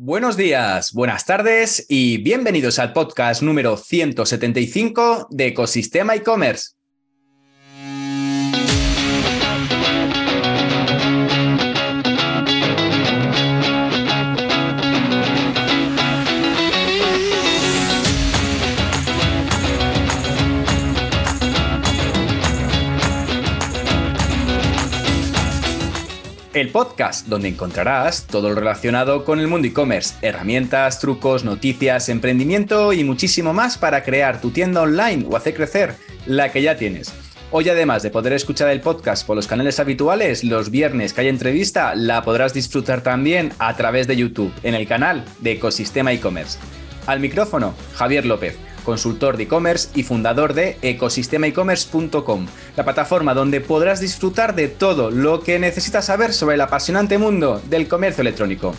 Buenos 0.00 0.36
días, 0.36 0.92
buenas 0.92 1.26
tardes 1.26 1.84
y 1.88 2.18
bienvenidos 2.18 2.78
al 2.78 2.92
podcast 2.92 3.42
número 3.42 3.76
175 3.76 5.26
de 5.28 5.48
Ecosistema 5.48 6.14
e-commerce. 6.14 6.77
El 26.58 26.70
podcast 26.70 27.26
donde 27.28 27.48
encontrarás 27.48 28.26
todo 28.26 28.48
lo 28.48 28.54
relacionado 28.56 29.24
con 29.24 29.38
el 29.38 29.46
mundo 29.46 29.68
e-commerce, 29.68 30.14
herramientas, 30.22 30.98
trucos, 30.98 31.44
noticias, 31.44 32.08
emprendimiento 32.08 32.92
y 32.92 33.04
muchísimo 33.04 33.52
más 33.52 33.78
para 33.78 34.02
crear 34.02 34.40
tu 34.40 34.50
tienda 34.50 34.82
online 34.82 35.26
o 35.30 35.36
hacer 35.36 35.54
crecer 35.54 35.94
la 36.26 36.50
que 36.50 36.62
ya 36.62 36.76
tienes. 36.76 37.12
Hoy 37.50 37.68
además 37.68 38.02
de 38.02 38.10
poder 38.10 38.32
escuchar 38.32 38.68
el 38.70 38.80
podcast 38.80 39.26
por 39.26 39.36
los 39.36 39.46
canales 39.46 39.80
habituales, 39.80 40.44
los 40.44 40.70
viernes 40.70 41.12
que 41.12 41.22
hay 41.22 41.28
entrevista 41.28 41.94
la 41.94 42.22
podrás 42.22 42.52
disfrutar 42.52 43.02
también 43.02 43.52
a 43.58 43.74
través 43.76 44.06
de 44.06 44.16
YouTube 44.16 44.52
en 44.62 44.74
el 44.74 44.86
canal 44.86 45.24
de 45.40 45.52
Ecosistema 45.52 46.12
e-commerce. 46.12 46.58
Al 47.06 47.20
micrófono, 47.20 47.74
Javier 47.94 48.26
López 48.26 48.67
consultor 48.84 49.36
de 49.36 49.44
e-commerce 49.44 49.88
y 49.94 50.02
fundador 50.02 50.54
de 50.54 50.78
ecosistemaecommerce.com, 50.82 52.46
la 52.76 52.84
plataforma 52.84 53.34
donde 53.34 53.60
podrás 53.60 54.00
disfrutar 54.00 54.54
de 54.54 54.68
todo 54.68 55.10
lo 55.10 55.40
que 55.40 55.58
necesitas 55.58 56.06
saber 56.06 56.32
sobre 56.32 56.54
el 56.54 56.60
apasionante 56.60 57.18
mundo 57.18 57.60
del 57.68 57.88
comercio 57.88 58.22
electrónico. 58.22 58.74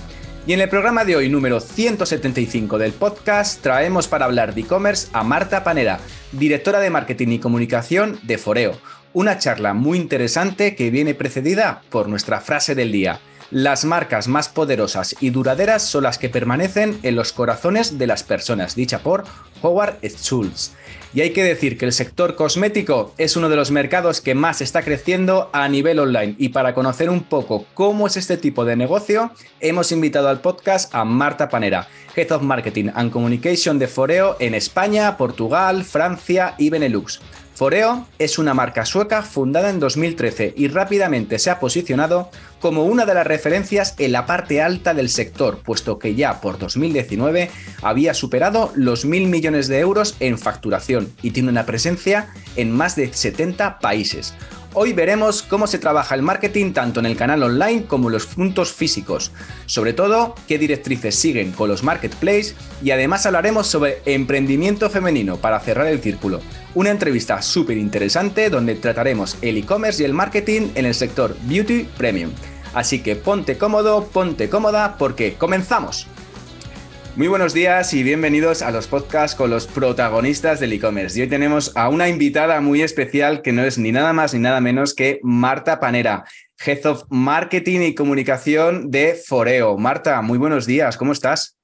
Y 0.48 0.54
en 0.54 0.62
el 0.62 0.70
programa 0.70 1.06
de 1.06 1.16
hoy, 1.16 1.30
número 1.30 1.60
175 1.60 2.78
del 2.78 2.94
podcast, 2.94 3.62
traemos 3.62 4.08
para 4.08 4.26
hablar 4.26 4.56
de 4.56 4.62
e-commerce 4.62 5.08
a 5.14 5.24
Marta 5.24 5.64
Panera, 5.64 6.00
directora 6.32 6.80
de 6.80 6.90
marketing 6.90 7.28
y 7.28 7.40
comunicación 7.40 8.20
de 8.24 8.38
Foreo. 8.38 8.78
Una 9.14 9.38
charla 9.38 9.74
muy 9.74 9.98
interesante 9.98 10.76
que 10.76 10.90
viene 10.90 11.14
precedida 11.14 11.82
por 11.90 12.08
nuestra 12.08 12.42
frase 12.42 12.74
del 12.74 12.92
día. 12.92 13.20
Las 13.52 13.84
marcas 13.84 14.28
más 14.28 14.48
poderosas 14.48 15.16
y 15.20 15.32
duraderas 15.32 15.82
son 15.82 16.04
las 16.04 16.20
que 16.20 16.30
permanecen 16.30 17.00
en 17.02 17.16
los 17.16 17.34
corazones 17.34 17.98
de 17.98 18.06
las 18.06 18.24
personas, 18.24 18.76
dicha 18.76 19.00
por 19.00 19.26
Howard 19.62 19.98
Schultz. 20.04 20.74
Y 21.14 21.22
hay 21.22 21.32
que 21.32 21.44
decir 21.44 21.78
que 21.78 21.86
el 21.86 21.92
sector 21.92 22.36
cosmético 22.36 23.14
es 23.18 23.36
uno 23.36 23.50
de 23.50 23.56
los 23.56 23.72
mercados 23.72 24.22
que 24.22 24.36
más 24.36 24.62
está 24.62 24.84
creciendo 24.84 25.50
a 25.54 25.68
nivel 25.68 25.98
online. 25.98 26.36
Y 26.38 26.50
para 26.50 26.76
conocer 26.76 27.10
un 27.10 27.24
poco 27.24 27.66
cómo 27.74 28.06
es 28.06 28.16
este 28.16 28.38
tipo 28.38 28.64
de 28.64 28.76
negocio, 28.76 29.32
hemos 29.60 29.92
invitado 29.92 30.30
al 30.30 30.42
podcast 30.42 30.94
a 30.94 31.06
Marta 31.06 31.50
Panera, 31.50 31.88
Head 32.16 32.32
of 32.32 32.44
Marketing 32.44 32.90
and 32.94 33.12
Communication 33.12 33.80
de 33.80 33.88
Foreo 33.88 34.38
en 34.40 34.54
España, 34.54 35.18
Portugal, 35.18 35.84
Francia 35.84 36.54
y 36.60 36.70
Benelux. 36.70 37.20
Foreo 37.60 38.08
es 38.20 38.40
una 38.40 38.54
marca 38.54 38.86
sueca 38.86 39.22
fundada 39.22 39.70
en 39.70 39.82
2013 39.82 40.54
y 40.56 40.70
rápidamente 40.70 41.40
se 41.40 41.50
ha 41.50 41.60
posicionado 41.60 42.32
como 42.62 42.86
una 42.86 43.06
de 43.06 43.14
las 43.14 43.28
referencias 43.28 43.96
en 43.98 44.14
la 44.14 44.26
parte 44.26 44.62
alta 44.62 44.94
del 44.94 45.10
sector, 45.10 45.60
puesto 45.62 46.00
que 46.00 46.16
ya 46.16 46.40
por 46.40 46.58
2019 46.58 47.52
había 47.82 48.14
superado 48.14 48.72
los 48.76 49.04
mil 49.04 49.28
millones 49.28 49.68
de 49.68 49.80
euros 49.80 50.16
en 50.22 50.38
facturación 50.38 51.12
y 51.22 51.32
tiene 51.32 51.50
una 51.50 51.66
presencia 51.66 52.30
en 52.56 52.72
más 52.72 52.96
de 52.96 53.12
70 53.12 53.80
países. 53.80 54.34
Hoy 54.76 54.94
veremos 54.94 55.42
cómo 55.42 55.66
se 55.66 55.80
trabaja 55.80 56.14
el 56.14 56.22
marketing 56.22 56.74
tanto 56.74 57.00
en 57.00 57.08
el 57.08 57.18
canal 57.18 57.42
online 57.42 57.86
como 57.88 58.08
en 58.08 58.14
los 58.14 58.28
puntos 58.28 58.72
físicos, 58.72 59.32
sobre 59.66 59.94
todo 59.94 60.36
qué 60.48 60.60
directrices 60.60 61.16
siguen 61.16 61.54
con 61.54 61.70
los 61.70 61.84
marketplaces 61.84 62.56
y 62.84 62.92
además 62.92 63.26
hablaremos 63.26 63.66
sobre 63.66 64.04
emprendimiento 64.06 64.92
femenino 64.92 65.38
para 65.38 65.60
cerrar 65.60 65.88
el 65.88 66.02
círculo. 66.02 66.40
Una 66.76 66.92
entrevista 66.92 67.42
súper 67.42 67.80
interesante 67.80 68.52
donde 68.52 68.76
trataremos 68.76 69.38
el 69.42 69.58
e-commerce 69.58 70.04
y 70.04 70.06
el 70.06 70.14
marketing 70.14 70.70
en 70.76 70.86
el 70.86 70.94
sector 70.94 71.36
beauty 71.46 71.88
premium. 71.98 72.30
Así 72.76 73.00
que 73.00 73.16
ponte 73.16 73.58
cómodo, 73.58 74.06
ponte 74.06 74.50
cómoda 74.50 74.98
porque 75.00 75.34
comenzamos. 75.34 76.06
Muy 77.20 77.28
buenos 77.28 77.54
días 77.54 77.94
y 77.94 78.02
bienvenidos 78.02 78.62
a 78.62 78.72
los 78.72 78.88
podcasts 78.88 79.36
con 79.36 79.50
los 79.50 79.68
protagonistas 79.68 80.62
del 80.62 80.72
e-commerce. 80.72 81.20
Y 81.20 81.24
hoy 81.24 81.28
tenemos 81.28 81.76
a 81.76 81.90
una 81.90 82.08
invitada 82.08 82.62
muy 82.62 82.82
especial 82.82 83.42
que 83.42 83.52
no 83.52 83.62
es 83.62 83.78
ni 83.78 83.92
nada 83.92 84.14
más 84.14 84.34
ni 84.34 84.40
nada 84.40 84.62
menos 84.62 84.94
que 84.96 85.20
Marta 85.22 85.82
Panera, 85.82 86.24
Head 86.66 86.86
of 86.86 87.04
Marketing 87.10 87.82
y 87.82 87.94
Comunicación 87.94 88.90
de 88.90 89.16
Foreo. 89.16 89.78
Marta, 89.78 90.22
muy 90.22 90.38
buenos 90.38 90.66
días, 90.66 90.96
¿cómo 90.96 91.12
estás? 91.12 91.58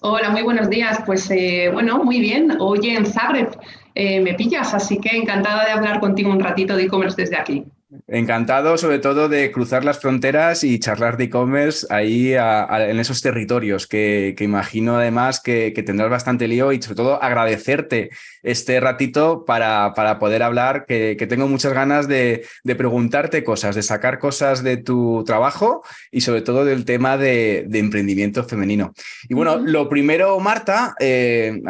Hola, 0.00 0.30
muy 0.30 0.40
buenos 0.40 0.70
días. 0.70 0.98
Pues 1.04 1.30
eh, 1.30 1.68
bueno, 1.70 2.02
muy 2.02 2.20
bien. 2.20 2.56
Hoy 2.58 2.88
en 2.88 3.04
Zagreb 3.04 3.58
eh, 3.94 4.22
me 4.22 4.32
pillas, 4.32 4.72
así 4.72 4.98
que 5.00 5.14
encantada 5.14 5.66
de 5.66 5.72
hablar 5.72 6.00
contigo 6.00 6.30
un 6.30 6.40
ratito 6.40 6.76
de 6.76 6.84
e-commerce 6.84 7.20
desde 7.20 7.36
aquí. 7.36 7.66
Encantado 8.08 8.76
sobre 8.76 8.98
todo 8.98 9.28
de 9.28 9.52
cruzar 9.52 9.84
las 9.84 10.00
fronteras 10.00 10.64
y 10.64 10.78
charlar 10.80 11.16
de 11.16 11.24
e-commerce 11.24 11.86
ahí 11.90 12.34
en 12.34 12.98
esos 12.98 13.20
territorios 13.22 13.86
que, 13.86 14.34
imagino 14.40 14.96
además 14.96 15.40
que, 15.40 15.70
tendrás 15.86 16.10
bastante 16.10 16.48
lío 16.48 16.72
y 16.72 16.82
sobre 16.82 16.96
todo 16.96 17.22
agradecerte 17.22 18.10
este 18.42 18.80
ratito 18.80 19.44
para, 19.44 19.94
para 19.94 20.18
poder 20.18 20.42
hablar, 20.42 20.86
que, 20.86 21.16
tengo 21.28 21.46
muchas 21.46 21.72
ganas 21.72 22.08
de, 22.08 22.44
preguntarte 22.64 23.44
cosas, 23.44 23.74
de 23.76 23.82
sacar 23.82 24.18
cosas 24.18 24.62
de 24.62 24.76
tu 24.76 25.22
trabajo 25.24 25.82
y 26.10 26.22
sobre 26.22 26.42
todo 26.42 26.64
del 26.64 26.84
tema 26.84 27.16
de, 27.16 27.66
emprendimiento 27.72 28.44
femenino. 28.44 28.92
Y 29.28 29.34
bueno, 29.34 29.56
lo 29.56 29.88
primero, 29.88 30.38
Marta, 30.40 30.94
eh, 30.98 31.60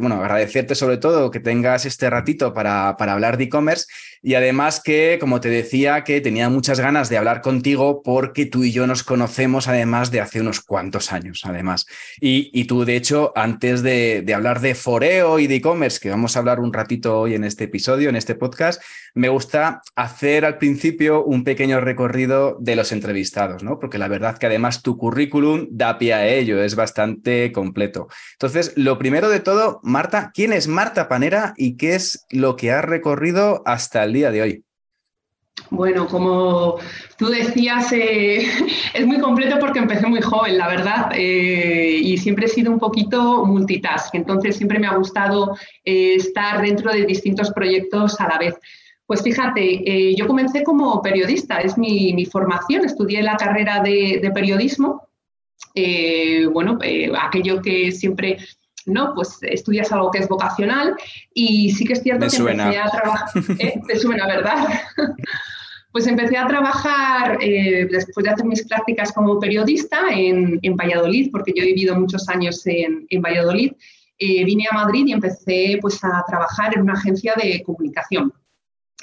bueno, 0.00 0.16
agradecerte 0.16 0.74
sobre 0.74 0.96
todo 0.96 1.30
que 1.30 1.40
tengas 1.40 1.84
este 1.84 2.08
ratito 2.08 2.54
para, 2.54 2.96
para 2.96 3.12
hablar 3.12 3.36
de 3.36 3.44
e-commerce 3.44 3.86
y 4.22 4.34
además 4.34 4.80
que, 4.82 5.18
como 5.20 5.40
te 5.40 5.50
decía, 5.50 5.73
que 6.04 6.20
tenía 6.20 6.48
muchas 6.48 6.78
ganas 6.78 7.08
de 7.08 7.18
hablar 7.18 7.40
contigo 7.40 8.00
porque 8.04 8.46
tú 8.46 8.62
y 8.62 8.70
yo 8.70 8.86
nos 8.86 9.02
conocemos 9.02 9.66
además 9.66 10.12
de 10.12 10.20
hace 10.20 10.40
unos 10.40 10.60
cuantos 10.60 11.12
años, 11.12 11.42
además. 11.44 11.86
Y, 12.20 12.64
tú, 12.66 12.84
de 12.84 12.94
hecho, 12.94 13.32
antes 13.34 13.82
de, 13.82 14.22
de 14.24 14.34
hablar 14.34 14.60
de 14.60 14.76
foreo 14.76 15.40
y 15.40 15.48
de 15.48 15.56
e-commerce, 15.56 15.98
que 16.00 16.10
vamos 16.10 16.36
a 16.36 16.38
hablar 16.38 16.60
un 16.60 16.72
ratito 16.72 17.18
hoy 17.18 17.34
en 17.34 17.42
este 17.42 17.64
episodio, 17.64 18.08
en 18.08 18.14
este 18.14 18.36
podcast, 18.36 18.80
me 19.14 19.28
gusta 19.28 19.82
hacer 19.96 20.44
al 20.44 20.58
principio 20.58 21.24
un 21.24 21.42
pequeño 21.42 21.80
recorrido 21.80 22.56
de 22.60 22.76
los 22.76 22.92
entrevistados, 22.92 23.64
¿no? 23.64 23.80
Porque 23.80 23.98
la 23.98 24.06
verdad 24.06 24.38
que 24.38 24.46
además 24.46 24.82
tu 24.82 24.96
currículum 24.96 25.66
da 25.70 25.98
pie 25.98 26.14
a 26.14 26.28
ello, 26.28 26.62
es 26.62 26.76
bastante 26.76 27.50
completo. 27.50 28.06
Entonces, 28.34 28.72
lo 28.76 28.96
primero 28.96 29.28
de 29.28 29.40
todo, 29.40 29.80
Marta, 29.82 30.30
¿quién 30.32 30.52
es 30.52 30.68
Marta 30.68 31.08
Panera 31.08 31.52
y 31.56 31.76
qué 31.76 31.96
es 31.96 32.26
lo 32.30 32.54
que 32.54 32.70
ha 32.70 32.80
recorrido 32.80 33.62
hasta 33.66 34.04
el 34.04 34.12
día 34.12 34.30
de 34.30 34.42
hoy? 34.42 34.64
Bueno, 35.70 36.06
como 36.06 36.78
tú 37.18 37.26
decías, 37.26 37.92
eh, 37.92 38.46
es 38.94 39.06
muy 39.06 39.18
completo 39.18 39.58
porque 39.58 39.78
empecé 39.78 40.06
muy 40.06 40.20
joven, 40.20 40.58
la 40.58 40.68
verdad, 40.68 41.10
eh, 41.14 41.98
y 42.02 42.16
siempre 42.18 42.46
he 42.46 42.48
sido 42.48 42.72
un 42.72 42.78
poquito 42.78 43.44
multitask, 43.44 44.14
entonces 44.14 44.56
siempre 44.56 44.78
me 44.78 44.86
ha 44.86 44.94
gustado 44.94 45.56
eh, 45.84 46.14
estar 46.14 46.62
dentro 46.62 46.92
de 46.92 47.06
distintos 47.06 47.50
proyectos 47.50 48.20
a 48.20 48.28
la 48.28 48.38
vez. 48.38 48.54
Pues 49.06 49.22
fíjate, 49.22 50.14
yo 50.16 50.26
comencé 50.26 50.62
como 50.62 51.02
periodista, 51.02 51.58
es 51.58 51.76
mi, 51.76 52.24
formación, 52.24 52.86
estudié 52.86 53.22
la 53.22 53.36
carrera 53.36 53.82
de, 53.82 54.30
periodismo, 54.32 55.06
bueno, 56.54 56.78
aquello 57.20 57.60
que 57.60 57.92
siempre 57.92 58.38
¿no? 58.86 59.14
Pues 59.14 59.38
estudias 59.42 59.90
algo 59.92 60.10
que 60.10 60.18
es 60.18 60.28
vocacional 60.28 60.94
y 61.32 61.70
sí 61.70 61.84
que 61.84 61.94
es 61.94 62.02
cierto 62.02 62.26
que 62.28 62.36
empecé 62.36 62.78
a 62.78 62.90
trabajar. 62.90 63.28
Te 63.86 63.98
suena, 63.98 64.26
¿verdad? 64.26 64.68
Pues 65.94 66.08
empecé 66.08 66.36
a 66.36 66.48
trabajar 66.48 67.38
eh, 67.40 67.86
después 67.88 68.24
de 68.24 68.30
hacer 68.30 68.44
mis 68.44 68.66
prácticas 68.66 69.12
como 69.12 69.38
periodista 69.38 70.08
en, 70.10 70.58
Valladolid, 70.74 71.30
porque 71.30 71.52
yo 71.54 71.62
he 71.62 71.66
vivido 71.66 71.94
muchos 71.94 72.28
años 72.28 72.62
en, 72.66 73.06
Valladolid. 73.22 73.74
Eh, 74.18 74.44
vine 74.44 74.64
a 74.68 74.74
Madrid 74.74 75.04
y 75.06 75.12
empecé 75.12 75.78
pues, 75.80 76.02
a 76.02 76.24
trabajar 76.26 76.74
en 76.74 76.82
una 76.82 76.94
agencia 76.94 77.34
de 77.40 77.62
comunicación. 77.62 78.32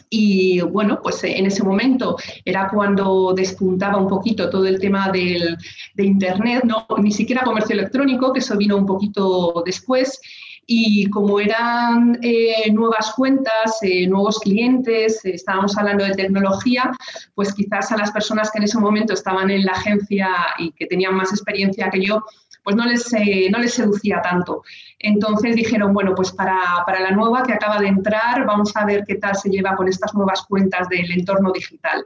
Y 0.10 0.60
bueno, 0.62 1.00
pues 1.02 1.24
en 1.24 1.46
ese 1.46 1.64
momento 1.64 2.18
era 2.44 2.70
cuando 2.70 3.34
despuntaba 3.34 3.98
un 3.98 4.08
poquito 4.08 4.50
todo 4.50 4.66
el 4.66 4.80
tema 4.80 5.10
del, 5.10 5.58
de 5.96 6.06
Internet, 6.06 6.64
no, 6.66 6.86
ni 6.98 7.12
siquiera 7.12 7.44
comercio 7.44 7.74
electrónico, 7.74 8.34
que 8.34 8.40
eso 8.40 8.58
vino 8.58 8.76
un 8.76 8.86
poquito 8.86 9.64
después. 9.66 10.20
Y 10.68 11.10
como 11.10 11.40
eran 11.40 12.18
eh, 12.22 12.72
nuevas 12.72 13.14
cuentas, 13.16 13.80
eh, 13.82 14.08
nuevos 14.08 14.40
clientes, 14.40 15.24
eh, 15.26 15.32
estábamos 15.34 15.78
hablando 15.78 16.06
de 16.06 16.14
tecnología, 16.14 16.92
pues 17.36 17.54
quizás 17.54 17.92
a 17.92 17.98
las 17.98 18.12
personas 18.12 18.52
que 18.52 18.60
en 18.60 18.66
ese 18.66 18.80
momento 18.80 19.14
estaban 19.14 19.50
en 19.50 19.66
la 19.66 19.74
agencia 19.74 20.30
y 20.60 20.72
que 20.72 20.86
tenían 20.86 21.16
más 21.16 21.32
experiencia 21.32 21.90
que 21.90 22.06
yo, 22.06 22.24
pues 22.64 22.76
no 22.76 22.86
les, 22.86 23.12
no 23.52 23.60
les 23.60 23.74
seducía 23.74 24.22
tanto. 24.22 24.64
Entonces 25.00 25.56
dijeron, 25.56 25.94
bueno, 25.94 26.14
pues 26.16 26.32
para, 26.32 26.84
para, 26.86 27.00
la 27.00 27.12
nueva 27.12 27.44
que 27.44 27.54
acaba 27.54 27.80
de 27.80 27.88
entrar, 27.88 28.46
vamos 28.46 28.76
a 28.76 28.86
ver 28.86 29.04
qué 29.08 29.16
tal 29.16 29.36
se 29.36 29.50
lleva 29.50 29.76
con 29.76 29.88
estas 29.88 30.14
nuevas 30.14 30.44
cuentas 30.44 30.88
del 30.90 31.12
entorno 31.12 31.52
digital. 31.52 32.04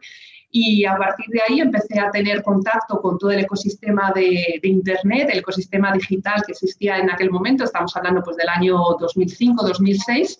y 0.57 0.85
a 0.85 0.95
partir 0.95 1.25
de 1.27 1.41
ahí 1.41 1.59
empecé 1.59 1.99
a 1.99 2.09
tener 2.11 2.41
contacto 2.41 3.01
con 3.01 3.17
todo 3.17 3.31
el 3.31 3.41
ecosistema 3.41 4.13
de, 4.15 4.61
Internet, 4.63 5.27
el 5.29 5.39
ecosistema 5.39 5.91
digital 5.91 6.41
que 6.45 6.53
existía 6.53 6.97
en 6.97 7.09
aquel 7.09 7.29
momento, 7.29 7.65
estamos 7.65 7.93
hablando 7.97 8.23
pues 8.23 8.37
del 8.37 8.47
año 8.47 8.77
2005-2006, 8.77 10.39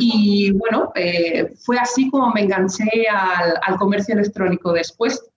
y 0.00 0.50
bueno, 0.52 0.92
eh, 0.94 1.52
fue 1.62 1.76
así 1.76 2.08
como 2.08 2.32
me 2.32 2.40
enganché 2.40 3.06
al, 3.10 3.52
al 3.60 3.76
comercio 3.76 4.14
electrónico 4.14 4.72
después. 4.72 5.29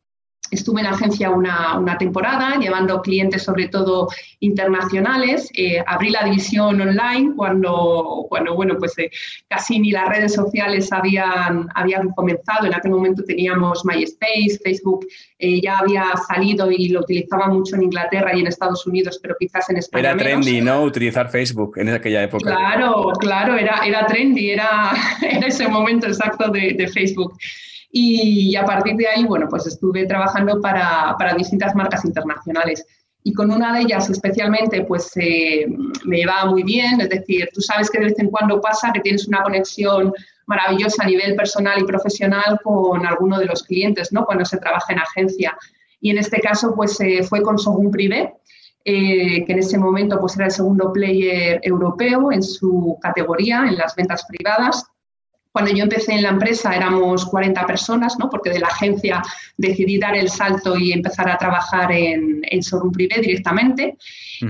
Estuve 0.53 0.81
en 0.81 0.88
agencia 0.88 1.31
una, 1.31 1.79
una, 1.79 1.97
temporada, 1.97 2.55
llevando 2.59 3.01
clientes 3.01 3.41
sobre 3.41 3.69
todo 3.69 4.07
internacionales. 4.39 5.50
Eh, 5.55 5.83
abrí 5.85 6.09
la 6.11 6.23
división 6.23 6.79
online 6.79 7.33
cuando, 7.35 8.27
cuando 8.29 8.53
bueno, 8.55 8.75
pues 8.77 8.97
eh, 9.00 9.09
casi 9.47 9.79
ni 9.79 9.91
las 9.91 10.07
redes 10.07 10.33
sociales 10.33 10.91
habían, 10.91 11.67
habían 11.73 12.09
comenzado. 12.09 12.67
En 12.67 12.75
aquel 12.75 12.91
momento 12.91 13.23
teníamos 13.23 13.83
MySpace, 13.83 14.59
Facebook 14.63 15.07
eh, 15.39 15.59
ya 15.59 15.79
había 15.79 16.05
salido 16.27 16.71
y 16.71 16.89
lo 16.89 17.00
utilizaba 17.00 17.47
mucho 17.47 17.75
en 17.75 17.83
Inglaterra 17.83 18.35
y 18.35 18.41
en 18.41 18.47
Estados 18.47 18.85
Unidos, 18.85 19.19
pero 19.21 19.35
quizás 19.39 19.69
en 19.71 19.77
España. 19.77 20.11
Era 20.11 20.17
trendy, 20.17 20.61
¿no? 20.61 20.83
Utilizar 20.83 21.29
Facebook 21.29 21.73
en 21.77 21.89
aquella 21.89 22.23
época. 22.23 22.45
Claro, 22.45 23.11
claro, 23.19 23.57
era, 23.57 23.81
era 23.85 24.05
trendy, 24.05 24.51
era, 24.51 24.91
era 25.21 25.47
ese 25.47 25.67
momento 25.67 26.05
exacto 26.05 26.50
de, 26.51 26.73
de 26.73 26.88
Facebook. 26.88 27.35
Y 27.95 28.56
a 28.56 28.66
partir 28.66 28.95
de 28.95 29.07
ahí, 29.07 29.24
bueno, 29.24 29.48
pues 29.48 29.68
estuve 29.68 30.07
trabajando 30.07 30.60
para, 30.60 31.16
para 31.16 31.36
distintas 31.36 31.75
marcas 31.75 32.04
internacionales. 32.04 32.84
Y 33.22 33.34
con 33.34 33.51
una 33.51 33.72
de 33.72 33.81
ellas 33.81 34.10
especialmente, 34.10 34.84
pues 34.84 35.12
eh, 35.16 35.68
me 36.04 36.18
llevaba 36.18 36.50
muy 36.50 36.63
bien, 36.63 37.00
es 37.00 37.10
decir, 37.10 37.48
tú 37.54 37.62
sabes 37.62 37.92
que 37.92 38.00
de 38.00 38.06
vez 38.06 38.18
en 38.18 38.31
cuando 38.31 38.60
pasa 38.60 38.92
que 38.92 39.00
tienes 39.00 39.28
una 39.28 39.44
conexión 39.44 40.12
maravillosa 40.48 41.04
a 41.04 41.07
nivel 41.07 41.36
personal 41.36 41.80
y 41.80 41.86
profesional 41.86 42.60
con 42.63 43.06
alguno 43.06 43.38
de 43.38 43.45
los 43.45 43.62
clientes, 43.62 44.12
¿no? 44.12 44.25
Cuando 44.25 44.44
se 44.44 44.57
trabaja 44.57 44.92
en 44.92 45.00
agencia. 45.00 45.56
Y 46.01 46.10
en 46.10 46.18
este 46.18 46.39
caso, 46.42 46.74
pues 46.75 47.00
eh, 47.00 47.22
fue 47.22 47.44
con 47.44 47.60
Sogun 47.60 47.92
Privé, 47.92 48.34
eh, 48.86 49.46
que 49.46 49.54
en 49.54 49.60
ese 49.60 49.78
momento 49.78 50.19
pues 50.19 50.36
era 50.36 50.46
el 50.46 50.51
segundo 50.51 50.92
player 50.92 51.62
europeo 51.62 52.31
en 52.31 52.42
su 52.42 52.98
categoría, 53.04 53.66
en 53.68 53.78
las 53.78 53.96
ventas 53.96 54.25
privadas. 54.28 54.84
Cuando 55.53 55.71
yo 55.71 55.83
empecé 55.83 56.13
en 56.13 56.23
la 56.23 56.29
empresa 56.29 56.75
éramos 56.75 57.25
40 57.25 57.67
personas, 57.67 58.17
¿no? 58.17 58.27
porque 58.27 58.50
de 58.50 58.59
la 58.59 58.67
agencia 58.67 59.21
decidí 59.55 60.00
dar 60.00 60.15
el 60.15 60.27
salto 60.27 60.75
y 60.75 60.91
empezar 60.91 61.29
a 61.29 61.38
trabajar 61.38 61.91
en, 61.91 62.41
en 62.41 62.59
showroom 62.59 62.91
privé 62.91 63.21
directamente. 63.21 63.95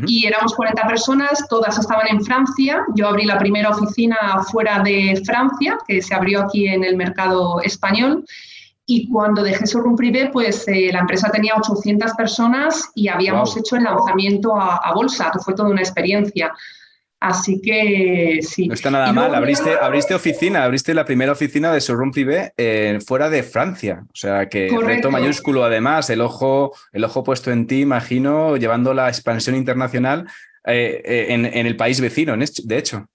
Y 0.07 0.25
éramos 0.25 0.55
40 0.55 0.88
personas, 0.88 1.45
todas 1.50 1.77
estaban 1.77 2.07
en 2.09 2.23
Francia. 2.23 2.83
Yo 2.95 3.09
abrí 3.09 3.25
la 3.25 3.38
primera 3.38 3.69
oficina 3.69 4.17
fuera 4.50 4.81
de 4.81 5.21
Francia, 5.25 5.77
que 5.85 6.01
se 6.01 6.15
abrió 6.15 6.41
aquí 6.41 6.67
en 6.67 6.85
el 6.85 6.95
mercado 6.95 7.61
español. 7.61 8.25
Y 8.85 9.09
cuando 9.09 9.44
dejé 9.44 9.65
Showroom 9.65 9.97
Privé, 9.97 10.29
pues 10.31 10.67
eh, 10.67 10.89
la 10.91 11.00
empresa 11.00 11.29
tenía 11.29 11.53
800 11.57 12.13
personas 12.13 12.89
y 12.95 13.09
habíamos 13.09 13.55
hecho 13.57 13.75
el 13.75 13.83
lanzamiento 13.83 14.55
a, 14.55 14.77
a 14.77 14.94
bolsa, 14.94 15.29
que 15.31 15.39
fue 15.39 15.53
toda 15.53 15.69
una 15.69 15.81
experiencia. 15.81 16.51
Así 17.24 17.62
que 17.62 18.40
sí. 18.42 18.68
No 18.68 18.74
está 18.74 18.92
nada 18.92 19.14
mal. 19.14 19.34
Abriste, 19.34 19.72
abriste 19.81 20.14
oficina, 20.14 20.66
abriste 20.66 20.94
la 20.94 21.06
primera 21.06 21.31
oficina 21.31 21.72
de 21.72 21.80
showroom 21.80 22.12
privé 22.12 22.52
eh, 22.58 23.00
fuera 23.06 23.30
de 23.30 23.44
Francia. 23.44 24.04
O 24.08 24.16
sea 24.16 24.50
que 24.50 24.70
reto 24.86 25.10
mayúsculo 25.10 25.64
además, 25.64 26.10
el 26.10 26.20
ojo, 26.20 26.74
el 26.92 27.06
ojo 27.06 27.24
puesto 27.24 27.50
en 27.50 27.66
ti, 27.66 27.80
imagino, 27.80 28.58
llevando 28.58 28.94
la 28.94 29.08
expansión 29.08 29.56
internacional 29.56 30.28
eh, 30.66 31.02
eh, 31.06 31.25
en, 31.30 31.46
en, 31.46 31.66
el 31.66 31.78
país 31.78 32.02
vecino, 32.02 32.36
de 32.36 32.78
hecho. 32.78 33.08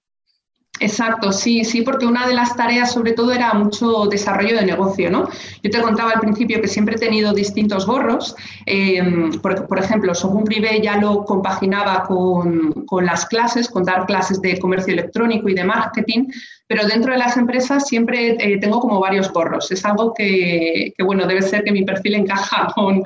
Exacto, 0.81 1.32
sí, 1.32 1.65
sí, 1.65 1.82
porque 1.82 2.06
una 2.06 2.26
de 2.26 2.35
las 2.35 2.55
tareas 2.55 2.93
sobre 2.93 3.12
todo 3.12 3.32
era 3.32 3.53
mucho 3.55 4.06
desarrollo 4.06 4.56
de 4.56 4.65
negocio, 4.65 5.11
¿no? 5.11 5.29
Yo 5.62 5.70
te 5.70 5.82
contaba 5.82 6.12
al 6.12 6.20
principio 6.20 6.61
que 6.61 6.69
siempre 6.69 6.94
he 6.94 6.99
tenido 6.99 7.32
distintos 7.32 7.85
gorros, 7.85 8.37
eh, 8.65 9.03
por, 9.43 9.79
ejemplo, 9.79 10.15
Sogun 10.15 10.44
Privé 10.44 10.81
ya 10.81 10.97
lo 10.99 11.25
compaginaba 11.25 12.05
con, 12.05 12.75
las 13.03 13.26
clases, 13.26 13.69
con 13.69 13.85
dar 13.85 14.06
clases 14.06 14.41
de 14.41 14.59
comercio 14.59 14.93
electrónico 14.93 15.49
y 15.49 15.55
de 15.55 15.65
marketing, 15.65 16.29
pero 16.69 16.87
dentro 16.87 17.12
de 17.12 17.19
las 17.19 17.37
empresas 17.37 17.88
siempre 17.88 18.37
eh, 18.38 18.59
tengo 18.61 18.79
como 18.79 19.00
varios 19.00 19.32
gorros. 19.32 19.71
Es 19.73 19.85
algo 19.85 20.14
que, 20.14 20.93
que, 20.97 21.03
bueno, 21.03 21.26
debe 21.26 21.43
ser 21.43 21.64
que 21.64 21.73
mi 21.73 21.85
perfil 21.85 22.14
encaja 22.14 22.69
con, 22.75 23.03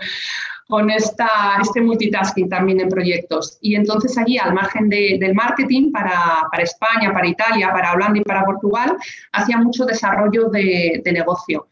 con 0.73 0.89
esta, 0.89 1.29
este 1.61 1.83
multitasking 1.83 2.49
también 2.49 2.81
en 2.81 2.89
proyectos. 2.89 3.59
Y 3.61 3.75
entonces 3.75 4.17
allí, 4.17 4.39
al 4.39 4.55
margen 4.55 4.89
del 4.89 5.35
marketing, 5.35 5.93
para, 5.93 6.49
para, 6.51 6.63
España, 6.63 7.13
para 7.13 7.27
Italia, 7.27 7.71
para 7.71 7.93
Holanda 7.93 8.19
y 8.19 8.23
para 8.23 8.43
Portugal, 8.43 8.97
hacía 9.33 9.59
mucho 9.59 9.85
desarrollo 9.85 10.49
de, 10.49 11.03
negocio. 11.13 11.67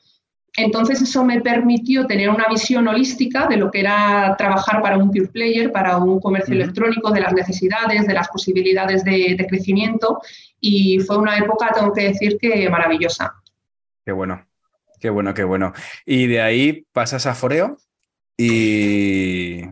Entonces 0.54 1.00
eso 1.00 1.24
me 1.24 1.40
permitió 1.40 2.06
tener 2.06 2.28
una 2.28 2.46
visión 2.50 2.86
holística 2.88 3.46
de 3.46 3.56
lo 3.56 3.70
que 3.70 3.80
era 3.80 4.34
trabajar 4.36 4.82
para 4.82 4.98
un 4.98 5.10
pure 5.10 5.28
player, 5.28 5.72
para 5.72 5.96
un 5.96 6.20
comercio 6.20 6.52
electrónico, 6.52 7.10
de 7.10 7.22
las 7.22 7.32
necesidades, 7.32 8.06
de 8.06 8.12
las 8.12 8.28
posibilidades 8.28 9.02
de, 9.02 9.34
de, 9.34 9.46
crecimiento 9.46 10.20
y 10.60 11.00
fue 11.00 11.16
una 11.16 11.38
época, 11.38 11.72
tengo 11.74 11.94
que 11.94 12.08
decir, 12.08 12.36
que 12.38 12.68
maravillosa. 12.68 13.32
Qué 14.04 14.12
bueno, 14.12 14.44
qué 15.00 15.08
bueno, 15.08 15.32
qué 15.32 15.44
bueno. 15.44 15.72
Y 16.04 16.26
de 16.26 16.42
ahí 16.42 16.84
pasas 16.92 17.24
a 17.24 17.34
Foreo. 17.34 17.78
Y 18.40 19.62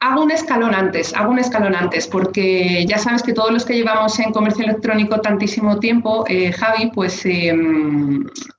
Hago 0.00 0.22
un 0.22 0.30
escalón 0.30 0.74
antes, 0.74 1.12
hago 1.12 1.32
un 1.32 1.40
escalón 1.40 1.74
antes, 1.74 2.06
porque 2.06 2.86
ya 2.86 2.98
sabes 2.98 3.22
que 3.22 3.32
todos 3.32 3.50
los 3.50 3.64
que 3.64 3.74
llevamos 3.74 4.16
en 4.20 4.32
comercio 4.32 4.64
electrónico 4.64 5.20
tantísimo 5.20 5.80
tiempo, 5.80 6.24
eh, 6.28 6.52
Javi, 6.52 6.92
pues 6.94 7.26
eh, 7.26 7.52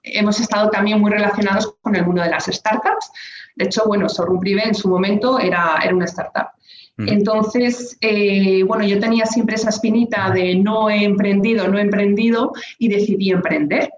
hemos 0.03 0.39
estado 0.41 0.69
también 0.69 0.99
muy 0.99 1.09
relacionados 1.09 1.75
con 1.81 1.95
el 1.95 2.05
mundo 2.05 2.21
de 2.21 2.29
las 2.29 2.45
startups. 2.45 3.11
De 3.55 3.65
hecho, 3.65 3.83
bueno, 3.87 4.09
Sorum 4.09 4.39
Privé 4.39 4.63
en 4.65 4.75
su 4.75 4.89
momento 4.89 5.39
era, 5.39 5.79
era 5.81 5.95
una 5.95 6.05
startup. 6.05 6.49
Entonces, 6.97 7.97
eh, 8.01 8.61
bueno, 8.63 8.83
yo 8.83 8.99
tenía 8.99 9.25
siempre 9.25 9.55
esa 9.55 9.69
espinita 9.69 10.31
de 10.31 10.55
no 10.55 10.89
he 10.89 11.05
emprendido, 11.05 11.65
no 11.69 11.77
he 11.77 11.83
emprendido 11.83 12.51
y 12.77 12.89
decidí 12.89 13.31
emprender 13.31 13.89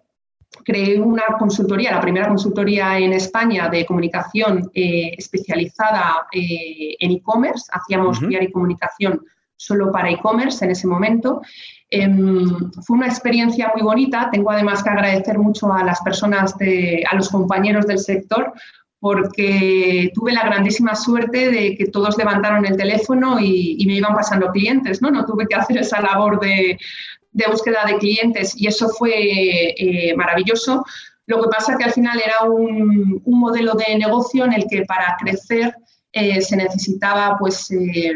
creé 0.71 1.01
una 1.01 1.23
consultoría, 1.37 1.91
la 1.91 1.99
primera 1.99 2.29
consultoría 2.29 2.97
en 2.97 3.11
España 3.11 3.67
de 3.67 3.85
comunicación 3.85 4.71
eh, 4.73 5.13
especializada 5.17 6.27
eh, 6.31 6.95
en 6.97 7.11
e-commerce. 7.11 7.65
Hacíamos 7.73 8.21
uh 8.21 8.29
y 8.29 8.51
comunicación 8.51 9.21
solo 9.57 9.91
para 9.91 10.09
e-commerce 10.09 10.63
en 10.63 10.71
ese 10.71 10.87
momento. 10.87 11.41
Em, 11.89 12.71
fue 12.83 12.97
una 12.97 13.07
experiencia 13.07 13.69
muy 13.73 13.83
bonita. 13.83 14.29
Tengo 14.31 14.49
además 14.49 14.81
que 14.81 14.89
agradecer 14.91 15.37
mucho 15.37 15.73
a 15.73 15.83
las 15.83 15.99
personas, 16.01 16.57
de, 16.57 17.03
a 17.11 17.15
los 17.17 17.29
compañeros 17.29 17.85
del 17.85 17.99
sector, 17.99 18.53
porque 18.97 20.09
tuve 20.13 20.31
la 20.31 20.45
grandísima 20.45 20.95
suerte 20.95 21.51
de 21.51 21.75
que 21.75 21.87
todos 21.87 22.17
levantaron 22.17 22.65
el 22.65 22.77
teléfono 22.77 23.39
y, 23.41 23.75
y, 23.77 23.85
me 23.87 23.95
iban 23.95 24.15
pasando 24.15 24.51
clientes, 24.51 25.01
¿no? 25.01 25.11
No 25.11 25.25
tuve 25.25 25.47
que 25.47 25.55
hacer 25.55 25.79
esa 25.79 25.99
labor 25.99 26.39
de, 26.39 26.77
de 27.31 27.47
búsqueda 27.47 27.85
de 27.85 27.97
clientes 27.97 28.53
y 28.55 28.67
eso 28.67 28.89
fue 28.89 29.13
eh, 29.13 30.13
maravilloso. 30.15 30.83
Lo 31.27 31.41
que 31.41 31.49
pasa 31.49 31.77
que 31.77 31.85
al 31.85 31.93
final 31.93 32.21
era 32.23 32.49
un, 32.49 33.21
modelo 33.25 33.73
de 33.73 33.97
negocio 33.97 34.45
en 34.45 34.53
el 34.53 34.65
que 34.69 34.83
para 34.85 35.15
crecer 35.19 35.73
eh, 36.11 36.41
se 36.41 36.57
necesitaba 36.57 37.37
pues 37.39 37.71
eh, 37.71 38.13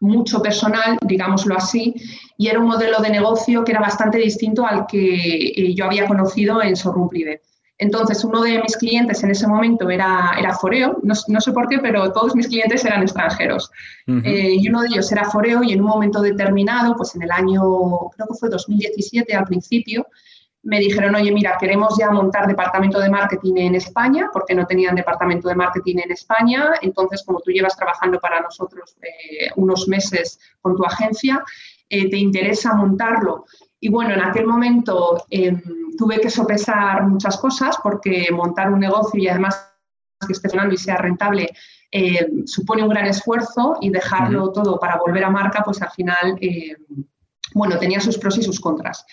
mucho 0.00 0.42
personal, 0.42 0.98
digámoslo 1.02 1.56
así, 1.56 1.94
y 2.36 2.48
era 2.48 2.58
un 2.58 2.66
modelo 2.66 3.00
de 3.00 3.10
negocio 3.10 3.64
que 3.64 3.72
era 3.72 3.80
bastante 3.80 4.18
distinto 4.18 4.66
al 4.66 4.86
que 4.86 5.74
yo 5.74 5.84
había 5.86 6.06
conocido 6.06 6.62
en 6.62 6.74
Showroom 6.74 7.08
Privé. 7.08 7.40
Entonces, 7.80 8.22
uno 8.24 8.42
de 8.42 8.60
mis 8.60 8.76
clientes 8.76 9.24
en 9.24 9.30
ese 9.30 9.46
momento 9.46 9.88
era, 9.88 10.32
era 10.38 10.54
Foreo, 10.54 10.98
no, 11.02 11.14
sé 11.14 11.52
por 11.52 11.66
qué, 11.66 11.78
pero 11.78 12.12
todos 12.12 12.36
mis 12.36 12.46
clientes 12.46 12.84
eran 12.84 13.02
extranjeros. 13.02 13.70
Eh, 14.06 14.56
y 14.58 14.68
uno 14.68 14.82
de 14.82 14.88
ellos 14.88 15.10
era 15.10 15.24
Foreo 15.24 15.62
y 15.62 15.72
en 15.72 15.80
un 15.80 15.86
momento 15.86 16.20
determinado, 16.20 16.94
pues 16.94 17.14
en 17.14 17.22
el 17.22 17.30
año, 17.30 17.62
creo 18.14 18.26
que 18.28 18.34
fue 18.38 18.50
2017 18.50 19.34
al 19.34 19.44
principio, 19.44 20.06
me 20.62 20.78
dijeron, 20.78 21.14
oye, 21.14 21.32
mira, 21.32 21.56
queremos 21.58 21.96
ya 21.98 22.10
montar 22.10 22.46
departamento 22.46 23.00
de 23.00 23.08
marketing 23.08 23.54
en 23.56 23.74
España, 23.76 24.28
porque 24.30 24.54
no 24.54 24.66
tenían 24.66 24.94
departamento 24.94 25.48
de 25.48 25.54
marketing 25.54 26.00
en 26.04 26.12
España. 26.12 26.72
Entonces, 26.82 27.22
como 27.24 27.40
tú 27.40 27.50
llevas 27.50 27.76
trabajando 27.76 28.20
para 28.20 28.40
nosotros 28.40 28.94
eh, 29.00 29.48
unos 29.56 29.88
meses 29.88 30.38
con 30.60 30.76
tu 30.76 30.84
agencia, 30.84 31.42
eh, 31.88 32.10
¿te 32.10 32.18
interesa 32.18 32.74
montarlo? 32.74 33.46
Y 33.80 33.88
bueno, 33.88 34.14
en 34.14 34.20
aquel 34.20 34.46
momento 34.46 35.24
em, 35.30 35.60
tuve 35.96 36.20
que 36.20 36.30
sopesar 36.30 37.06
muchas 37.06 37.38
cosas 37.38 37.76
porque 37.82 38.28
montar 38.30 38.70
un 38.70 38.80
negocio 38.80 39.20
y 39.20 39.28
además 39.28 39.66
que 40.26 40.32
esté 40.32 40.48
funcionando 40.48 40.74
y 40.74 40.78
sea 40.78 40.96
rentable 40.96 41.48
eh, 41.92 42.44
supone 42.44 42.82
un 42.82 42.90
gran 42.90 43.06
esfuerzo 43.06 43.78
y 43.80 43.90
dejarlo 43.90 44.52
todo 44.52 44.78
para 44.78 44.96
volver 44.96 45.24
a 45.24 45.30
marca, 45.30 45.62
pues 45.64 45.82
al 45.82 45.90
final, 45.90 46.38
eh, 46.40 46.76
bueno, 47.54 47.78
tenía 47.78 48.00
sus 48.00 48.16
pros 48.16 48.38
y 48.38 48.42
sus 48.42 48.60
contras. 48.60 49.04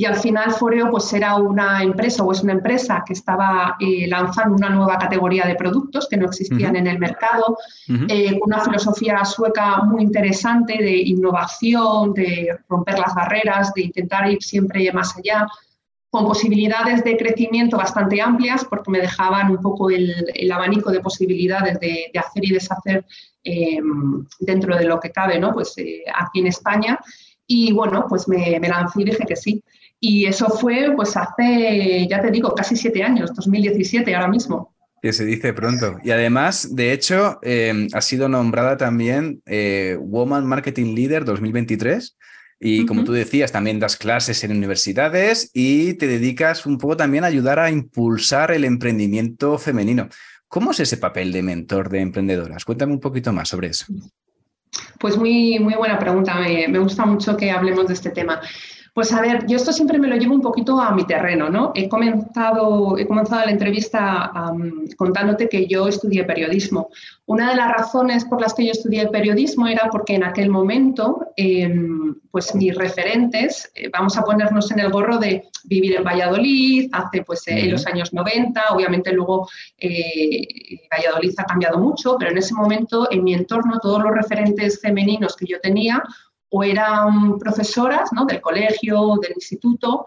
Y 0.00 0.06
al 0.06 0.16
final 0.16 0.50
Foreo 0.52 0.90
pues 0.90 1.12
era 1.12 1.36
una 1.36 1.82
empresa 1.82 2.24
o 2.24 2.32
es 2.32 2.42
una 2.42 2.54
empresa 2.54 3.04
que 3.06 3.12
estaba 3.12 3.76
eh, 3.78 4.06
lanzando 4.08 4.56
una 4.56 4.70
nueva 4.70 4.96
categoría 4.96 5.44
de 5.44 5.56
productos 5.56 6.08
que 6.08 6.16
no 6.16 6.24
existían 6.24 6.74
en 6.74 6.86
el 6.86 6.98
mercado, 6.98 7.58
eh, 7.86 8.38
con 8.38 8.50
una 8.50 8.64
filosofía 8.64 9.22
sueca 9.26 9.82
muy 9.82 10.02
interesante 10.02 10.78
de 10.78 10.96
innovación, 10.96 12.14
de 12.14 12.48
romper 12.66 12.98
las 12.98 13.14
barreras, 13.14 13.74
de 13.74 13.82
intentar 13.82 14.30
ir 14.30 14.42
siempre 14.42 14.90
más 14.90 15.14
allá. 15.18 15.46
con 16.08 16.24
posibilidades 16.24 17.04
de 17.04 17.18
crecimiento 17.18 17.76
bastante 17.76 18.22
amplias 18.22 18.64
porque 18.64 18.90
me 18.90 19.00
dejaban 19.00 19.50
un 19.50 19.58
poco 19.58 19.90
el, 19.90 20.50
abanico 20.50 20.90
de 20.90 21.00
posibilidades 21.00 21.78
de, 21.78 22.10
hacer 22.18 22.42
y 22.46 22.52
deshacer 22.52 23.04
em, 23.44 24.26
dentro 24.38 24.76
de 24.78 24.86
lo 24.86 24.98
que 24.98 25.10
cabe, 25.10 25.38
¿no? 25.38 25.52
Pues 25.52 25.74
eh, 25.76 26.04
aquí 26.22 26.40
en 26.40 26.46
España. 26.46 26.98
Y 27.46 27.72
bueno, 27.72 28.06
pues 28.08 28.28
me, 28.28 28.58
me, 28.60 28.68
lancé 28.68 29.02
y 29.02 29.04
dije 29.04 29.24
que 29.26 29.36
sí. 29.36 29.62
Y 30.00 30.24
eso 30.24 30.48
fue 30.48 30.92
pues 30.96 31.14
hace, 31.16 32.06
ya 32.08 32.22
te 32.22 32.30
digo, 32.30 32.54
casi 32.54 32.74
siete 32.74 33.02
años, 33.02 33.34
2017 33.34 34.14
ahora 34.14 34.28
mismo. 34.28 34.74
Que 35.02 35.12
se 35.12 35.24
dice 35.24 35.52
pronto. 35.52 35.98
Y 36.02 36.10
además, 36.10 36.74
de 36.74 36.92
hecho, 36.92 37.38
em, 37.42 37.88
ha 37.92 38.00
sido 38.00 38.28
nombrada 38.28 38.76
también 38.76 39.42
eh, 39.46 39.96
Woman 40.00 40.46
Marketing 40.46 40.94
Leader 40.94 41.24
2023 41.24 42.16
y 42.62 42.84
como 42.84 43.04
tú 43.04 43.12
decías, 43.12 43.52
también 43.52 43.80
das 43.80 43.96
clases 43.96 44.44
en 44.44 44.50
universidades 44.50 45.50
y 45.54 45.94
te 45.94 46.06
dedicas 46.06 46.66
un 46.66 46.76
poco 46.76 46.94
también 46.94 47.24
a 47.24 47.28
ayudar 47.28 47.58
a 47.58 47.70
impulsar 47.70 48.50
el 48.50 48.66
emprendimiento 48.66 49.56
femenino. 49.56 50.10
¿Cómo 50.46 50.72
es 50.72 50.80
ese 50.80 50.98
papel 50.98 51.32
de 51.32 51.42
mentor 51.42 51.88
de 51.88 52.00
emprendedoras? 52.00 52.66
Cuéntame 52.66 52.92
un 52.92 53.00
poquito 53.00 53.32
más 53.32 53.48
sobre 53.48 53.68
eso. 53.68 53.86
Pues 54.98 55.16
muy, 55.16 55.58
muy 55.58 55.74
buena 55.74 55.98
pregunta. 55.98 56.34
me 56.68 56.78
gusta 56.78 57.06
mucho 57.06 57.34
que 57.34 57.50
hablemos 57.50 57.86
de 57.86 57.94
este 57.94 58.10
tema. 58.10 58.42
Pues 59.00 59.14
a 59.14 59.22
ver, 59.22 59.46
yo 59.46 59.56
esto 59.56 59.72
siempre 59.72 59.98
me 59.98 60.08
lo 60.08 60.16
llevo 60.16 60.34
un 60.34 60.42
poquito 60.42 60.78
a 60.78 60.90
mi 60.90 61.06
terreno, 61.06 61.48
¿no? 61.48 61.72
He 61.74 61.88
comenzado, 61.88 62.98
he 62.98 63.06
comenzado 63.06 63.46
la 63.46 63.50
entrevista 63.50 64.30
contándote 64.98 65.48
que 65.48 65.66
yo 65.66 65.88
estudié 65.88 66.24
periodismo. 66.24 66.90
Una 67.24 67.48
de 67.48 67.56
las 67.56 67.72
razones 67.72 68.26
por 68.26 68.42
las 68.42 68.52
que 68.52 68.66
yo 68.66 68.72
estudié 68.72 69.08
periodismo 69.08 69.66
era 69.68 69.88
porque 69.90 70.16
en 70.16 70.24
aquel 70.24 70.50
momento, 70.50 71.28
em, 71.34 72.14
pues 72.30 72.54
mis 72.54 72.74
referentes, 72.74 73.72
eh, 73.74 73.88
vamos 73.90 74.18
a 74.18 74.22
ponernos 74.22 74.70
en 74.70 74.80
el 74.80 74.90
gorro 74.90 75.16
de 75.16 75.44
vivir 75.64 75.96
en 75.96 76.04
Valladolid, 76.04 76.90
hace 76.92 77.22
pues 77.22 77.48
en 77.48 77.70
los 77.70 77.86
años 77.86 78.12
90, 78.12 78.62
obviamente 78.68 79.12
luego 79.14 79.48
eh, 79.78 80.46
Valladolid 80.94 81.32
ha 81.38 81.44
cambiado 81.44 81.78
mucho, 81.78 82.16
pero 82.18 82.32
en 82.32 82.36
ese 82.36 82.52
momento 82.52 83.10
en 83.10 83.24
mi 83.24 83.32
entorno 83.32 83.78
todos 83.80 84.02
los 84.02 84.12
referentes 84.12 84.78
femeninos 84.78 85.36
que 85.36 85.46
yo 85.46 85.58
tenía 85.62 86.02
o 86.50 86.62
eran 86.64 87.38
profesoras 87.38 88.12
¿no? 88.12 88.24
del 88.24 88.40
colegio, 88.40 89.16
del 89.20 89.32
instituto, 89.34 90.06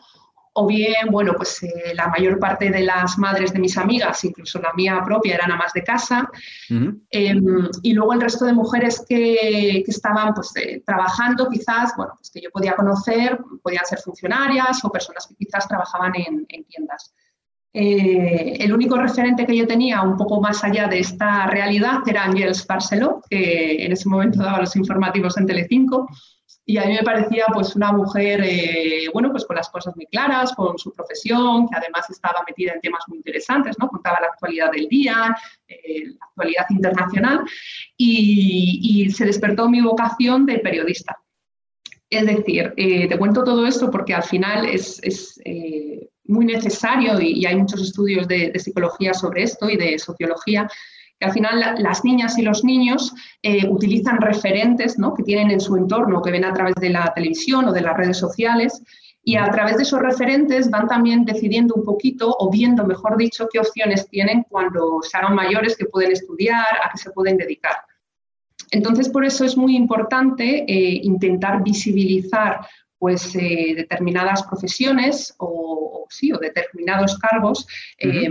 o 0.56 0.68
bien, 0.68 1.08
bueno, 1.10 1.34
pues 1.36 1.64
eh, 1.64 1.94
la 1.96 2.08
mayor 2.08 2.38
parte 2.40 2.70
de 2.70 2.82
las 2.82 3.18
madres 3.18 3.54
de 3.54 3.60
mis 3.60 3.76
amigas, 3.76 4.24
incluso 4.24 4.60
la 4.60 4.72
mía 4.74 5.02
propia, 5.04 5.36
eran 5.36 5.52
amas 5.52 5.74
de 5.74 5.84
casa. 5.84 6.30
Em, 6.70 7.70
y 7.82 7.94
luego 7.94 8.14
el 8.14 8.22
resto 8.22 8.46
de 8.46 8.54
mujeres 8.54 9.04
que, 9.08 9.82
que 9.84 9.92
estaban 9.92 10.34
pues, 10.36 10.52
eh, 10.58 10.84
trabajando, 10.86 11.50
quizás, 11.50 11.94
bueno, 11.98 12.14
pues 12.18 12.30
que 12.30 12.42
yo 12.42 12.52
podía 12.52 12.76
conocer, 12.76 13.40
podían 13.64 13.86
ser 13.86 14.00
funcionarias 14.00 14.86
o 14.86 14.92
personas 14.92 15.26
que 15.26 15.36
quizás 15.36 15.68
trabajaban 15.68 16.14
en, 16.16 16.46
en 16.50 16.64
tiendas. 16.66 17.16
Eh, 17.76 18.58
el 18.60 18.72
único 18.72 18.96
referente 18.98 19.48
que 19.48 19.58
yo 19.58 19.66
tenía 19.66 20.02
un 20.04 20.16
poco 20.16 20.40
más 20.40 20.64
allá 20.64 20.88
de 20.88 21.00
esta 21.00 21.48
realidad 21.48 22.00
era 22.06 22.24
Ángels 22.24 22.68
Barceló, 22.68 23.22
que 23.28 23.84
en 23.84 23.92
ese 23.92 24.08
momento 24.08 24.44
daba 24.44 24.60
los 24.60 24.76
informativos 24.76 25.38
en 25.38 25.48
Telecinco 25.48 26.08
y 26.66 26.78
a 26.78 26.86
mí 26.86 26.94
me 26.94 27.04
parecía 27.04 27.46
pues 27.54 27.76
una 27.76 27.92
mujer, 27.92 28.42
eh, 28.46 29.10
bueno, 29.14 29.32
pues 29.32 29.44
con 29.46 29.58
las 29.58 29.70
cosas 29.70 29.96
muy 29.98 30.06
claras, 30.06 30.54
con 30.54 30.78
su 30.78 30.94
profesión, 30.94 31.68
que 31.68 31.78
además 31.78 32.10
estaba 32.10 32.42
metida 32.48 32.74
en 32.74 32.80
temas 32.80 33.04
muy 33.08 33.18
interesantes, 33.18 33.76
¿no? 33.80 33.90
Contaba 33.90 34.20
la 34.22 34.28
actualidad 34.28 34.72
del 34.72 34.88
día, 34.88 35.36
eh, 35.68 36.06
la 36.08 36.26
actualidad 36.26 36.66
internacional 36.70 37.42
y, 37.98 39.10
se 39.14 39.26
despertó 39.26 39.70
mi 39.70 39.82
vocación 39.82 40.46
de 40.46 40.60
periodista. 40.60 41.20
Es 42.10 42.26
decir, 42.26 42.74
eh, 42.78 43.08
te 43.08 43.18
cuento 43.18 43.44
todo 43.44 43.68
esto 43.68 43.92
porque 43.92 44.14
al 44.14 44.24
final 44.24 44.66
es, 44.66 45.02
muy 46.26 46.46
necesario 46.46 47.20
y, 47.20 47.46
hay 47.46 47.56
muchos 47.56 47.82
estudios 47.82 48.28
de, 48.28 48.52
psicología 48.60 49.14
sobre 49.14 49.44
esto 49.44 49.70
y 49.70 49.78
de 49.78 50.00
sociología 50.00 50.68
al 51.24 51.32
final 51.32 51.76
las 51.80 52.04
niñas 52.04 52.38
y 52.38 52.42
los 52.42 52.64
niños 52.64 53.14
eh, 53.42 53.68
utilizan 53.68 54.18
referentes 54.18 54.98
que 55.16 55.24
tienen 55.24 55.52
en 55.52 55.60
su 55.60 55.76
entorno, 55.76 56.22
que 56.22 56.32
ven 56.32 56.46
a 56.46 56.54
través 56.54 56.76
de 56.76 56.90
la 56.90 57.12
televisión 57.14 57.66
o 57.66 57.72
de 57.72 57.82
las 57.82 57.98
redes 57.98 58.18
sociales, 58.18 58.82
y 59.26 59.38
a 59.38 59.50
través 59.50 59.78
de 59.78 59.84
esos 59.84 60.02
referentes 60.02 60.70
van 60.70 60.88
también 60.88 61.24
decidiendo 61.24 61.76
un 61.76 61.86
poquito, 61.86 62.36
o 62.40 62.52
viendo, 62.52 62.86
mejor 62.86 63.18
dicho, 63.18 63.48
qué 63.52 63.60
opciones 63.60 64.10
tienen 64.10 64.44
cuando 64.50 65.00
se 65.02 65.18
hagan 65.18 65.34
mayores, 65.34 65.78
que 65.78 65.86
pueden 65.86 66.12
estudiar, 66.12 66.66
a 66.84 66.90
qué 66.92 66.98
se 66.98 67.12
pueden 67.12 67.38
dedicar. 67.38 67.78
Entonces, 68.72 69.08
por 69.08 69.24
eso 69.24 69.46
es 69.46 69.56
muy 69.56 69.78
importante 69.78 70.66
eh, 70.68 71.00
intentar 71.04 71.64
visibilizar 71.64 72.68
pues, 73.04 73.36
eh, 73.36 73.74
determinadas 73.76 74.44
profesiones 74.44 75.36
o, 75.38 76.08
sí, 76.10 76.32
o 76.32 76.38
determinados 76.38 77.20
cargos 77.20 77.68
eh, 77.98 78.30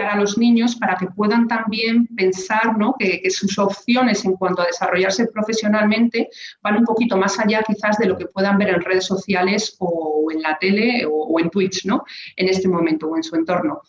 a 0.00 0.14
los 0.14 0.38
niños 0.38 0.76
para 0.76 0.96
que 0.96 1.08
puedan 1.08 1.48
también 1.48 2.06
pensar 2.14 2.78
¿no? 2.78 2.94
que, 2.96 3.28
sus 3.28 3.58
opciones 3.58 4.24
en 4.24 4.34
cuanto 4.36 4.62
a 4.62 4.66
desarrollarse 4.66 5.26
profesionalmente 5.26 6.28
van 6.62 6.76
un 6.76 6.84
poquito 6.84 7.16
más 7.16 7.40
allá 7.40 7.64
quizás 7.66 7.98
de 7.98 8.06
lo 8.06 8.16
que 8.16 8.26
puedan 8.26 8.56
ver 8.56 8.68
en 8.68 8.82
redes 8.82 9.04
sociales 9.04 9.74
o 9.80 10.28
en 10.30 10.42
la 10.42 10.56
tele 10.60 11.04
o, 11.06 11.10
o 11.10 11.40
en 11.40 11.50
Twitch 11.50 11.84
¿no? 11.84 12.04
en 12.36 12.48
este 12.48 12.68
momento 12.68 13.08
o 13.08 13.16
en 13.16 13.24
su 13.24 13.34
entorno. 13.34 13.82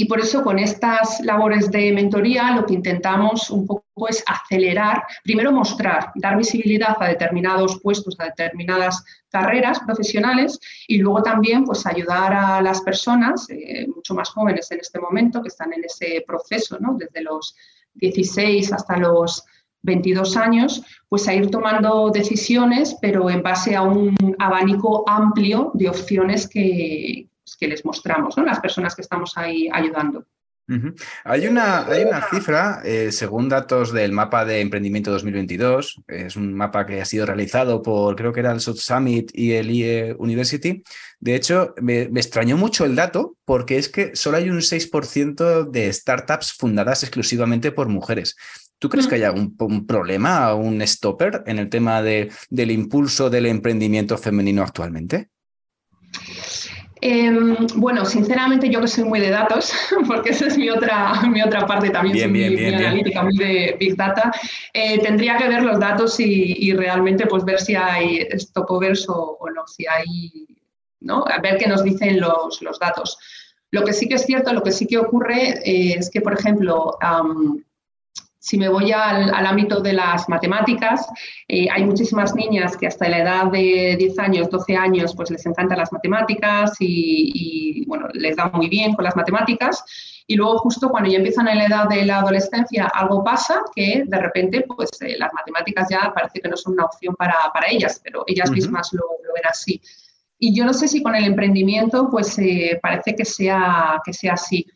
Y 0.00 0.06
por 0.06 0.18
eso 0.18 0.42
con 0.42 0.58
estas 0.58 1.20
labores 1.26 1.70
de 1.70 1.92
mentoría 1.92 2.52
lo 2.52 2.64
que 2.64 2.72
intentamos 2.72 3.50
un 3.50 3.66
poco 3.66 4.08
es 4.08 4.24
acelerar, 4.26 5.02
primero 5.22 5.52
mostrar, 5.52 6.10
dar 6.14 6.38
visibilidad 6.38 6.96
a 6.98 7.08
determinados 7.08 7.78
puestos, 7.82 8.18
a 8.18 8.24
determinadas 8.24 9.04
carreras 9.28 9.78
profesionales 9.80 10.58
y 10.88 10.96
luego 10.96 11.22
también 11.22 11.66
pues 11.66 11.84
ayudar 11.84 12.32
a 12.32 12.62
las 12.62 12.80
personas, 12.80 13.46
eh, 13.50 13.86
mucho 13.94 14.14
más 14.14 14.30
jóvenes 14.30 14.70
en 14.70 14.80
este 14.80 14.98
momento, 14.98 15.42
que 15.42 15.48
están 15.48 15.74
en 15.74 15.84
ese 15.84 16.24
proceso, 16.26 16.78
¿no? 16.80 16.94
desde 16.94 17.20
los 17.20 17.54
16 17.92 18.72
hasta 18.72 18.96
los 18.96 19.44
22 19.82 20.34
años, 20.38 20.82
pues 21.10 21.28
a 21.28 21.34
ir 21.34 21.50
tomando 21.50 22.08
decisiones, 22.08 22.96
pero 23.02 23.28
en 23.28 23.42
base 23.42 23.76
a 23.76 23.82
un 23.82 24.16
abanico 24.38 25.04
amplio 25.06 25.72
de 25.74 25.90
opciones 25.90 26.48
que, 26.48 27.28
que 27.60 27.68
les 27.68 27.84
mostramos, 27.84 28.36
¿no? 28.36 28.44
las 28.44 28.58
personas 28.58 28.94
que 28.96 29.02
estamos 29.02 29.36
ahí 29.36 29.68
ayudando. 29.70 30.26
hay, 31.24 31.46
una, 31.48 31.84
hay 31.86 32.04
una 32.04 32.26
cifra, 32.30 32.80
eh, 32.84 33.12
según 33.12 33.48
datos 33.48 33.92
del 33.92 34.12
mapa 34.12 34.44
de 34.44 34.60
emprendimiento 34.60 35.10
2022, 35.10 36.02
es 36.06 36.36
un 36.36 36.54
mapa 36.54 36.86
que 36.86 37.00
ha 37.00 37.04
sido 37.04 37.26
realizado 37.26 37.82
por, 37.82 38.16
creo 38.16 38.32
que 38.32 38.40
era 38.40 38.52
el 38.52 38.60
South 38.60 38.76
Summit 38.76 39.30
y 39.34 39.52
el 39.52 39.70
IE 39.70 40.14
University. 40.18 40.82
De 41.18 41.34
hecho, 41.34 41.74
me, 41.82 42.02
extrañó 42.02 42.56
mucho 42.56 42.84
el 42.84 42.96
dato 42.96 43.36
porque 43.44 43.78
es 43.78 43.88
que 43.88 44.16
solo 44.16 44.38
hay 44.38 44.48
un 44.48 44.60
6% 44.60 45.70
de 45.70 45.92
startups 45.92 46.54
fundadas 46.54 47.02
exclusivamente 47.02 47.72
por 47.72 47.88
mujeres. 47.88 48.36
¿Tú 48.78 48.88
crees 48.88 49.06
que 49.06 49.16
hay 49.16 49.24
algún 49.24 49.54
un 49.58 49.86
problema, 49.86 50.54
un 50.54 50.80
stopper 50.86 51.42
en 51.46 51.58
el 51.58 51.68
tema 51.68 52.00
de, 52.00 52.32
del 52.48 52.70
impulso 52.70 53.28
del 53.28 53.44
emprendimiento 53.44 54.16
femenino 54.16 54.62
actualmente? 54.62 55.28
Em, 57.02 57.56
bueno, 57.76 58.04
sinceramente 58.04 58.68
yo 58.68 58.80
que 58.80 58.88
soy 58.88 59.04
muy 59.04 59.20
de 59.20 59.30
datos, 59.30 59.72
porque 60.06 60.30
esa 60.30 60.46
es 60.46 60.58
mi 60.58 60.68
otra, 60.68 61.22
mi 61.22 61.40
otra 61.42 61.66
parte 61.66 61.90
también, 61.90 62.30
muy, 62.30 62.74
analítica, 62.74 63.22
muy 63.22 63.36
de 63.36 63.76
Big 63.78 63.96
Data, 63.96 64.30
eh, 64.74 64.98
tendría 65.00 65.38
que 65.38 65.48
ver 65.48 65.62
los 65.62 65.80
datos 65.80 66.20
y, 66.20 66.72
realmente 66.74 67.26
pues 67.26 67.44
ver 67.44 67.60
si 67.60 67.74
hay 67.74 68.26
stopovers 68.38 69.08
o, 69.08 69.38
o 69.40 69.50
no, 69.50 69.66
si 69.66 69.86
hay, 69.86 70.46
¿no? 71.00 71.24
A 71.26 71.40
ver 71.40 71.56
qué 71.56 71.66
nos 71.66 71.82
dicen 71.82 72.20
los, 72.20 72.60
los, 72.62 72.78
datos. 72.78 73.18
Lo 73.70 73.84
que 73.84 73.92
sí 73.92 74.08
que 74.08 74.16
es 74.16 74.22
cierto, 74.26 74.52
lo 74.52 74.62
que 74.62 74.72
sí 74.72 74.86
que 74.86 74.98
ocurre 74.98 75.60
eh, 75.64 75.94
es 75.98 76.10
que, 76.10 76.20
por 76.20 76.38
ejemplo, 76.38 76.96
si 78.40 78.56
me 78.56 78.70
voy 78.70 78.90
al, 78.90 79.46
ámbito 79.46 79.80
de 79.80 79.92
las 79.92 80.26
matemáticas, 80.30 81.06
eh, 81.46 81.68
hay 81.70 81.84
muchísimas 81.84 82.34
niñas 82.34 82.74
que 82.74 82.86
hasta 82.86 83.06
la 83.06 83.18
edad 83.18 83.46
de 83.52 83.96
10 83.98 84.18
años, 84.18 84.50
12 84.50 84.76
años, 84.76 85.14
pues 85.14 85.30
les 85.30 85.44
encantan 85.44 85.76
las 85.76 85.92
matemáticas 85.92 86.72
y, 86.80 87.84
bueno, 87.86 88.08
les 88.14 88.36
da 88.36 88.48
muy 88.48 88.70
bien 88.70 88.94
con 88.94 89.04
las 89.04 89.14
matemáticas. 89.14 89.84
Y 90.26 90.36
luego 90.36 90.58
justo 90.58 90.88
cuando 90.88 91.10
ya 91.10 91.18
empiezan 91.18 91.48
en 91.48 91.58
la 91.58 91.66
edad 91.66 91.88
de 91.88 92.06
la 92.06 92.20
adolescencia, 92.20 92.86
algo 92.94 93.22
pasa 93.22 93.60
que 93.74 94.04
de 94.06 94.18
repente 94.18 94.62
pues 94.62 94.88
eh, 95.02 95.16
las 95.18 95.32
matemáticas 95.34 95.88
ya 95.90 96.10
parece 96.14 96.40
que 96.40 96.48
no 96.48 96.56
son 96.56 96.74
una 96.74 96.86
opción 96.86 97.14
para, 97.16 97.36
ellas, 97.68 98.00
pero 98.02 98.24
ellas 98.26 98.50
mismas 98.50 98.90
lo, 98.94 99.02
ven 99.34 99.44
así. 99.50 99.82
Y 100.38 100.54
yo 100.54 100.64
no 100.64 100.72
sé 100.72 100.88
si 100.88 101.02
con 101.02 101.14
el 101.14 101.24
emprendimiento 101.24 102.08
pues 102.10 102.38
eh, 102.38 102.78
parece 102.80 103.14
que 103.14 103.26
sea, 103.26 104.00
que 104.02 104.14
sea 104.14 104.32
así. 104.32 104.66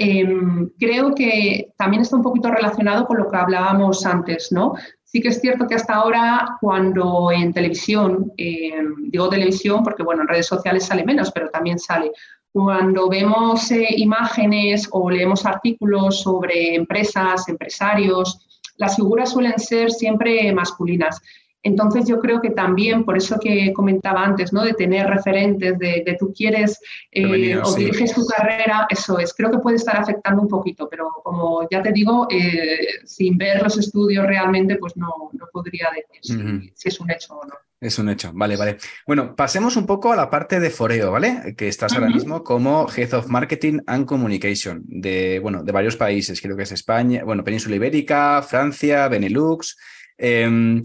Em, 0.00 0.70
creo 0.78 1.12
que 1.12 1.72
también 1.76 2.02
está 2.02 2.14
un 2.14 2.22
poquito 2.22 2.48
relacionado 2.52 3.04
con 3.04 3.18
lo 3.18 3.28
que 3.28 3.36
hablábamos 3.36 4.06
antes, 4.06 4.52
¿no? 4.52 4.74
Sí 5.02 5.20
que 5.20 5.28
es 5.28 5.40
cierto 5.40 5.66
que 5.66 5.74
hasta 5.74 5.94
ahora, 5.94 6.56
cuando 6.60 7.32
en 7.32 7.52
televisión, 7.52 8.32
em, 8.36 9.10
digo 9.10 9.28
televisión 9.28 9.82
porque, 9.82 10.04
bueno, 10.04 10.22
en 10.22 10.28
redes 10.28 10.46
sociales 10.46 10.86
sale 10.86 11.04
menos, 11.04 11.32
pero 11.32 11.50
también 11.50 11.80
sale. 11.80 12.12
Cuando 12.52 13.08
vemos 13.08 13.72
eh, 13.72 13.88
imágenes 13.96 14.88
o 14.92 15.10
leemos 15.10 15.44
artículos 15.44 16.22
sobre 16.22 16.76
empresas, 16.76 17.48
empresarios, 17.48 18.62
las 18.76 18.94
figuras 18.94 19.32
suelen 19.32 19.58
ser 19.58 19.90
siempre 19.90 20.52
masculinas. 20.52 21.20
Entonces 21.62 22.06
yo 22.06 22.20
creo 22.20 22.40
que 22.40 22.50
también, 22.50 23.04
por 23.04 23.16
eso 23.16 23.38
que 23.40 23.72
comentaba 23.72 24.24
antes, 24.24 24.52
¿no? 24.52 24.62
de 24.62 24.74
tener 24.74 25.06
referentes, 25.06 25.78
de, 25.78 26.16
tú 26.18 26.32
quieres 26.32 26.80
eh, 27.10 27.56
o 27.56 27.74
diriges 27.74 28.14
tu 28.14 28.24
carrera, 28.26 28.86
eso 28.88 29.18
es, 29.18 29.34
creo 29.34 29.50
que 29.50 29.58
puede 29.58 29.76
estar 29.76 29.96
afectando 29.96 30.42
un 30.42 30.48
poquito, 30.48 30.88
pero 30.88 31.10
como 31.24 31.68
ya 31.68 31.82
te 31.82 31.92
digo, 31.92 32.28
eh, 32.30 32.78
sin 33.04 33.36
ver 33.36 33.62
los 33.62 33.76
estudios 33.76 34.26
realmente, 34.26 34.76
pues 34.76 34.96
no, 34.96 35.30
no 35.32 35.46
podría 35.52 35.88
decir 35.94 36.70
si, 36.74 36.88
es 36.88 37.00
un 37.00 37.10
hecho 37.10 37.34
o 37.34 37.44
no. 37.44 37.54
Es 37.80 37.96
un 37.98 38.08
hecho, 38.08 38.32
vale, 38.34 38.56
vale. 38.56 38.76
Bueno, 39.06 39.36
pasemos 39.36 39.76
un 39.76 39.86
poco 39.86 40.12
a 40.12 40.16
la 40.16 40.28
parte 40.28 40.58
de 40.58 40.70
Foreo, 40.70 41.12
¿vale? 41.12 41.54
Que 41.56 41.68
estás 41.68 41.92
ahora 41.92 42.08
mismo 42.08 42.42
como 42.42 42.88
Head 42.88 43.14
of 43.14 43.28
Marketing 43.28 43.78
and 43.86 44.04
Communication 44.04 44.82
de, 44.84 45.38
bueno, 45.38 45.62
de 45.62 45.70
varios 45.70 45.96
países, 45.96 46.40
creo 46.40 46.56
que 46.56 46.64
es 46.64 46.72
España, 46.72 47.22
bueno, 47.24 47.44
Península 47.44 47.76
Ibérica, 47.76 48.42
Francia, 48.42 49.06
Benelux. 49.06 49.76
Em, 50.20 50.84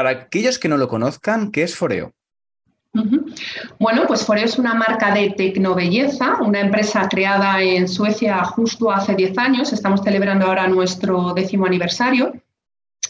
para 0.00 0.18
aquellos 0.18 0.58
que 0.58 0.66
no 0.66 0.78
lo 0.78 0.88
conozcan, 0.88 1.52
¿qué 1.52 1.62
es 1.62 1.76
Foreo? 1.76 2.14
Bueno, 3.78 4.04
pues 4.06 4.24
Foreo 4.24 4.46
es 4.46 4.58
una 4.58 4.72
marca 4.72 5.12
de 5.12 5.28
tecnobelleza, 5.36 6.38
una 6.40 6.60
empresa 6.60 7.06
creada 7.06 7.60
en 7.60 7.86
Suecia 7.86 8.42
justo 8.44 8.90
hace 8.90 9.14
10 9.14 9.36
años. 9.36 9.74
Estamos 9.74 10.00
celebrando 10.02 10.46
ahora 10.46 10.66
nuestro 10.68 11.34
décimo 11.34 11.66
aniversario. 11.66 12.32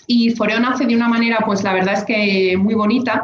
Y 0.09 0.31
Foreo 0.31 0.59
nace 0.59 0.85
de 0.85 0.97
una 0.97 1.09
manera, 1.09 1.39
pues 1.47 1.63
la 1.63 1.75
verdad 1.75 1.95
es 1.95 2.03
que 2.03 2.57
muy 2.59 2.75
bonita. 2.75 3.23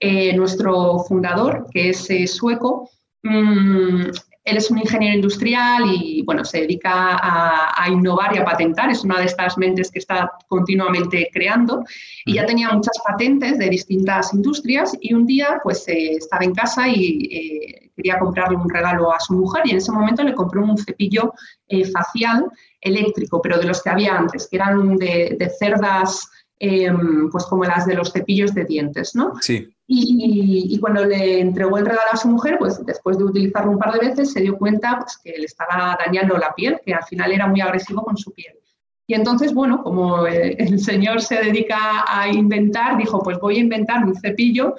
Eh, 0.00 0.34
nuestro 0.34 0.98
fundador, 1.06 1.68
que 1.70 1.90
es 1.90 2.10
eh, 2.10 2.26
sueco, 2.26 2.90
mm, 3.22 4.06
él 4.44 4.58
es 4.58 4.70
un 4.70 4.78
ingeniero 4.78 5.14
industrial 5.14 5.84
y 5.86 6.22
bueno, 6.22 6.44
se 6.44 6.60
dedica 6.60 7.18
a, 7.20 7.88
innovar 7.88 8.34
y 8.34 8.38
a 8.38 8.44
patentar. 8.44 8.90
Es 8.90 9.02
una 9.02 9.18
de 9.18 9.26
estas 9.26 9.56
mentes 9.56 9.90
que 9.90 9.98
está 9.98 10.30
continuamente 10.48 11.30
creando 11.32 11.82
y 12.26 12.34
ya 12.34 12.44
tenía 12.44 12.70
muchas 12.70 12.98
patentes 13.06 13.58
de 13.58 13.68
distintas 13.70 14.34
industrias 14.34 14.96
y 15.00 15.14
un 15.14 15.26
día 15.26 15.60
pues 15.62 15.88
eh, 15.88 16.16
estaba 16.16 16.44
en 16.44 16.54
casa 16.54 16.88
y 16.88 17.28
eh, 17.32 17.90
quería 17.96 18.18
comprarle 18.18 18.56
un 18.56 18.68
regalo 18.68 19.14
a 19.14 19.20
su 19.20 19.34
mujer 19.34 19.62
y 19.64 19.70
en 19.70 19.76
ese 19.78 19.92
momento 19.92 20.22
le 20.22 20.34
compró 20.34 20.62
un 20.62 20.76
cepillo 20.76 21.32
eh, 21.68 21.86
facial 21.86 22.46
eléctrico, 22.80 23.40
pero 23.40 23.58
de 23.58 23.64
los 23.64 23.82
que 23.82 23.90
había 23.90 24.16
antes, 24.16 24.46
que 24.46 24.56
eran 24.56 24.96
de, 24.96 25.36
de 25.38 25.50
cerdas 25.50 26.28
Em, 26.66 27.30
pues 27.30 27.44
como 27.46 27.64
las 27.64 27.84
de 27.84 27.94
los 27.94 28.12
cepillos 28.12 28.54
de 28.54 28.64
dientes, 28.64 29.14
¿no? 29.14 29.34
Sí. 29.40 29.73
Y, 29.86 30.78
cuando 30.80 31.04
le 31.04 31.40
entregó 31.40 31.76
el 31.76 31.84
regalo 31.84 32.10
a 32.12 32.16
su 32.16 32.28
mujer, 32.28 32.56
pues 32.58 32.84
después 32.86 33.18
de 33.18 33.24
utilizarlo 33.24 33.72
un 33.72 33.78
par 33.78 33.92
de 33.92 34.08
veces, 34.08 34.32
se 34.32 34.40
dio 34.40 34.56
cuenta 34.56 34.98
pues, 34.98 35.18
que 35.18 35.38
le 35.38 35.44
estaba 35.44 35.98
dañando 36.04 36.38
la 36.38 36.54
piel, 36.54 36.80
que 36.84 36.94
al 36.94 37.04
final 37.04 37.32
era 37.32 37.46
muy 37.46 37.60
agresivo 37.60 38.02
con 38.02 38.16
su 38.16 38.32
piel. 38.32 38.54
Y 39.06 39.14
entonces, 39.14 39.52
bueno, 39.52 39.82
como 39.82 40.26
el 40.26 40.78
señor 40.78 41.20
se 41.20 41.36
dedica 41.36 42.04
a 42.08 42.28
inventar, 42.28 42.96
dijo, 42.96 43.22
pues 43.22 43.38
voy 43.38 43.56
a 43.56 43.60
inventar 43.60 44.02
un 44.02 44.14
cepillo 44.14 44.76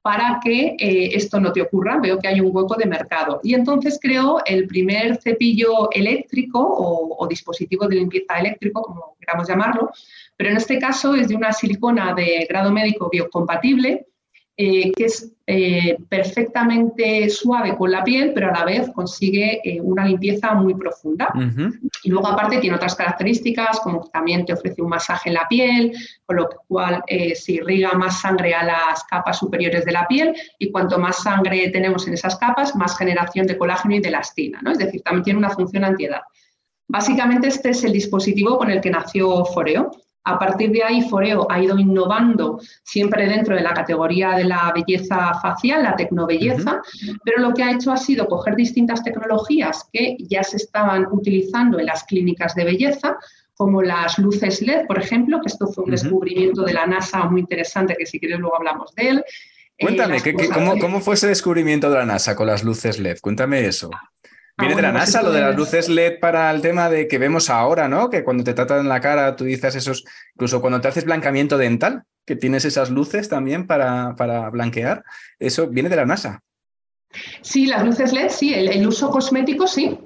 para 0.00 0.40
que 0.42 0.76
eh, 0.78 1.10
esto 1.14 1.38
no 1.40 1.52
te 1.52 1.60
ocurra. 1.60 1.98
Veo 2.00 2.18
que 2.18 2.28
hay 2.28 2.40
un 2.40 2.56
hueco 2.56 2.76
de 2.76 2.86
mercado. 2.86 3.40
Y 3.42 3.54
entonces 3.54 3.98
creó 4.00 4.40
el 4.46 4.66
primer 4.66 5.16
cepillo 5.16 5.90
eléctrico 5.90 6.60
o, 6.60 7.16
o 7.18 7.26
dispositivo 7.26 7.86
de 7.86 7.96
limpieza 7.96 8.38
eléctrico, 8.38 8.80
como 8.80 9.16
queramos 9.20 9.46
llamarlo, 9.46 9.90
pero 10.36 10.50
en 10.50 10.56
este 10.56 10.78
caso 10.78 11.14
es 11.14 11.28
de 11.28 11.34
una 11.34 11.52
silicona 11.52 12.14
de 12.14 12.46
grado 12.48 12.72
médico 12.72 13.08
biocompatible, 13.10 14.06
eh, 14.58 14.90
que 14.92 15.04
es 15.04 15.34
eh, 15.46 15.98
perfectamente 16.08 17.28
suave 17.28 17.76
con 17.76 17.90
la 17.90 18.02
piel, 18.02 18.32
pero 18.34 18.48
a 18.48 18.52
la 18.52 18.64
vez 18.64 18.88
consigue 18.94 19.60
eh, 19.62 19.82
una 19.82 20.06
limpieza 20.06 20.54
muy 20.54 20.74
profunda. 20.74 21.30
Y 22.02 22.08
luego 22.08 22.28
aparte 22.28 22.58
tiene 22.58 22.76
otras 22.76 22.94
características, 22.94 23.80
como 23.80 24.04
que 24.04 24.10
también 24.10 24.46
te 24.46 24.54
ofrece 24.54 24.80
un 24.80 24.88
masaje 24.88 25.28
en 25.28 25.34
la 25.34 25.46
piel, 25.46 25.92
con 26.24 26.36
lo 26.36 26.48
cual 26.68 27.02
se 27.34 27.52
irriga 27.52 27.92
más 27.92 28.22
sangre 28.22 28.54
a 28.54 28.64
las 28.64 29.04
capas 29.04 29.38
superiores 29.38 29.84
de 29.84 29.92
la 29.92 30.08
piel 30.08 30.34
y 30.58 30.70
cuanto 30.70 30.98
más 30.98 31.22
sangre 31.22 31.68
tenemos 31.68 32.06
en 32.06 32.14
esas 32.14 32.36
capas, 32.36 32.74
más 32.76 32.96
generación 32.96 33.46
de 33.46 33.58
colágeno 33.58 33.96
y 33.96 34.00
de 34.00 34.08
elastina. 34.08 34.60
¿no? 34.62 34.72
Es 34.72 34.78
decir, 34.78 35.02
también 35.02 35.24
tiene 35.24 35.38
una 35.38 35.50
función 35.50 35.84
antiedad. 35.84 36.22
Básicamente 36.88 37.48
este 37.48 37.70
es 37.70 37.84
el 37.84 37.92
dispositivo 37.92 38.56
con 38.56 38.70
el 38.70 38.80
que 38.80 38.90
nació 38.90 39.44
Foreo. 39.44 39.90
A 40.26 40.40
partir 40.40 40.72
de 40.72 40.82
ahí, 40.82 41.08
Foreo 41.08 41.46
ha 41.48 41.62
ido 41.62 41.78
innovando 41.78 42.60
siempre 42.82 43.28
dentro 43.28 43.54
de 43.54 43.62
la 43.62 43.72
categoría 43.72 44.32
de 44.32 44.42
la 44.42 44.72
belleza 44.74 45.34
facial, 45.40 45.84
la 45.84 45.94
tecnobelleza, 45.94 46.82
pero 47.24 47.40
lo 47.40 47.54
que 47.54 47.62
ha 47.62 47.70
hecho 47.70 47.92
ha 47.92 47.96
sido 47.96 48.26
coger 48.26 48.56
distintas 48.56 49.04
tecnologías 49.04 49.88
que 49.92 50.16
ya 50.18 50.42
se 50.42 50.56
estaban 50.56 51.06
utilizando 51.12 51.78
en 51.78 51.86
las 51.86 52.02
clínicas 52.02 52.56
de 52.56 52.64
belleza, 52.64 53.16
como 53.54 53.82
las 53.82 54.18
luces 54.18 54.60
LED, 54.62 54.86
por 54.88 54.98
ejemplo, 54.98 55.40
que 55.40 55.46
esto 55.46 55.68
fue 55.68 55.84
un 55.84 55.92
descubrimiento 55.92 56.62
de 56.64 56.74
la 56.74 56.86
NASA 56.86 57.24
muy 57.26 57.40
interesante, 57.40 57.94
que 57.96 58.04
si 58.04 58.18
quieres 58.18 58.40
luego 58.40 58.56
hablamos 58.56 58.92
de 58.96 59.08
él. 59.08 59.24
Eh, 59.78 59.84
Cuéntame, 59.84 60.20
cómo, 60.52 60.78
¿cómo, 60.80 61.00
fue 61.00 61.14
ese 61.14 61.28
descubrimiento 61.28 61.88
de 61.88 61.98
la 61.98 62.04
NASA 62.04 62.34
con 62.34 62.48
las 62.48 62.64
luces 62.64 62.98
LED? 62.98 63.18
Cuéntame 63.20 63.64
eso. 63.64 63.90
Ah, 64.58 64.62
Viene 64.62 64.76
de 64.76 64.82
la 64.82 64.92
NASA, 64.92 65.22
lo 65.22 65.32
de 65.32 65.42
las 65.42 65.54
luces 65.54 65.88
LED 65.90 66.18
para 66.18 66.50
el 66.50 66.62
tema 66.62 66.88
de 66.88 67.08
que 67.08 67.18
vemos 67.18 67.50
ahora, 67.50 67.88
¿no? 67.88 68.08
Que 68.08 68.24
cuando 68.24 68.42
te 68.42 68.54
tratan 68.54 68.88
la 68.88 69.00
cara, 69.00 69.36
tú 69.36 69.44
dices 69.44 69.74
esos, 69.74 70.04
incluso 70.34 70.62
cuando 70.62 70.80
te 70.80 70.88
haces 70.88 71.04
blancamiento 71.04 71.58
dental, 71.58 72.04
que 72.24 72.36
tienes 72.36 72.64
esas 72.64 72.90
luces 72.90 73.28
también 73.28 73.66
para, 73.66 74.14
para 74.16 74.48
blanquear, 74.48 75.04
eso 75.38 75.68
viene 75.68 75.90
de 75.90 75.96
la 75.96 76.06
NASA. 76.06 76.42
Sí, 77.42 77.66
las 77.66 77.84
luces 77.84 78.12
LED, 78.12 78.30
sí, 78.30 78.54
el, 78.54 78.86
uso 78.86 79.10
cosmético, 79.10 79.66
sí. 79.66 79.98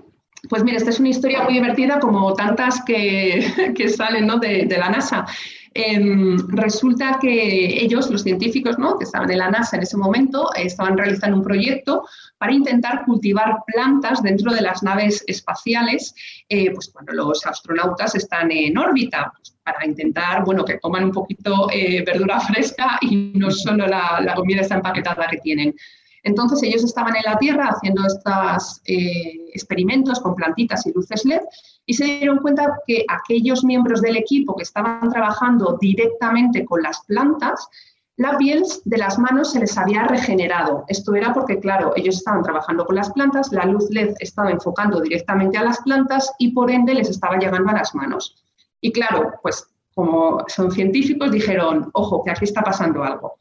Pues 0.48 0.64
mira, 0.64 0.78
esta 0.78 0.90
es 0.90 0.98
una 0.98 1.10
historia 1.10 1.42
muy 1.42 1.54
divertida 1.54 2.00
como 2.00 2.34
tantas 2.34 2.82
que, 2.84 3.72
que 3.76 3.88
salen 3.88 4.26
¿no? 4.26 4.38
de, 4.38 4.66
de 4.66 4.78
la 4.78 4.90
NASA. 4.90 5.26
Em, 5.72 6.37
resulta 6.48 7.18
que 7.20 7.83
ellos, 7.83 8.11
los 8.11 8.22
científicos 8.22 8.76
¿no? 8.78 8.98
que 8.98 9.04
estaban 9.04 9.30
en 9.30 9.38
la 9.38 9.50
NASA 9.50 9.76
en 9.76 9.85
ese 9.85 9.96
momento, 9.96 10.50
estaban 10.56 10.98
realizando 10.98 11.37
un 11.37 11.44
proyecto 11.44 12.04
para 12.38 12.52
intentar 12.52 13.04
cultivar 13.04 13.59
plantas 13.66 14.20
dentro 14.22 14.52
de 14.52 14.62
las 14.62 14.83
naves 14.83 15.22
espaciales, 15.28 16.14
eh, 16.48 16.72
pues 16.72 16.90
cuando 16.92 17.12
los 17.12 17.46
astronautas 17.46 18.16
están 18.16 18.50
en 18.50 18.76
órbita, 18.76 19.33
pues 19.37 19.56
para 19.62 19.87
intentar, 19.87 20.44
bueno, 20.44 20.64
que 20.64 20.80
coman 20.80 21.04
un 21.04 21.12
poquito 21.12 21.68
eh, 21.72 22.02
verdura 22.04 22.40
fresca 22.52 22.98
y 23.02 23.33
no 23.37 23.50
solo 23.52 23.87
la, 23.87 24.20
la 24.20 24.35
comida 24.35 24.62
está 24.62 24.74
empaquetada 24.74 25.28
que 25.30 25.38
tienen. 25.38 25.74
Entonces 26.22 26.62
ellos 26.62 26.85
estaban 26.85 27.16
en 27.16 27.22
la 27.24 27.38
Tierra 27.38 27.68
haciendo 27.68 28.02
estos 28.06 28.80
eh, 28.87 29.48
experimentos 29.52 30.20
con 30.20 30.35
plantitas 30.35 30.87
y 30.87 30.92
luces 30.92 31.24
LED 31.24 31.40
y 31.87 31.94
se 31.94 32.04
dieron 32.04 32.38
cuenta 32.38 32.78
que 32.87 33.04
aquellos 33.09 33.64
miembros 33.64 34.00
del 34.00 34.16
equipo 34.16 34.54
que 34.56 34.62
estaban 34.62 35.11
trabajando 35.11 35.78
directamente 35.80 36.64
con 36.64 36.83
las 36.83 37.00
plantas, 37.06 37.68
la 38.16 38.37
piel 38.37 38.62
de 38.85 38.98
las 38.98 39.18
manos 39.18 39.52
se 39.52 39.61
les 39.61 39.76
había 39.78 40.04
regenerado. 40.04 40.85
Esto 40.88 41.14
era 41.14 41.33
porque, 41.33 41.59
claro, 41.59 41.92
ellos 41.96 42.16
estaban 42.16 42.42
trabajando 42.42 42.85
con 42.85 42.96
las 42.96 43.11
plantas, 43.12 43.50
la 43.50 43.64
luz 43.64 43.88
LED 43.90 44.14
estaba 44.18 44.50
enfocando 44.50 45.00
directamente 45.00 45.56
a 45.56 45.64
las 45.64 45.80
plantas 45.80 46.30
y 46.38 46.52
por 46.52 46.70
ende 46.70 46.94
les 46.94 47.09
estaba 47.09 47.38
llegando 47.38 47.70
a 47.70 47.76
las 47.76 47.94
manos. 47.94 48.44
Y 48.80 48.92
claro, 48.92 49.33
pues 49.42 49.66
como 49.94 50.44
son 50.48 50.70
científicos, 50.70 51.30
dijeron, 51.30 51.90
ojo, 51.94 52.22
que 52.22 52.30
aquí 52.30 52.44
está 52.44 52.62
pasando 52.62 53.02
algo. 53.02 53.37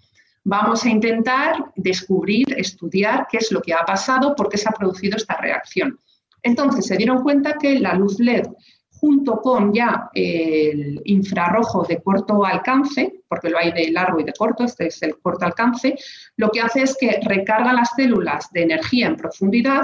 Vamos 0.51 0.83
a 0.83 0.89
intentar 0.89 1.71
descubrir, 1.75 2.47
estudiar 2.57 3.27
qué 3.29 3.37
es 3.37 3.51
lo 3.51 3.61
que 3.61 3.71
ha 3.71 3.85
pasado, 3.85 4.35
por 4.35 4.49
qué 4.49 4.57
se 4.57 4.67
ha 4.67 4.71
producido 4.71 5.15
esta 5.15 5.37
reacción. 5.37 5.99
Entonces 6.41 6.87
se 6.87 6.97
dieron 6.97 7.21
cuenta 7.21 7.53
que 7.53 7.79
la 7.79 7.93
luz 7.93 8.19
LED 8.19 8.47
junto 8.89 9.41
con 9.41 9.71
ya 9.71 10.09
el 10.11 10.99
infrarrojo 11.05 11.83
de 11.83 12.01
corto 12.01 12.43
alcance, 12.43 13.21
porque 13.27 13.49
lo 13.49 13.59
hay 13.59 13.71
de 13.71 13.91
largo 13.91 14.19
y 14.19 14.23
de 14.23 14.33
corto, 14.33 14.63
este 14.63 14.87
es 14.87 14.99
el 15.03 15.19
corto 15.19 15.45
alcance, 15.45 15.95
lo 16.35 16.49
que 16.49 16.61
hace 16.61 16.81
es 16.81 16.97
que 16.99 17.19
recarga 17.23 17.71
las 17.71 17.91
células 17.95 18.51
de 18.51 18.63
energía 18.63 19.05
en 19.05 19.17
profundidad, 19.17 19.83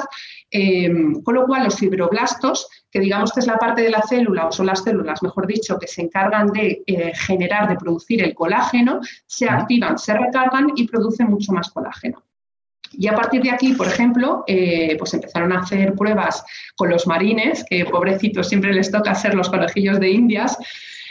eh, 0.57 0.89
con 1.21 1.35
lo 1.35 1.45
cual 1.45 1.65
los 1.65 1.75
fibroblastos, 1.75 2.69
que 2.89 3.01
digamos 3.01 3.33
que 3.33 3.41
es 3.41 3.47
la 3.47 3.57
parte 3.57 3.81
de 3.81 3.89
la 3.89 4.01
célula, 4.01 4.47
o 4.47 4.51
son 4.53 4.67
las 4.67 4.83
células, 4.83 5.21
mejor 5.21 5.47
dicho, 5.47 5.77
que 5.77 5.87
se 5.87 6.01
encargan 6.01 6.47
de 6.47 6.81
eh, 6.87 7.11
generar, 7.13 7.67
de 7.67 7.75
producir 7.75 8.23
el 8.23 8.33
colágeno, 8.33 9.01
se 9.25 9.49
activan, 9.49 9.97
se 9.97 10.13
recargan 10.13 10.71
y 10.77 10.87
producen 10.87 11.27
mucho 11.27 11.51
más 11.51 11.69
colágeno. 11.71 12.23
Y 12.93 13.07
a 13.07 13.15
partir 13.15 13.41
de 13.41 13.51
aquí, 13.51 13.73
por 13.73 13.87
ejemplo, 13.87 14.45
eh, 14.47 14.95
pues 14.97 15.13
empezaron 15.13 15.51
a 15.51 15.59
hacer 15.59 15.93
pruebas 15.93 16.45
con 16.77 16.89
los 16.89 17.05
marines, 17.05 17.65
que 17.69 17.83
pobrecitos 17.83 18.47
siempre 18.47 18.73
les 18.73 18.89
toca 18.89 19.13
ser 19.13 19.33
los 19.33 19.49
conejillos 19.49 19.99
de 19.99 20.09
indias, 20.09 20.57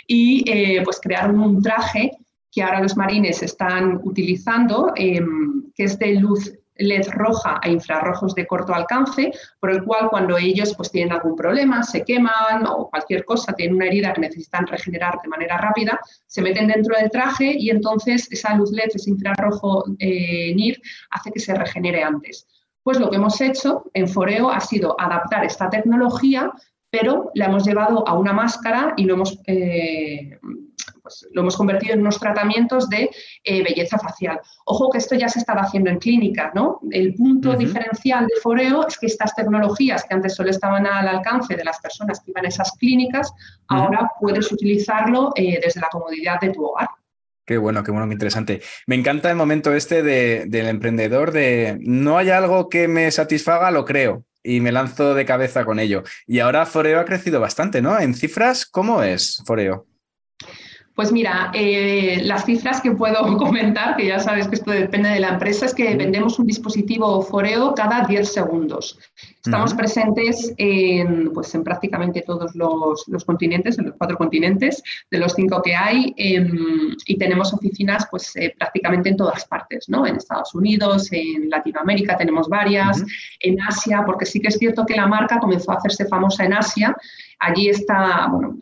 y 0.06 0.42
eh, 0.50 0.80
pues 0.82 1.00
crearon 1.02 1.38
un 1.38 1.62
traje 1.62 2.12
que 2.50 2.62
ahora 2.62 2.80
los 2.80 2.96
marines 2.96 3.42
están 3.42 4.00
utilizando, 4.04 4.92
em, 4.96 5.70
que 5.74 5.84
es 5.84 5.98
de 5.98 6.14
luz 6.14 6.50
LED 6.76 7.08
roja 7.12 7.60
a 7.62 7.68
infrarrojos 7.68 8.34
de 8.34 8.46
corto 8.46 8.74
alcance, 8.74 9.32
por 9.60 9.70
el 9.70 9.84
cual 9.84 10.08
cuando 10.10 10.36
ellos 10.36 10.74
pues, 10.76 10.90
tienen 10.90 11.12
algún 11.12 11.36
problema, 11.36 11.82
se 11.82 12.04
queman 12.04 12.66
o 12.66 12.88
cualquier 12.90 13.24
cosa, 13.24 13.52
tienen 13.52 13.76
una 13.76 13.86
herida 13.86 14.12
que 14.12 14.22
necesitan 14.22 14.66
regenerar 14.66 15.20
de 15.22 15.28
manera 15.28 15.56
rápida, 15.58 15.98
se 16.26 16.42
meten 16.42 16.68
dentro 16.68 16.96
del 16.96 17.10
traje 17.10 17.54
y 17.56 17.70
entonces 17.70 18.30
esa 18.30 18.54
luz 18.56 18.72
LED, 18.72 18.90
ese 18.94 19.10
infrarrojo 19.10 19.84
eh, 19.98 20.54
NIR, 20.54 20.80
hace 21.10 21.30
que 21.30 21.40
se 21.40 21.54
regenere 21.54 22.02
antes. 22.02 22.46
Pues 22.82 22.98
lo 22.98 23.08
que 23.08 23.16
hemos 23.16 23.40
hecho 23.40 23.84
en 23.94 24.08
Foreo 24.08 24.50
ha 24.50 24.60
sido 24.60 24.94
adaptar 25.00 25.44
esta 25.44 25.70
tecnología, 25.70 26.52
pero 26.90 27.30
la 27.34 27.46
hemos 27.46 27.64
llevado 27.64 28.06
a 28.06 28.14
una 28.14 28.32
máscara 28.32 28.94
y 28.96 29.04
lo 29.04 29.14
hemos... 29.14 29.38
Eh, 29.46 30.38
pues 31.04 31.28
lo 31.32 31.42
hemos 31.42 31.56
convertido 31.56 31.92
en 31.92 32.00
unos 32.00 32.18
tratamientos 32.18 32.88
de 32.88 33.10
eh, 33.44 33.62
belleza 33.62 33.98
facial. 33.98 34.40
Ojo 34.64 34.90
que 34.90 34.98
esto 34.98 35.14
ya 35.14 35.28
se 35.28 35.38
estaba 35.38 35.60
haciendo 35.60 35.90
en 35.90 35.98
clínica, 35.98 36.50
¿no? 36.54 36.80
El 36.90 37.14
punto 37.14 37.54
diferencial 37.54 38.26
de 38.26 38.40
Foreo 38.42 38.88
es 38.88 38.98
que 38.98 39.06
estas 39.06 39.34
tecnologías 39.36 40.04
que 40.04 40.14
antes 40.14 40.34
solo 40.34 40.50
estaban 40.50 40.86
al 40.86 41.06
alcance 41.06 41.54
de 41.54 41.62
las 41.62 41.78
personas 41.78 42.20
que 42.20 42.30
iban 42.30 42.46
a 42.46 42.48
esas 42.48 42.72
clínicas, 42.72 43.32
ahora 43.68 44.10
puedes 44.18 44.50
utilizarlo 44.50 45.32
eh, 45.36 45.60
desde 45.62 45.82
la 45.82 45.88
comodidad 45.90 46.40
de 46.40 46.50
tu 46.50 46.64
hogar. 46.64 46.88
Qué 47.46 47.58
bueno, 47.58 47.84
qué 47.84 47.90
bueno, 47.90 48.06
qué 48.06 48.14
interesante. 48.14 48.62
Me 48.86 48.94
encanta 48.94 49.30
el 49.30 49.36
momento 49.36 49.74
este 49.74 50.02
del 50.02 50.66
emprendedor 50.66 51.30
de 51.32 51.76
no 51.82 52.16
hay 52.16 52.30
algo 52.30 52.70
que 52.70 52.88
me 52.88 53.10
satisfaga, 53.10 53.70
lo 53.70 53.84
creo 53.84 54.24
y 54.42 54.60
me 54.60 54.72
lanzo 54.72 55.14
de 55.14 55.26
cabeza 55.26 55.66
con 55.66 55.78
ello. 55.78 56.02
Y 56.26 56.38
ahora 56.38 56.64
Foreo 56.64 57.00
ha 57.00 57.04
crecido 57.04 57.40
bastante, 57.40 57.82
¿no? 57.82 58.00
En 58.00 58.14
cifras, 58.14 58.64
¿cómo 58.64 59.02
es 59.02 59.42
Foreo? 59.44 59.86
Pues 60.94 61.10
mira, 61.10 61.50
eh, 61.54 62.20
las 62.22 62.44
cifras 62.44 62.80
que 62.80 62.92
puedo 62.92 63.36
comentar, 63.38 63.96
que 63.96 64.06
ya 64.06 64.20
sabes 64.20 64.46
que 64.46 64.54
esto 64.54 64.70
depende 64.70 65.08
de 65.08 65.20
la 65.20 65.30
empresa, 65.30 65.66
es 65.66 65.74
que 65.74 65.96
vendemos 65.96 66.38
un 66.38 66.46
dispositivo 66.46 67.20
Foreo 67.22 67.74
cada 67.74 68.06
10 68.06 68.32
segundos. 68.32 68.98
Estamos 69.44 69.74
presentes 69.74 70.54
en, 70.56 71.30
pues, 71.34 71.54
en 71.54 71.64
prácticamente 71.64 72.22
todos 72.22 72.54
los, 72.54 73.04
continentes, 73.26 73.78
en 73.78 73.86
los 73.86 73.94
cuatro 73.96 74.16
continentes, 74.16 74.82
de 75.10 75.18
los 75.18 75.34
cinco 75.34 75.60
que 75.60 75.74
hay, 75.74 76.14
em, 76.16 76.96
y 77.04 77.18
tenemos 77.18 77.52
oficinas 77.52 78.06
pues, 78.10 78.34
eh, 78.36 78.54
prácticamente 78.56 79.10
en 79.10 79.16
todas 79.18 79.44
partes, 79.44 79.86
¿no? 79.88 80.06
En 80.06 80.16
Estados 80.16 80.54
Unidos, 80.54 81.08
en 81.12 81.50
Latinoamérica 81.50 82.16
tenemos 82.16 82.48
varias, 82.48 83.04
en 83.40 83.60
Asia, 83.60 84.02
porque 84.06 84.24
sí 84.24 84.40
que 84.40 84.48
es 84.48 84.56
cierto 84.56 84.86
que 84.86 84.96
la 84.96 85.06
marca 85.06 85.38
comenzó 85.38 85.72
a 85.72 85.76
hacerse 85.76 86.06
famosa 86.06 86.44
en 86.44 86.54
Asia. 86.54 86.96
Allí 87.38 87.68
está, 87.68 88.28
bueno, 88.30 88.58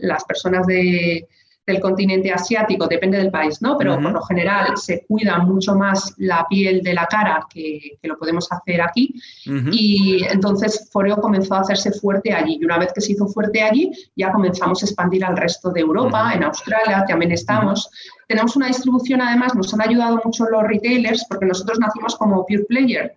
las 0.00 0.24
personas 0.24 0.66
de 0.66 1.26
del 1.66 1.80
continente 1.80 2.32
asiático, 2.32 2.86
depende 2.86 3.18
del 3.18 3.30
país, 3.30 3.60
¿no? 3.62 3.76
Pero 3.78 4.00
por 4.00 4.12
lo 4.12 4.22
general 4.22 4.76
se 4.76 5.04
cuida 5.06 5.38
mucho 5.38 5.74
más 5.74 6.14
la 6.16 6.46
piel 6.48 6.82
de 6.82 6.94
la 6.94 7.06
cara 7.06 7.46
que, 7.52 7.98
lo 8.02 8.18
podemos 8.18 8.50
hacer 8.50 8.80
aquí. 8.80 9.14
Y 9.44 10.24
entonces 10.24 10.88
Foreo 10.92 11.16
comenzó 11.20 11.54
a 11.54 11.60
hacerse 11.60 11.92
fuerte 11.92 12.32
allí. 12.32 12.58
Y 12.60 12.64
una 12.64 12.78
vez 12.78 12.92
que 12.92 13.00
se 13.00 13.12
hizo 13.12 13.26
fuerte 13.28 13.62
allí, 13.62 13.92
ya 14.16 14.32
comenzamos 14.32 14.82
a 14.82 14.86
expandir 14.86 15.24
al 15.24 15.36
resto 15.36 15.70
de 15.70 15.80
Europa, 15.80 16.32
en 16.34 16.42
Australia 16.44 17.04
también 17.06 17.32
estamos. 17.32 17.88
Tenemos 18.26 18.56
una 18.56 18.66
distribución, 18.66 19.20
además, 19.20 19.54
nos 19.54 19.72
han 19.74 19.82
ayudado 19.82 20.20
mucho 20.24 20.46
los 20.46 20.62
retailers, 20.64 21.24
porque 21.28 21.46
nosotros 21.46 21.78
nacimos 21.78 22.16
como 22.16 22.46
pure 22.46 22.64
player. 22.64 23.16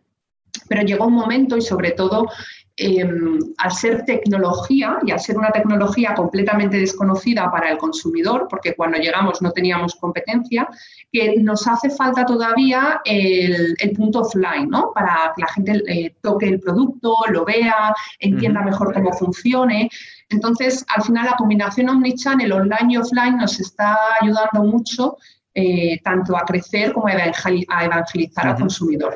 Pero 0.68 0.84
llegó 0.84 1.08
un 1.08 1.14
momento, 1.14 1.58
y 1.58 1.62
sobre 1.62 1.92
todo 1.92 2.28
Em, 2.76 3.38
al 3.60 3.72
ser 3.72 4.04
tecnología 4.04 4.98
y 5.06 5.12
al 5.12 5.20
ser 5.20 5.38
una 5.38 5.52
tecnología 5.52 6.16
completamente 6.16 6.78
desconocida 6.78 7.52
para 7.52 7.70
el 7.70 7.78
consumidor, 7.78 8.48
porque 8.50 8.74
cuando 8.74 8.98
llegamos 8.98 9.44
no 9.44 9.52
teníamos 9.52 9.94
competencia, 9.94 10.68
que 11.12 11.38
nos 11.38 11.68
hace 11.68 11.92
falta 11.92 12.26
todavía 12.26 13.00
el, 13.06 13.76
punto 13.96 14.22
offline, 14.22 14.70
¿no? 14.70 14.92
Para 14.92 15.34
que 15.36 15.44
la 15.44 15.48
gente 15.50 15.84
eh, 15.88 16.16
toque 16.20 16.48
el 16.48 16.60
producto, 16.60 17.16
lo 17.30 17.46
vea, 17.46 17.94
entienda 18.18 18.64
mejor 18.64 18.92
cómo 18.92 19.14
funcione. 19.14 19.88
Entonces, 20.30 20.84
al 20.96 21.04
final, 21.04 21.28
la 21.28 21.36
combinación 21.38 21.90
omnichannel, 21.90 22.52
online 22.54 22.94
y 22.94 22.98
offline, 22.98 23.38
nos 23.38 23.60
está 23.60 23.96
ayudando 24.20 24.64
mucho 24.64 25.18
eh, 25.54 26.02
tanto 26.04 26.36
a 26.36 26.42
crecer 26.42 26.92
como 26.92 27.06
a 27.06 27.14
evangelizar 27.14 28.48
al 28.48 28.56
consumidor. 28.56 29.14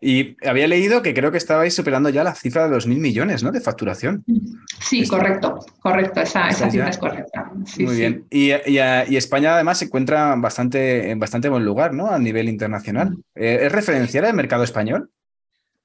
Y 0.00 0.36
había 0.46 0.66
leído 0.66 1.02
que 1.02 1.14
creo 1.14 1.30
que 1.30 1.38
estabais 1.38 1.74
superando 1.74 2.08
ya 2.08 2.24
la 2.24 2.34
cifra 2.34 2.64
de 2.64 2.70
los 2.70 2.86
mil 2.86 2.98
millones, 2.98 3.42
¿no? 3.42 3.52
De 3.52 3.60
facturación. 3.60 4.24
Sí, 4.80 5.06
correcto, 5.06 5.58
correcto, 5.80 6.20
esa, 6.20 6.50
cifra 6.52 6.88
es 6.88 6.98
correcta. 6.98 7.50
Muy 7.78 7.96
bien. 7.96 8.26
Y, 8.30 8.50
España 9.16 9.54
además 9.54 9.78
se 9.78 9.86
encuentra 9.86 10.34
bastante, 10.36 11.10
en 11.10 11.18
bastante 11.18 11.48
buen 11.48 11.64
lugar, 11.64 11.92
¿no? 11.92 12.10
A 12.10 12.18
nivel 12.18 12.48
internacional. 12.48 13.16
Eh, 13.34 13.60
¿Es 13.62 13.72
referencial 13.72 14.24
el 14.24 14.34
mercado 14.34 14.64
español? 14.64 15.10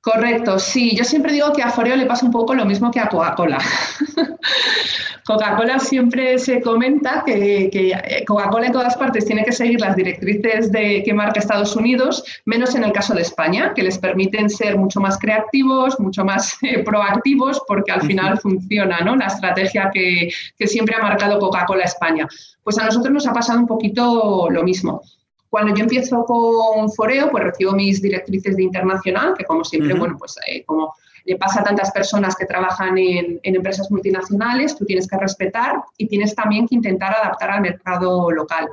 Correcto, 0.02 0.58
sí. 0.58 0.96
Yo 0.96 1.04
siempre 1.04 1.32
digo 1.32 1.54
que 1.54 1.62
a 1.62 1.70
Foreo 1.70 1.96
le 1.96 2.08
pasa 2.08 2.26
un 2.26 2.32
poco 2.32 2.56
lo 2.56 2.66
mismo 2.66 2.90
que 2.90 3.00
a 3.00 3.08
Coca-Cola. 3.08 3.60
Coca-Cola 5.26 5.78
siempre 5.78 6.40
se 6.40 6.60
comenta 6.60 7.24
que, 7.24 7.70
eh, 7.72 8.26
Coca-Cola 8.26 8.66
en 8.66 8.72
todas 8.72 8.98
partes 8.98 9.26
tiene 9.26 9.44
que 9.44 9.52
seguir 9.52 9.80
las 9.80 9.96
directrices 9.96 10.72
de, 10.72 11.04
que 11.04 11.14
marca 11.14 11.40
Estados 11.40 11.76
Unidos, 11.76 12.24
menos 12.46 12.74
en 12.74 12.84
el 12.84 12.92
caso 12.92 13.14
de 13.14 13.22
España, 13.22 13.74
que 13.76 13.84
les 13.84 14.00
permiten 14.00 14.50
ser 14.50 14.76
mucho 14.76 15.00
más 15.00 15.20
creativos, 15.20 16.00
mucho 16.00 16.26
más 16.26 16.58
eh, 16.64 16.80
proactivos, 16.84 17.62
porque 17.68 17.92
al 17.92 18.02
final 18.02 18.40
funciona 18.40 19.02
¿no? 19.02 19.16
la 19.16 19.28
estrategia 19.28 19.92
que, 19.94 20.30
que 20.58 20.68
siempre 20.68 20.96
ha 20.96 21.04
marcado 21.04 21.38
Coca-Cola 21.38 21.84
España. 21.84 22.28
Pues 22.64 22.80
a 22.80 22.86
nosotros 22.86 23.14
nos 23.14 23.28
ha 23.28 23.34
pasado 23.34 23.60
un 23.60 23.68
poquito 23.68 24.48
lo 24.50 24.64
mismo. 24.64 25.04
Cuando 25.52 25.76
yo 25.76 25.84
empiezo 25.84 26.24
con 26.24 26.90
Foreo, 26.94 27.30
pues 27.30 27.44
recibo 27.44 27.74
mis 27.74 28.02
directrices 28.02 28.56
de 28.56 28.64
internacional, 28.64 29.34
que 29.38 29.44
como 29.44 29.66
siempre, 29.66 29.94
bueno, 29.96 30.16
pues 30.18 30.38
eh, 30.48 30.64
como 30.64 30.94
le 31.26 31.36
pasa 31.36 31.60
a 31.60 31.64
tantas 31.66 31.92
personas 31.92 32.38
que 32.38 32.46
trabajan 32.46 32.98
en, 32.98 33.38
empresas 33.44 33.92
multinacionales, 33.92 34.78
tú 34.78 34.86
tienes 34.86 35.10
que 35.10 35.18
respetar 35.18 35.84
y 35.98 36.08
tienes 36.08 36.34
también 36.36 36.70
que 36.70 36.76
intentar 36.76 37.14
adaptar 37.14 37.52
al 37.52 37.62
mercado 37.64 38.32
local. 38.32 38.70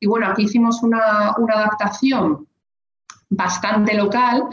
Y 0.00 0.06
bueno, 0.06 0.26
aquí 0.26 0.44
hicimos 0.44 0.82
una, 0.82 1.32
adaptación 1.32 2.48
bastante 3.28 3.92
local. 3.92 4.44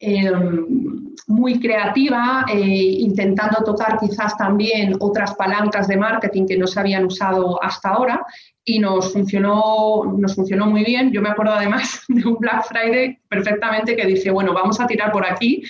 Em, 0.00 1.08
muy 1.26 1.58
creativa, 1.58 2.46
eh, 2.48 2.56
intentando 2.56 3.64
tocar 3.64 3.98
quizás 3.98 4.36
también 4.36 4.94
otras 5.00 5.34
palancas 5.34 5.88
de 5.88 5.96
marketing 5.96 6.46
que 6.46 6.56
no 6.56 6.68
se 6.68 6.78
habían 6.78 7.04
usado 7.04 7.62
hasta 7.62 7.90
ahora 7.90 8.24
y 8.64 8.78
nos 8.78 9.12
funcionó, 9.12 10.04
nos 10.16 10.36
funcionó 10.36 10.66
muy 10.66 10.84
bien. 10.84 11.10
Yo 11.12 11.20
me 11.20 11.30
acuerdo 11.30 11.54
además 11.54 12.04
de 12.08 12.24
un 12.24 12.36
Black 12.38 12.66
Friday 12.68 13.18
perfectamente 13.28 13.96
que 13.96 14.06
dije, 14.06 14.30
bueno, 14.30 14.54
vamos 14.54 14.78
a 14.78 14.86
tirar 14.86 15.10
por 15.10 15.26
aquí 15.26 15.62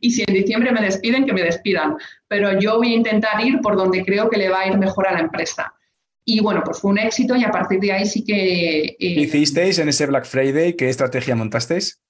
y 0.00 0.10
si 0.10 0.24
en 0.26 0.34
diciembre 0.34 0.72
me 0.72 0.82
despiden, 0.82 1.24
que 1.24 1.32
me 1.32 1.42
despidan. 1.42 1.96
Pero 2.26 2.58
yo 2.58 2.78
voy 2.78 2.92
a 2.92 2.96
intentar 2.96 3.40
ir 3.46 3.60
por 3.60 3.76
donde 3.76 4.04
creo 4.04 4.28
que 4.28 4.36
le 4.36 4.48
va 4.48 4.62
a 4.62 4.66
ir 4.66 4.76
mejor 4.78 5.06
a 5.06 5.12
la 5.12 5.20
empresa. 5.20 5.72
Y 6.24 6.40
bueno, 6.40 6.62
pues 6.64 6.80
fue 6.80 6.90
un 6.90 6.98
éxito 6.98 7.36
y 7.36 7.44
a 7.44 7.52
partir 7.52 7.78
de 7.78 7.92
ahí 7.92 8.04
sí 8.04 8.24
que... 8.24 8.82
Eh, 8.82 8.96
¿Hicisteis 8.98 9.78
en 9.78 9.88
ese 9.88 10.06
Black 10.06 10.24
Friday? 10.24 10.74
¿Qué 10.74 10.88
estrategia 10.88 11.36
montasteis? 11.36 12.00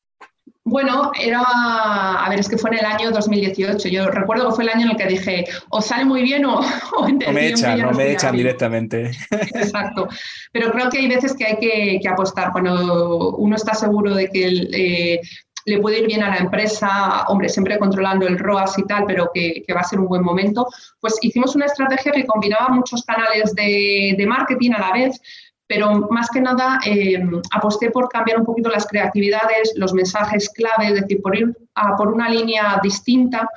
Bueno, 0.69 1.13
era, 1.17 1.45
a 1.45 2.29
ver, 2.29 2.41
es 2.41 2.49
que 2.49 2.59
fue 2.59 2.71
en 2.71 2.81
el 2.81 2.85
año 2.85 3.13
2018. 3.13 3.89
Yo 3.89 4.09
recuerdo 4.09 4.49
que 4.49 4.57
fue 4.57 4.65
el 4.65 4.71
año 4.71 4.87
en 4.87 4.91
el 4.91 4.97
que 4.97 5.07
dije, 5.07 5.45
o 5.69 5.81
sale 5.81 6.05
muy 6.05 6.23
bien 6.23 6.45
o, 6.45 6.59
o, 6.97 7.09
me 7.09 7.47
echan, 7.47 7.85
o 7.85 7.93
me 7.93 8.11
echan 8.11 8.37
directamente. 8.37 9.13
Exacto. 9.31 10.09
Pero 10.51 10.73
creo 10.73 10.91
que 10.91 10.99
hay 10.99 11.07
veces 11.07 11.37
que 11.37 11.47
hay 11.47 12.01
que, 12.01 12.09
apostar. 12.09 12.51
Cuando 12.51 13.37
uno 13.37 13.55
está 13.55 13.75
seguro 13.75 14.13
de 14.13 14.29
que 14.29 14.49
eh, 14.73 15.21
le 15.67 15.79
puede 15.79 16.01
ir 16.01 16.09
bien 16.09 16.25
a 16.25 16.31
la 16.31 16.39
empresa, 16.39 17.27
hombre, 17.29 17.49
siempre 17.49 17.79
controlando 17.79 18.27
el 18.27 18.37
ROAS 18.37 18.77
y 18.77 18.87
tal, 18.87 19.05
pero 19.07 19.31
que, 19.33 19.63
va 19.73 19.83
a 19.83 19.85
ser 19.85 20.01
un 20.01 20.09
buen 20.09 20.25
momento, 20.25 20.67
pues 20.99 21.15
hicimos 21.23 21.55
una 21.55 21.67
estrategia 21.67 22.11
que 22.11 22.27
combinaba 22.27 22.71
muchos 22.71 23.05
canales 23.05 23.55
de, 23.55 24.17
de 24.19 24.27
marketing 24.27 24.73
a 24.73 24.81
la 24.81 24.93
vez 24.93 25.21
pero 25.67 26.09
más 26.11 26.29
que 26.31 26.41
nada 26.41 26.79
eh, 26.87 27.21
aposté 27.53 27.91
por 27.91 28.09
cambiar 28.09 28.39
un 28.39 28.47
poquito 28.47 28.69
las 28.71 28.87
creatividades, 28.87 29.73
los 29.77 29.93
mensajes 29.93 30.49
clave, 30.51 30.89
es 30.89 31.01
decir, 31.01 31.21
por 31.21 31.37
ir 31.37 31.57
a 31.75 31.97
por 31.97 32.13
una 32.13 32.29
línea 32.29 32.79
distinta 32.83 33.49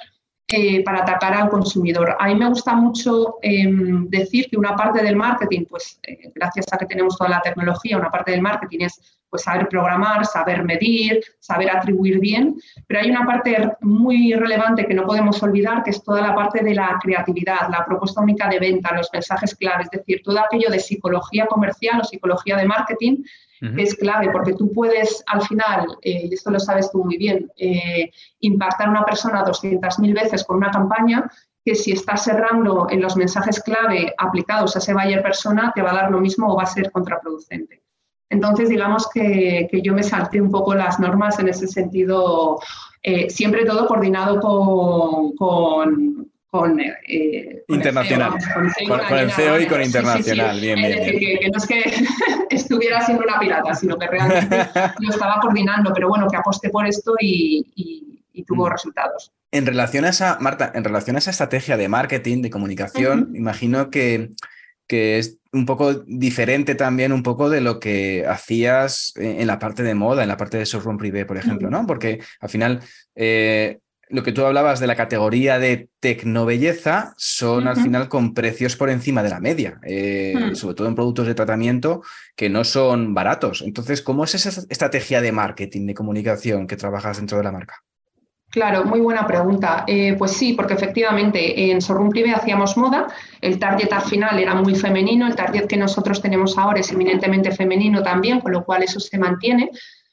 eh, 0.47 0.83
para 0.83 1.01
atacar 1.01 1.35
al 1.35 1.49
consumidor. 1.49 2.15
A 2.19 2.25
mí 2.27 2.33
me 2.33 2.49
gusta 2.49 2.73
mucho 2.73 3.35
em, 3.43 4.09
decir 4.09 4.49
que 4.49 4.57
una 4.57 4.75
parte 4.75 5.03
del 5.03 5.15
marketing, 5.15 5.65
pues 5.69 5.99
eh, 6.01 6.31
gracias 6.33 6.65
a 6.71 6.77
que 6.77 6.87
tenemos 6.87 7.15
toda 7.15 7.29
la 7.29 7.41
tecnología, 7.41 7.97
una 7.97 8.09
parte 8.09 8.31
del 8.31 8.41
marketing 8.41 8.79
es 8.81 9.18
pues 9.29 9.43
saber 9.43 9.67
programar, 9.67 10.25
saber 10.25 10.63
medir, 10.63 11.21
saber 11.39 11.69
atribuir 11.69 12.19
bien, 12.19 12.55
pero 12.87 13.01
hay 13.01 13.09
una 13.09 13.25
parte 13.25 13.71
muy 13.81 14.33
relevante 14.33 14.85
que 14.85 14.93
no 14.93 15.05
podemos 15.05 15.41
olvidar, 15.43 15.83
que 15.83 15.91
es 15.91 16.03
toda 16.03 16.21
la 16.21 16.35
parte 16.35 16.63
de 16.63 16.75
la 16.75 16.97
creatividad, 17.01 17.69
la 17.69 17.85
propuesta 17.85 18.21
única 18.21 18.47
de 18.49 18.59
venta, 18.59 18.95
los 18.95 19.09
mensajes 19.13 19.55
clave, 19.55 19.83
es 19.83 19.91
decir, 19.91 20.21
todo 20.23 20.39
aquello 20.39 20.69
de 20.69 20.79
psicología 20.79 21.45
comercial 21.45 22.01
o 22.01 22.03
psicología 22.03 22.57
de 22.57 22.65
marketing 22.65 23.23
que 23.59 23.83
es 23.83 23.95
clave, 23.95 24.29
porque 24.31 24.53
tú 24.53 24.71
puedes 24.71 25.21
al 25.27 25.41
final, 25.41 25.85
eh, 26.01 26.27
y 26.29 26.33
esto 26.33 26.49
lo 26.49 26.59
sabes 26.59 26.89
tú 26.91 27.03
muy 27.03 27.17
bien, 27.17 27.51
eh, 27.57 28.09
impactar 28.39 28.87
a 28.87 28.91
una 28.91 29.05
persona 29.05 29.43
200.000 29.43 30.13
veces 30.13 30.45
con 30.45 30.57
una 30.57 30.71
campaña 30.71 31.29
que 31.65 31.75
si 31.75 31.91
estás 31.91 32.23
cerrando 32.23 32.87
en 32.89 33.01
los 33.01 33.17
mensajes 33.17 33.61
clave 33.61 34.13
aplicados 34.17 34.75
a 34.75 34.79
ese 34.79 34.93
buyer 34.93 35.21
persona, 35.21 35.71
te 35.75 35.81
va 35.81 35.91
a 35.91 35.95
dar 35.95 36.11
lo 36.11 36.21
mismo 36.21 36.51
o 36.51 36.55
va 36.55 36.63
a 36.63 36.67
ser 36.67 36.89
contraproducente. 36.91 37.83
Entonces, 38.29 38.69
digamos 38.69 39.09
que, 39.11 39.67
yo 39.83 39.93
me 39.93 40.03
salté 40.03 40.39
un 40.39 40.51
poco 40.51 40.75
las 40.75 40.99
normas 40.99 41.39
en 41.39 41.49
ese 41.49 41.67
sentido, 41.67 42.59
eh, 43.01 43.29
siempre 43.29 43.65
todo 43.65 43.87
coordinado 43.87 44.39
con, 44.39 45.33
con, 45.35 46.79
eh, 46.79 47.63
internacional. 47.67 48.33
con, 48.85 49.17
el 49.17 49.31
CEO, 49.31 49.59
y 49.59 49.65
con 49.65 49.81
internacional. 49.81 50.59
Bien, 50.59 50.75
bien, 50.75 51.03
Que, 51.03 51.49
no 51.51 51.57
es 51.57 51.65
que 51.65 51.81
estuviera 52.51 53.01
siendo 53.01 53.23
una 53.23 53.39
pirata, 53.39 53.73
sino 53.73 53.97
que 53.97 54.07
realmente 54.07 54.57
lo 54.99 55.09
estaba 55.09 55.39
coordinando, 55.41 55.91
pero 55.93 56.07
bueno, 56.07 56.27
que 56.27 56.37
aposté 56.37 56.69
por 56.69 56.85
esto 56.85 57.15
y, 57.19 57.65
tuvo 58.47 58.67
mm. 58.67 58.71
resultados. 58.71 59.33
En 59.51 59.65
relación 59.65 60.05
a 60.05 60.09
esa, 60.09 60.37
Marta, 60.39 60.71
en 60.73 60.85
relación 60.85 61.17
a 61.17 61.19
esa 61.19 61.31
estrategia 61.31 61.75
de 61.75 61.89
marketing, 61.89 62.41
de 62.41 62.49
comunicación, 62.49 63.33
imagino 63.35 63.89
que, 63.89 64.29
que 64.87 65.17
es 65.17 65.38
un 65.51 65.65
poco 65.65 65.93
diferente 65.93 66.75
también, 66.75 67.11
un 67.11 67.23
poco 67.23 67.49
de 67.49 67.61
lo 67.61 67.79
que 67.79 68.25
hacías 68.27 69.13
en 69.15 69.47
la 69.47 69.59
parte 69.59 69.83
de 69.83 69.95
moda, 69.95 70.23
en 70.23 70.29
la 70.29 70.37
parte 70.37 70.57
de 70.57 70.65
showroom 70.65 70.97
privé, 70.97 71.25
por 71.25 71.37
ejemplo, 71.37 71.69
¿no? 71.69 71.87
Porque 71.87 72.19
al 72.39 72.49
final 72.49 72.81
eh, 73.15 73.79
lo 74.09 74.23
que 74.23 74.31
tú 74.31 74.45
hablabas 74.45 74.79
de 74.79 74.87
la 74.87 74.95
categoría 74.95 75.59
de 75.59 75.89
tecnobelleza 75.99 77.13
son 77.17 77.67
al 77.67 77.77
final 77.77 78.09
con 78.09 78.33
precios 78.33 78.75
por 78.75 78.89
encima 78.89 79.21
de 79.21 79.29
la 79.29 79.39
media, 79.39 79.79
eh, 79.83 80.33
hmm. 80.35 80.55
sobre 80.55 80.75
todo 80.75 80.87
en 80.87 80.95
productos 80.95 81.27
de 81.27 81.35
tratamiento 81.35 82.01
que 82.35 82.49
no 82.49 82.63
son 82.63 83.13
baratos. 83.13 83.61
Entonces, 83.61 84.01
¿cómo 84.01 84.23
es 84.23 84.35
esa 84.35 84.49
estrategia 84.69 85.21
de 85.21 85.31
marketing, 85.31 85.85
de 85.85 85.93
comunicación 85.93 86.65
que 86.65 86.75
trabajas 86.75 87.17
dentro 87.17 87.37
de 87.37 87.43
la 87.43 87.51
marca? 87.51 87.83
Claro, 88.49 88.83
muy 88.85 88.99
buena 88.99 89.27
pregunta. 89.27 89.83
Eh, 89.85 90.15
pues 90.17 90.31
sí, 90.31 90.53
porque 90.53 90.73
efectivamente 90.73 91.71
en 91.71 91.79
Showroom 91.79 92.09
Privé 92.09 92.31
hacíamos 92.31 92.77
moda, 92.77 93.07
el 93.41 93.59
target 93.59 93.91
al 93.93 94.01
final 94.01 94.39
era 94.39 94.55
muy 94.55 94.75
femenino, 94.75 95.27
el 95.27 95.35
target 95.35 95.67
que 95.67 95.77
nosotros 95.77 96.21
tenemos 96.21 96.57
ahora 96.57 96.79
es 96.79 96.91
eminentemente 96.91 97.51
femenino 97.51 98.01
también, 98.01 98.39
con 98.39 98.51
lo 98.51 98.65
cual 98.65 98.83
eso 98.83 98.99
se 98.99 99.17
mantiene 99.17 99.69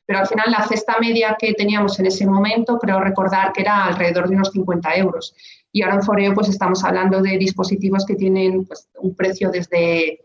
pero 0.07 0.20
al 0.20 0.29
final 0.29 0.51
la 0.51 0.66
cesta 0.66 0.99
media 1.01 1.37
que 1.38 1.53
teníamos 1.53 1.99
en 1.99 2.07
ese 2.07 2.27
momento, 2.27 2.79
creo 2.79 3.01
recordar 3.01 3.53
que 3.53 3.62
era 3.62 3.87
alrededor 3.87 4.29
de 4.29 4.37
unos 4.37 4.53
50 4.53 4.96
euros. 4.96 5.35
Y 5.72 5.83
ahora 5.83 5.96
en 5.96 6.03
Foreo 6.03 6.33
pues 6.33 6.49
estamos 6.49 6.85
hablando 6.85 7.20
de 7.20 7.37
dispositivos 7.37 8.07
que 8.07 8.14
tienen 8.14 8.64
pues, 8.64 8.88
un 9.01 9.16
precio 9.16 9.51
desde, 9.51 10.20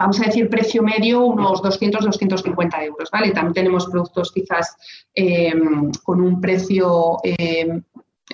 vamos 0.00 0.18
a 0.20 0.24
decir, 0.24 0.48
precio 0.48 0.82
medio, 0.82 1.20
unos 1.20 1.60
200, 1.60 2.06
250 2.06 2.84
euros, 2.84 3.10
¿vale? 3.10 3.32
También 3.32 3.52
tenemos 3.52 3.86
productos 3.86 4.32
quizás 4.32 4.74
eh, 5.14 5.52
con 6.02 6.22
un 6.22 6.40
precio 6.40 7.18
eh, 7.22 7.82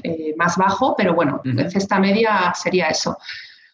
eh, 0.03 0.35
más 0.37 0.57
bajo, 0.57 0.95
pero 0.97 1.15
bueno, 1.15 1.43
uh 1.45 1.69
cesta 1.69 1.99
media 1.99 2.53
sería 2.55 2.87
eso. 2.87 3.19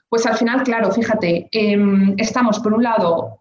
Pues 0.08 0.24
al 0.24 0.36
final, 0.36 0.62
claro, 0.62 0.90
fíjate, 0.90 1.48
em, 1.52 2.14
estamos 2.16 2.58
por 2.60 2.72
un 2.72 2.82
lado 2.82 3.38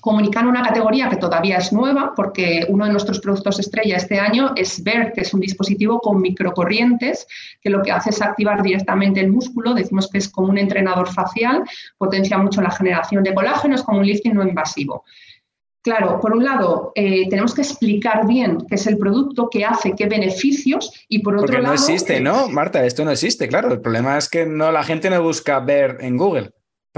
comunicar 0.00 0.46
una 0.46 0.62
categoría 0.62 1.08
que 1.08 1.16
todavía 1.16 1.58
es 1.58 1.72
nueva, 1.72 2.12
porque 2.14 2.66
uno 2.68 2.84
de 2.86 2.92
nuestros 2.92 3.20
productos 3.20 3.58
estrella 3.58 3.96
este 3.96 4.18
año 4.18 4.52
es 4.56 4.82
BER, 4.82 5.12
que 5.12 5.22
es 5.22 5.34
un 5.34 5.40
dispositivo 5.40 6.00
con 6.00 6.20
microcorrientes, 6.20 7.26
que 7.60 7.70
lo 7.70 7.82
que 7.82 7.92
hace 7.92 8.10
es 8.10 8.22
activar 8.22 8.62
directamente 8.62 9.20
el 9.20 9.30
músculo, 9.30 9.74
decimos 9.74 10.08
que 10.08 10.18
es 10.18 10.28
como 10.28 10.48
un 10.48 10.58
entrenador 10.58 11.12
facial, 11.12 11.64
potencia 11.96 12.38
mucho 12.38 12.62
la 12.62 12.70
generación 12.70 13.22
de 13.22 13.34
colágeno, 13.34 13.74
es 13.74 13.82
como 13.82 13.98
un 13.98 14.06
lifting 14.06 14.34
no 14.34 14.46
invasivo. 14.46 15.04
Claro, 15.80 16.20
por 16.20 16.32
un 16.32 16.44
lado, 16.44 16.92
eh, 16.94 17.28
tenemos 17.30 17.54
que 17.54 17.62
explicar 17.62 18.26
bien 18.26 18.58
qué 18.68 18.74
es 18.74 18.86
el 18.86 18.98
producto, 18.98 19.48
qué 19.50 19.64
hace, 19.64 19.94
qué 19.96 20.06
beneficios, 20.06 20.92
y 21.08 21.20
por 21.20 21.36
otro 21.36 21.54
lado. 21.54 21.68
no 21.68 21.72
existe, 21.72 22.20
¿no, 22.20 22.48
Marta? 22.48 22.84
Esto 22.84 23.04
no 23.04 23.10
existe, 23.10 23.48
claro. 23.48 23.72
El 23.72 23.80
problema 23.80 24.18
es 24.18 24.28
que 24.28 24.44
no, 24.44 24.70
la 24.70 24.82
gente 24.82 25.08
no 25.08 25.22
busca 25.22 25.60
ver 25.60 25.98
en 26.00 26.16
Google. 26.16 26.50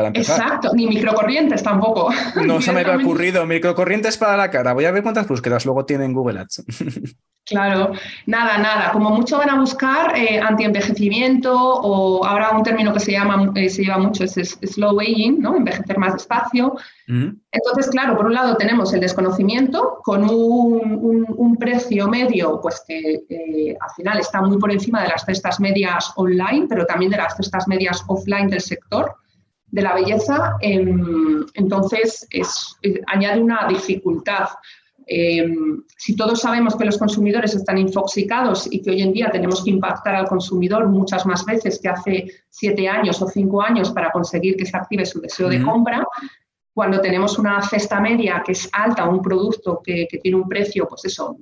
Exacto, 0.09 0.73
ni 0.75 0.87
microcorrientes 0.87 1.63
tampoco. 1.63 2.11
No 2.47 2.61
se 2.61 2.73
me 2.73 2.81
había 2.81 2.97
ocurrido, 2.97 3.47
microcorrientes 3.47 4.17
para 4.17 4.37
la 4.37 4.51
cara. 4.51 4.73
Voy 4.73 4.85
a 4.85 4.91
ver 4.91 5.03
cuántas 5.03 5.27
búsquedas 5.29 5.65
luego 5.65 5.85
tiene 5.85 6.05
en 6.05 6.13
Google 6.13 6.41
Ads. 6.41 6.65
Claro, 7.51 7.95
nada, 8.27 8.59
nada. 8.59 8.93
Como 8.93 9.11
mucho 9.11 9.39
van 9.39 9.51
a 9.51 9.59
buscar 9.59 10.17
eh, 10.17 10.39
antienvejecimiento 10.39 11.53
o 11.53 12.25
ahora 12.25 12.51
un 12.53 12.63
término 12.63 12.93
que 12.93 13.01
se 13.01 13.11
llama, 13.11 13.51
eh, 13.57 13.69
se 13.69 13.83
lleva 13.83 13.99
mucho 13.99 14.23
es, 14.23 14.59
slow 14.63 15.01
aging, 15.01 15.41
¿no? 15.41 15.57
Envejecer 15.57 15.99
más 15.99 16.13
despacio. 16.13 16.77
Entonces, 17.09 17.91
claro, 17.91 18.17
por 18.17 18.27
un 18.27 18.35
lado 18.35 18.57
tenemos 18.57 18.95
el 18.95 19.01
desconocimiento 19.01 19.99
con 20.05 20.31
un, 20.31 21.57
precio 21.59 22.07
medio, 22.07 22.61
pues 22.63 22.85
que 22.87 23.25
eh, 23.29 23.77
al 23.81 23.91
final 23.97 24.21
está 24.21 24.41
muy 24.41 24.57
por 24.57 24.71
encima 24.71 25.03
de 25.03 25.09
las 25.09 25.25
cestas 25.25 25.59
medias 25.59 26.13
online, 26.15 26.67
pero 26.69 26.87
también 26.87 27.11
de 27.11 27.17
las 27.17 27.37
cestas 27.37 27.67
medias 27.67 28.05
offline 28.07 28.49
del 28.49 28.61
sector 28.61 29.17
de 29.71 29.83
la 29.83 29.95
belleza, 29.95 30.57
em, 30.61 31.45
entonces 31.55 32.27
es, 32.31 32.77
añade 33.07 33.41
una 33.41 33.67
dificultad. 33.69 34.49
Em, 35.07 35.83
si 35.97 36.15
todos 36.15 36.41
sabemos 36.41 36.77
que 36.77 36.85
los 36.85 36.99
consumidores 36.99 37.55
están 37.55 37.79
infoxicados 37.79 38.69
y 38.71 38.81
que 38.81 38.91
hoy 38.91 39.03
en 39.03 39.13
día 39.13 39.31
tenemos 39.31 39.65
que 39.65 39.71
impactar 39.71 40.15
al 40.15 40.29
consumidor 40.29 40.89
muchas 40.89 41.27
más 41.27 41.45
veces 41.45 41.81
que 41.81 41.89
hace 41.89 42.27
siete 42.49 42.89
años 42.89 43.21
o 43.21 43.27
cinco 43.27 43.63
años 43.63 43.91
para 43.91 44.11
conseguir 44.13 44.57
que 44.57 44.67
se 44.67 44.77
active 44.77 45.05
su 45.05 45.21
deseo 45.21 45.49
de 45.49 45.63
compra, 45.63 46.07
cuando 46.73 47.01
tenemos 47.01 47.39
una 47.39 47.61
cesta 47.63 48.01
media 48.01 48.43
que 48.45 48.53
es 48.53 48.69
alta, 48.73 49.09
un 49.09 49.21
producto 49.21 49.81
que, 49.83 50.07
que 50.09 50.19
tiene 50.19 50.37
un 50.37 50.49
precio, 50.49 50.87
pues 50.89 51.05
eso, 51.05 51.37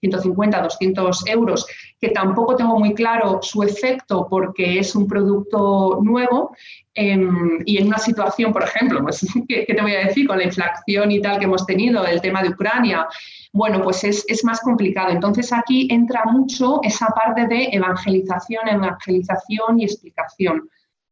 150, 0.00 0.62
200 0.62 1.26
euros, 1.26 1.66
que 2.00 2.08
tampoco 2.08 2.56
tengo 2.56 2.78
muy 2.78 2.94
claro 2.94 3.40
su 3.42 3.62
efecto 3.62 4.26
porque 4.28 4.78
es 4.78 4.94
un 4.94 5.06
producto 5.06 6.00
nuevo 6.02 6.56
em, 6.94 7.58
y 7.66 7.78
en 7.78 7.88
una 7.88 7.98
situación, 7.98 8.52
por 8.52 8.64
ejemplo, 8.64 9.02
pues, 9.02 9.20
¿qué, 9.48 9.66
te 9.66 9.82
voy 9.82 9.94
a 9.94 10.06
decir? 10.06 10.26
Con 10.26 10.38
la 10.38 10.44
inflación 10.44 11.10
y 11.10 11.20
tal 11.20 11.38
que 11.38 11.44
hemos 11.44 11.66
tenido, 11.66 12.06
el 12.06 12.20
tema 12.20 12.42
de 12.42 12.50
Ucrania, 12.50 13.06
bueno, 13.52 13.82
pues 13.82 14.04
es, 14.04 14.24
es 14.28 14.44
más 14.44 14.60
complicado. 14.60 15.10
Entonces 15.10 15.52
aquí 15.52 15.88
entra 15.90 16.24
mucho 16.24 16.80
esa 16.82 17.08
parte 17.08 17.46
de 17.46 17.68
evangelización, 17.72 18.68
evangelización 18.68 19.80
y 19.80 19.84
explicación. 19.84 20.68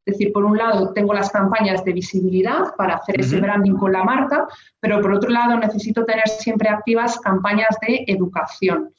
Es 0.09 0.14
decir, 0.14 0.33
por 0.33 0.42
un 0.47 0.57
lado 0.57 0.94
tengo 0.94 1.12
las 1.12 1.31
campañas 1.31 1.85
de 1.85 1.92
visibilidad 1.92 2.75
para 2.79 2.94
hacer 2.94 3.21
ese 3.21 3.38
branding 3.42 3.75
con 3.75 3.92
la 3.92 4.05
marca, 4.05 4.47
pero 4.81 5.03
por 5.03 5.12
otro 5.12 5.29
lado 5.29 5.59
necesito 5.59 6.03
tener 6.07 6.27
siempre 6.27 6.71
activas 6.71 7.21
campañas 7.21 7.77
de 7.87 8.05
educación 8.07 8.94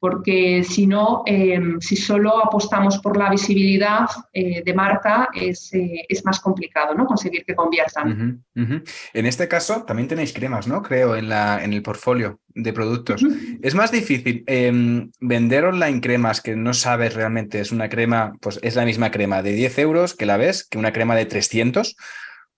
porque 0.00 0.64
si 0.64 0.86
no, 0.86 1.22
em, 1.26 1.78
si 1.80 1.94
solo 1.94 2.42
apostamos 2.42 2.98
por 2.98 3.18
la 3.18 3.30
visibilidad 3.30 4.06
eh, 4.32 4.62
de 4.64 4.74
marca, 4.74 5.28
es, 5.34 5.72
eh, 5.74 6.06
es, 6.08 6.24
más 6.24 6.40
complicado 6.40 6.94
¿no? 6.94 7.04
conseguir 7.04 7.44
que 7.44 7.54
conviertan. 7.54 8.42
En 8.54 9.26
este 9.26 9.46
caso, 9.46 9.84
también 9.84 10.08
tenéis 10.08 10.32
cremas, 10.32 10.66
¿no? 10.66 10.82
Creo, 10.82 11.16
en, 11.16 11.28
la, 11.28 11.62
en 11.62 11.74
el 11.74 11.82
portfolio 11.82 12.40
de 12.48 12.72
productos. 12.72 13.22
Es 13.62 13.74
más 13.74 13.92
difícil 13.92 14.42
em, 14.46 15.10
vender 15.20 15.66
online 15.66 16.00
cremas 16.00 16.40
que 16.40 16.56
no 16.56 16.72
sabes 16.72 17.14
realmente, 17.14 17.60
es 17.60 17.70
una 17.70 17.90
crema, 17.90 18.32
pues 18.40 18.58
es 18.62 18.76
la 18.76 18.86
misma 18.86 19.10
crema 19.10 19.42
de 19.42 19.52
10 19.52 19.78
euros 19.80 20.14
que 20.14 20.24
la 20.24 20.38
ves, 20.38 20.66
que 20.66 20.78
una 20.78 20.94
crema 20.94 21.14
de 21.14 21.26
300. 21.26 21.96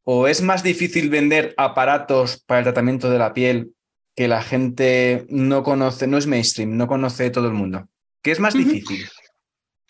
¿O 0.05 0.29
es 0.29 0.43
más 0.43 0.63
difícil 0.63 1.11
vender 1.11 1.55
aparatos 1.57 2.43
para 2.47 2.61
el 2.61 2.65
tratamiento 2.65 3.11
de 3.11 3.19
la 3.19 3.35
piel 3.35 3.73
que 4.15 4.29
la 4.29 4.43
gente 4.43 5.27
no 5.29 5.63
conoce, 5.63 6.07
no 6.07 6.19
es 6.19 6.27
mainstream, 6.27 6.77
no 6.77 6.87
conoce 6.87 7.31
todo 7.31 7.47
el 7.47 7.55
mundo? 7.55 7.89
¿Qué 8.23 8.31
es 8.31 8.41
más 8.41 8.55
difícil? 8.55 9.07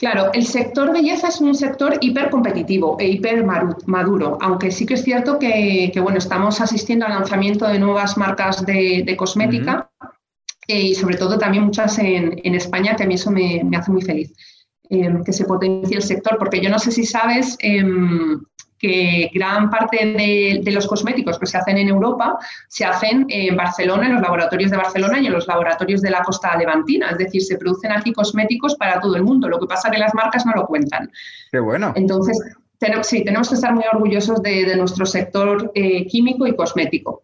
Claro, 0.03 0.33
el 0.33 0.47
sector 0.47 0.93
belleza 0.93 1.29
es 1.29 1.41
un 1.41 1.55
sector 1.55 1.97
hipercompetitivo 2.01 2.97
e 2.99 3.07
hiper 3.07 3.45
maduro, 3.87 4.37
aunque 4.41 4.73
sí 4.73 4.85
que 4.85 4.95
es 4.95 5.05
cierto 5.05 5.39
que, 5.39 5.93
bueno, 6.03 6.19
estamos 6.19 6.61
asistiendo 6.61 7.07
al 7.07 7.13
lanzamiento 7.13 7.69
de 7.69 7.79
nuevas 7.79 8.17
marcas 8.17 8.67
de, 8.67 9.15
cosmética 9.17 9.91
eh, 10.67 10.81
y 10.81 10.95
sobre 10.97 11.17
todo 11.17 11.39
también 11.39 11.65
muchas 11.65 11.99
en, 12.01 12.55
España, 12.57 12.97
que 12.97 13.05
a 13.05 13.07
mí 13.07 13.15
eso 13.15 13.31
me, 13.31 13.63
hace 13.77 13.93
muy 13.93 14.03
feliz, 14.03 14.33
eh, 14.95 15.23
que 15.25 15.33
se 15.33 15.47
potencie 15.47 15.97
el 15.97 16.03
sector, 16.03 16.37
porque 16.39 16.61
yo 16.61 16.69
no 16.69 16.79
sé 16.79 16.93
si 16.93 17.07
sabes, 17.07 17.57
em, 17.61 18.43
que 18.79 19.31
gran 19.33 19.71
parte 19.71 19.97
de, 20.05 20.71
los 20.71 20.87
cosméticos 20.87 21.39
que 21.39 21.47
se 21.47 21.57
hacen 21.57 21.79
en 21.79 21.89
Europa 21.89 22.37
se 22.69 22.85
hacen 22.85 23.25
en 23.31 23.57
Barcelona, 23.57 24.07
en 24.07 24.15
los 24.15 24.23
laboratorios 24.23 24.71
de 24.71 24.77
Barcelona 24.77 25.19
y 25.19 25.29
en 25.29 25.33
los 25.33 25.47
laboratorios 25.47 26.03
de 26.03 26.11
la 26.11 26.23
costa 26.23 26.55
levantina. 26.59 27.09
Es 27.09 27.17
decir, 27.17 27.41
se 27.43 27.57
producen 27.57 27.91
aquí 27.91 28.13
cosméticos 28.13 28.75
para 28.75 29.01
todo 29.01 29.17
el 29.17 29.23
mundo. 29.23 29.49
Lo 29.49 29.59
que 29.59 29.67
pasa 29.67 29.89
es 29.89 29.95
que 29.95 29.99
las 29.99 30.15
marcas 30.15 30.45
no 30.45 30.53
lo 30.53 30.67
cuentan. 30.67 31.11
Qué 31.51 31.61
bueno. 31.61 31.95
Entonces, 31.95 32.39
sí, 33.03 33.25
tenemos 33.25 33.49
que 33.49 33.55
estar 33.55 33.73
muy 33.73 33.85
orgullosos 33.91 34.43
de, 34.43 34.77
nuestro 34.77 35.07
sector 35.07 35.73
eh, 35.75 36.07
químico 36.07 36.47
y 36.47 36.55
cosmético. 36.55 37.23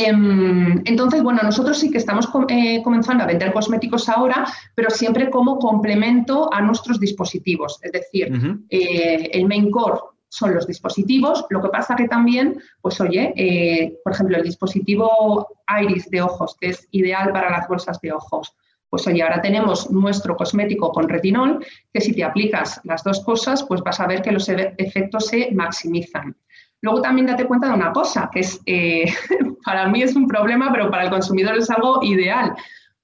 Em, 0.00 0.80
entonces, 0.84 1.24
bueno, 1.24 1.40
nosotros 1.42 1.76
sí 1.76 1.90
que 1.90 1.98
estamos 1.98 2.28
eh, 2.50 2.80
comenzando 2.84 3.24
a 3.24 3.26
vender 3.26 3.52
cosméticos 3.52 4.08
ahora, 4.08 4.46
pero 4.76 4.90
siempre 4.90 5.28
como 5.28 5.58
complemento 5.58 6.48
a 6.54 6.60
nuestros 6.60 7.00
dispositivos. 7.00 7.80
Es 7.82 7.90
decir, 7.90 8.30
eh, 8.70 9.30
el 9.32 9.46
main 9.46 9.72
core 9.72 9.98
son 10.28 10.54
los 10.54 10.68
dispositivos. 10.68 11.44
Lo 11.50 11.60
que 11.60 11.70
pasa 11.70 11.96
que 11.96 12.06
también, 12.06 12.60
pues 12.80 13.00
oye, 13.00 13.32
eh, 13.34 13.98
por 14.04 14.12
ejemplo, 14.12 14.36
el 14.36 14.44
dispositivo 14.44 15.48
Iris 15.82 16.08
de 16.10 16.22
ojos, 16.22 16.56
que 16.60 16.68
es 16.68 16.86
ideal 16.92 17.32
para 17.32 17.50
las 17.50 17.66
bolsas 17.66 18.00
de 18.00 18.12
ojos. 18.12 18.54
Pues 18.88 19.04
oye, 19.08 19.20
ahora 19.20 19.42
tenemos 19.42 19.90
nuestro 19.90 20.36
cosmético 20.36 20.92
con 20.92 21.08
retinol, 21.08 21.66
que 21.92 22.00
si 22.00 22.14
te 22.14 22.22
aplicas 22.22 22.80
las 22.84 23.02
dos 23.02 23.24
cosas, 23.24 23.64
pues 23.64 23.80
vas 23.80 23.98
a 23.98 24.06
ver 24.06 24.22
que 24.22 24.30
los 24.30 24.48
efectos 24.48 25.26
se 25.26 25.50
maximizan. 25.50 26.36
Luego 26.80 27.02
también 27.02 27.26
date 27.26 27.46
cuenta 27.46 27.68
de 27.68 27.74
una 27.74 27.92
cosa, 27.92 28.30
que 28.32 28.40
es, 28.40 28.60
eh, 28.66 29.04
para 29.64 29.88
mí 29.88 30.02
es 30.02 30.14
un 30.14 30.26
problema, 30.26 30.70
pero 30.72 30.90
para 30.90 31.04
el 31.04 31.10
consumidor 31.10 31.56
es 31.56 31.70
algo 31.70 32.02
ideal. 32.02 32.54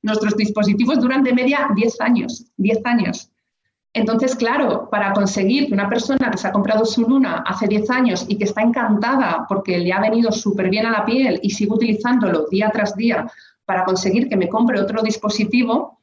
Nuestros 0.03 0.37
dispositivos 0.37 1.01
duran 1.01 1.23
de 1.23 1.33
media 1.33 1.69
10 1.75 2.01
años, 2.01 2.45
10 2.57 2.81
años. 2.85 3.31
Entonces, 3.95 4.35
claro, 4.35 4.89
para 4.91 5.13
conseguir 5.13 5.69
que 5.69 5.75
una 5.75 5.89
persona 5.89 6.29
que 6.31 6.37
se 6.37 6.49
ha 6.49 6.53
comprado 6.53 6.85
su 6.85 7.03
luna 7.03 7.45
hace 7.47 7.69
10 7.69 7.91
años 7.91 8.27
y 8.29 8.37
que 8.37 8.45
está 8.45 8.61
encantada 8.61 9.47
porque 9.49 9.79
le 9.79 9.93
ha 9.93 10.01
venido 10.01 10.33
súper 10.33 10.69
bien 10.69 10.85
a 10.87 10.91
la 10.91 11.05
piel 11.05 11.39
y 11.43 11.51
sigue 11.51 11.73
utilizándolo 11.73 12.47
día 12.51 12.71
tras 12.73 12.97
día 12.97 13.31
para 13.65 13.85
conseguir 13.85 14.29
que 14.29 14.37
me 14.37 14.49
compre 14.49 14.81
otro 14.81 15.01
dispositivo, 15.01 16.01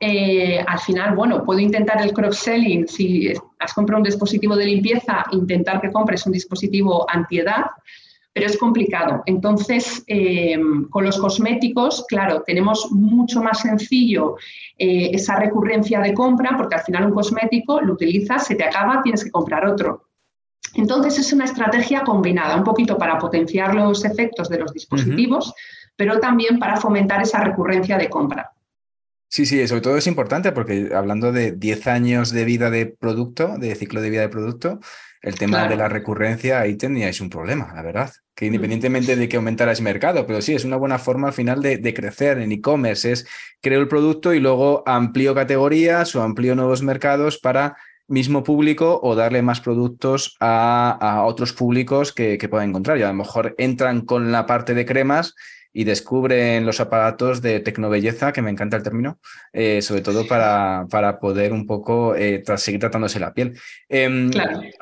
eh, 0.00 0.64
al 0.64 0.78
final, 0.78 1.16
bueno, 1.16 1.44
puedo 1.44 1.60
intentar 1.60 2.00
el 2.00 2.12
cross-selling. 2.12 2.86
Si 2.86 3.32
has 3.58 3.74
comprado 3.74 4.00
un 4.00 4.04
dispositivo 4.04 4.56
de 4.56 4.66
limpieza, 4.66 5.24
intentar 5.32 5.80
que 5.80 5.90
compres 5.90 6.24
un 6.26 6.32
dispositivo 6.32 7.08
antiedad, 7.10 7.66
pero 8.32 8.46
es 8.46 8.56
complicado. 8.56 9.22
Entonces, 9.26 10.04
eh, 10.06 10.56
con 10.90 11.04
los 11.04 11.18
cosméticos, 11.18 12.04
claro, 12.06 12.42
tenemos 12.46 12.92
mucho 12.92 13.42
más 13.42 13.62
sencillo 13.62 14.36
eh, 14.78 15.10
esa 15.12 15.36
recurrencia 15.36 15.98
de 16.00 16.14
compra, 16.14 16.56
porque 16.56 16.76
al 16.76 16.82
final 16.82 17.06
un 17.06 17.14
cosmético 17.14 17.80
lo 17.80 17.94
utilizas, 17.94 18.46
se 18.46 18.54
te 18.54 18.64
acaba, 18.64 19.02
tienes 19.02 19.24
que 19.24 19.32
comprar 19.32 19.66
otro. 19.66 20.04
Entonces, 20.74 21.18
es 21.18 21.32
una 21.32 21.46
estrategia 21.46 22.02
combinada, 22.02 22.54
un 22.54 22.62
poquito 22.62 22.96
para 22.96 23.18
potenciar 23.18 23.74
los 23.74 24.04
efectos 24.04 24.48
de 24.48 24.58
los 24.58 24.72
dispositivos, 24.72 25.52
pero 25.96 26.20
también 26.20 26.60
para 26.60 26.76
fomentar 26.76 27.20
esa 27.22 27.42
recurrencia 27.42 27.98
de 27.98 28.08
compra. 28.08 28.52
Sí, 29.28 29.44
sí, 29.44 29.66
sobre 29.68 29.82
todo 29.82 29.96
es 29.98 30.06
importante 30.06 30.52
porque 30.52 30.90
hablando 30.94 31.32
de 31.32 31.52
10 31.52 31.86
años 31.86 32.30
de 32.30 32.44
vida 32.44 32.70
de 32.70 32.86
producto, 32.86 33.58
de 33.58 33.74
ciclo 33.74 34.00
de 34.00 34.08
vida 34.08 34.22
de 34.22 34.30
producto, 34.30 34.80
el 35.20 35.34
tema 35.34 35.68
de 35.68 35.76
la 35.76 35.88
recurrencia, 35.88 36.60
ahí 36.60 36.76
teníais 36.76 37.20
un 37.20 37.28
problema, 37.28 37.72
la 37.74 37.82
verdad. 37.82 38.10
Que 38.34 38.44
mm. 38.44 38.48
independientemente 38.48 39.16
de 39.16 39.28
que 39.28 39.36
aumentarais 39.36 39.80
mercado, 39.80 40.26
pero 40.26 40.40
sí, 40.40 40.54
es 40.54 40.64
una 40.64 40.76
buena 40.76 40.98
forma 40.98 41.28
al 41.28 41.34
final 41.34 41.60
de, 41.60 41.94
crecer 41.94 42.38
en 42.38 42.52
e-commerce. 42.52 43.12
Es 43.12 43.26
creo 43.60 43.80
el 43.80 43.88
producto 43.88 44.32
y 44.32 44.40
luego 44.40 44.82
amplío 44.86 45.34
categorías 45.34 46.14
o 46.14 46.22
amplío 46.22 46.54
nuevos 46.54 46.82
mercados 46.82 47.38
para 47.38 47.76
mismo 48.06 48.42
público 48.42 48.98
o 49.02 49.14
darle 49.14 49.42
más 49.42 49.60
productos 49.60 50.36
a, 50.40 51.22
otros 51.26 51.52
públicos 51.52 52.14
que, 52.14 52.38
que 52.38 52.48
puedan 52.48 52.70
encontrar. 52.70 52.96
Y 52.96 53.02
a 53.02 53.08
lo 53.08 53.14
mejor 53.14 53.54
entran 53.58 54.02
con 54.02 54.32
la 54.32 54.46
parte 54.46 54.72
de 54.72 54.86
cremas 54.86 55.34
y 55.72 55.84
descubren 55.84 56.66
los 56.66 56.80
aparatos 56.80 57.42
de 57.42 57.60
tecnobelleza, 57.60 58.32
que 58.32 58.42
me 58.42 58.50
encanta 58.50 58.76
el 58.76 58.82
término, 58.82 59.18
eh, 59.52 59.82
sobre 59.82 60.02
todo 60.02 60.26
para, 60.26 60.86
para, 60.90 61.18
poder 61.18 61.52
un 61.52 61.66
poco 61.66 62.14
eh, 62.14 62.42
seguir 62.56 62.80
tratándose 62.80 63.20
la 63.20 63.34
piel. 63.34 63.58
Em, 63.88 64.30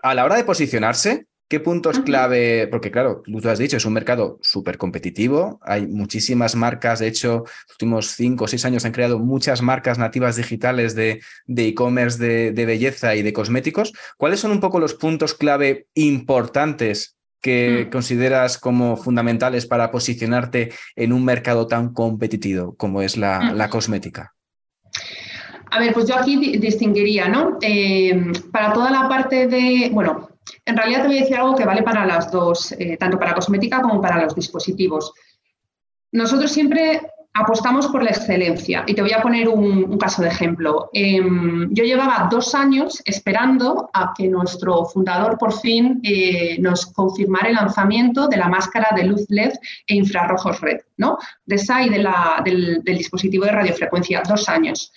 a 0.02 0.14
la 0.14 0.24
hora 0.24 0.36
de 0.36 0.44
posicionarse, 0.44 1.26
¿Qué 1.48 1.60
puntos 1.60 2.00
clave? 2.00 2.66
Porque 2.66 2.90
claro, 2.90 3.22
tú 3.24 3.48
has 3.48 3.60
dicho, 3.60 3.76
es 3.76 3.84
un 3.84 3.92
mercado 3.92 4.40
súper 4.42 4.78
competitivo, 4.78 5.60
hay 5.62 5.86
muchísimas 5.86 6.56
marcas, 6.56 6.98
de 6.98 7.06
hecho, 7.06 7.44
los 7.44 7.74
últimos 7.74 8.06
cinco 8.16 8.44
o 8.44 8.48
seis 8.48 8.64
años 8.64 8.84
han 8.84 8.90
creado 8.90 9.20
muchas 9.20 9.62
marcas 9.62 9.96
nativas 9.96 10.34
digitales 10.34 10.96
de 10.96 11.20
e-commerce 11.46 12.18
de, 12.18 12.50
de, 12.50 12.66
belleza 12.66 13.14
y 13.14 13.22
de 13.22 13.32
cosméticos. 13.32 13.92
¿Cuáles 14.16 14.40
son 14.40 14.50
un 14.50 14.58
poco 14.58 14.80
los 14.80 14.94
puntos 14.94 15.34
clave 15.34 15.86
importantes 15.94 17.15
que 17.40 17.86
mm. 17.86 17.90
consideras 17.90 18.58
como 18.58 18.96
fundamentales 18.96 19.66
para 19.66 19.90
posicionarte 19.90 20.72
en 20.94 21.12
un 21.12 21.24
mercado 21.24 21.66
tan 21.66 21.92
competitivo 21.92 22.74
como 22.76 23.02
es 23.02 23.16
la, 23.16 23.40
mm. 23.40 23.70
cosmética? 23.70 24.32
A 25.70 25.80
ver, 25.80 25.92
pues 25.92 26.08
yo 26.08 26.16
aquí 26.16 26.58
distinguiría, 26.58 27.28
¿no? 27.28 27.58
Eh, 27.60 28.32
para 28.52 28.72
toda 28.72 28.90
la 28.90 29.08
parte 29.08 29.46
de, 29.46 29.90
bueno, 29.92 30.30
en 30.64 30.76
realidad 30.76 31.02
te 31.02 31.08
voy 31.08 31.18
a 31.18 31.20
decir 31.22 31.36
algo 31.36 31.56
que 31.56 31.64
vale 31.64 31.82
para 31.82 32.06
las 32.06 32.30
dos, 32.30 32.72
eh, 32.72 32.96
tanto 32.96 33.18
para 33.18 33.34
cosmética 33.34 33.82
como 33.82 34.00
para 34.00 34.22
los 34.22 34.34
dispositivos. 34.34 35.12
Nosotros 36.12 36.50
siempre 36.52 37.02
apostamos 37.38 37.88
por 37.88 38.02
la 38.02 38.10
excelencia. 38.10 38.84
Y 38.86 38.94
te 38.94 39.02
voy 39.02 39.12
a 39.12 39.20
poner 39.20 39.48
un, 39.48 39.98
caso 39.98 40.22
de 40.22 40.28
ejemplo. 40.28 40.90
Em, 40.92 41.68
yo 41.72 41.84
llevaba 41.84 42.28
dos 42.30 42.54
años 42.54 43.02
esperando 43.04 43.90
a 43.92 44.12
que 44.16 44.28
nuestro 44.28 44.84
fundador 44.86 45.38
por 45.38 45.52
fin 45.52 46.00
eh, 46.02 46.58
nos 46.60 46.86
confirmara 46.86 47.48
el 47.48 47.54
lanzamiento 47.54 48.28
de 48.28 48.36
la 48.36 48.48
máscara 48.48 48.88
de 48.94 49.04
luz 49.04 49.26
LED 49.28 49.52
e 49.86 49.94
infrarrojos 49.94 50.60
red, 50.60 50.80
¿no? 50.96 51.18
De 51.44 51.56
esa 51.56 51.82
y 51.82 51.90
del, 51.90 52.82
dispositivo 52.84 53.44
de 53.44 53.52
radiofrecuencia. 53.52 54.22
Dos 54.26 54.48
años. 54.48 54.92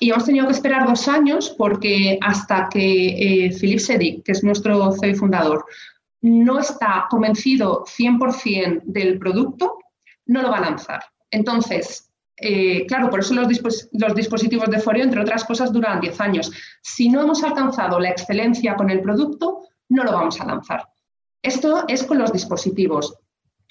Y 0.00 0.10
hemos 0.10 0.24
tenido 0.24 0.46
que 0.46 0.52
esperar 0.52 0.86
dos 0.86 1.08
años 1.08 1.54
porque 1.56 2.18
hasta 2.20 2.68
que 2.68 3.46
eh, 3.46 3.52
Philippe 3.58 3.80
Sedig, 3.80 4.22
que 4.22 4.32
es 4.32 4.42
nuestro 4.42 4.92
CEO 4.92 5.10
y 5.10 5.14
fundador, 5.14 5.64
no 6.20 6.58
está 6.58 7.06
convencido 7.08 7.84
100% 7.84 8.82
del 8.84 9.18
producto, 9.18 9.78
no 10.26 10.42
lo 10.42 10.50
va 10.50 10.58
a 10.58 10.62
lanzar. 10.62 11.02
Entonces, 11.34 12.12
eh, 12.36 12.86
claro, 12.86 13.10
por 13.10 13.20
eso 13.20 13.34
los, 13.34 13.48
dispositivos 14.14 14.70
de 14.70 14.78
Foreo, 14.78 15.02
entre 15.02 15.20
otras 15.20 15.44
cosas, 15.44 15.72
duran 15.72 16.00
10 16.00 16.20
años. 16.20 16.52
Si 16.80 17.08
no 17.08 17.22
hemos 17.22 17.42
alcanzado 17.42 17.98
la 17.98 18.10
excelencia 18.10 18.76
con 18.76 18.88
el 18.88 19.00
producto, 19.00 19.64
no 19.88 20.04
lo 20.04 20.12
vamos 20.12 20.40
a 20.40 20.46
lanzar. 20.46 20.88
Esto 21.42 21.84
es 21.88 22.04
con 22.04 22.18
los 22.18 22.32
dispositivos, 22.32 23.18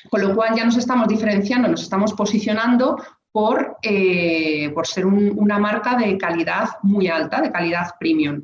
con 0.10 0.22
lo 0.22 0.36
cual 0.36 0.56
ya 0.56 0.66
nos 0.66 0.76
estamos 0.76 1.08
diferenciando, 1.08 1.70
nos 1.70 1.84
estamos 1.84 2.12
posicionando 2.14 3.02
por, 3.32 3.78
eh, 3.82 4.70
por 4.74 4.86
ser 4.86 5.06
una 5.06 5.58
marca 5.58 5.96
de 5.96 6.18
calidad 6.18 6.68
muy 6.82 7.08
alta, 7.08 7.42
de 7.42 7.52
calidad 7.52 7.92
premium. 7.98 8.44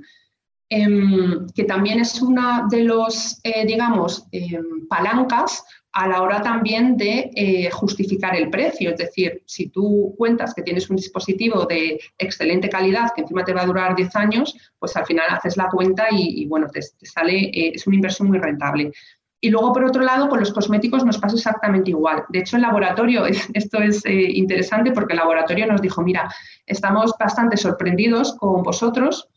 Em, 0.71 1.47
que 1.55 1.63
también 1.63 1.99
es 1.99 2.21
una 2.21 2.67
de 2.69 2.83
los, 2.83 3.39
eh, 3.43 3.65
digamos, 3.65 4.27
em, 4.31 4.87
palancas 4.87 5.63
a 5.99 6.07
la 6.07 6.21
hora 6.21 6.41
también 6.41 6.95
de 6.95 7.29
eh, 7.35 7.69
justificar 7.71 8.33
el 8.33 8.49
precio. 8.49 8.91
Es 8.91 8.97
decir, 8.97 9.43
si 9.45 9.67
tú 9.67 10.15
cuentas 10.17 10.53
que 10.53 10.61
tienes 10.61 10.89
un 10.89 10.95
dispositivo 10.95 11.65
de 11.65 11.99
excelente 12.17 12.69
calidad 12.69 13.11
que 13.13 13.21
encima 13.23 13.43
te 13.43 13.51
va 13.53 13.63
a 13.63 13.65
durar 13.65 13.97
10 13.97 14.15
años, 14.15 14.55
pues 14.79 14.95
al 14.95 15.05
final 15.05 15.25
haces 15.29 15.57
la 15.57 15.67
cuenta 15.67 16.07
y, 16.09 16.45
bueno, 16.45 16.67
te, 16.71 16.81
sale, 16.81 17.49
eh, 17.53 17.73
es 17.75 17.85
una 17.85 17.97
inversión 17.97 18.29
muy 18.29 18.37
rentable. 18.37 18.93
Y 19.41 19.49
luego, 19.49 19.73
por 19.73 19.83
otro 19.83 20.01
lado, 20.01 20.29
con 20.29 20.39
los 20.39 20.53
cosméticos 20.53 21.03
nos 21.03 21.17
pasa 21.17 21.35
exactamente 21.35 21.89
igual. 21.89 22.23
De 22.29 22.39
hecho, 22.39 22.55
el 22.55 22.61
laboratorio, 22.61 23.25
esto 23.53 23.79
es 23.79 24.05
eh, 24.05 24.31
interesante 24.35 24.93
porque 24.93 25.13
el 25.13 25.19
laboratorio 25.19 25.67
nos 25.67 25.81
dijo, 25.81 26.01
mira, 26.01 26.33
estamos 26.65 27.13
bastante 27.19 27.57
sorprendidos 27.57 28.37
con 28.37 28.63
vosotros 28.63 29.27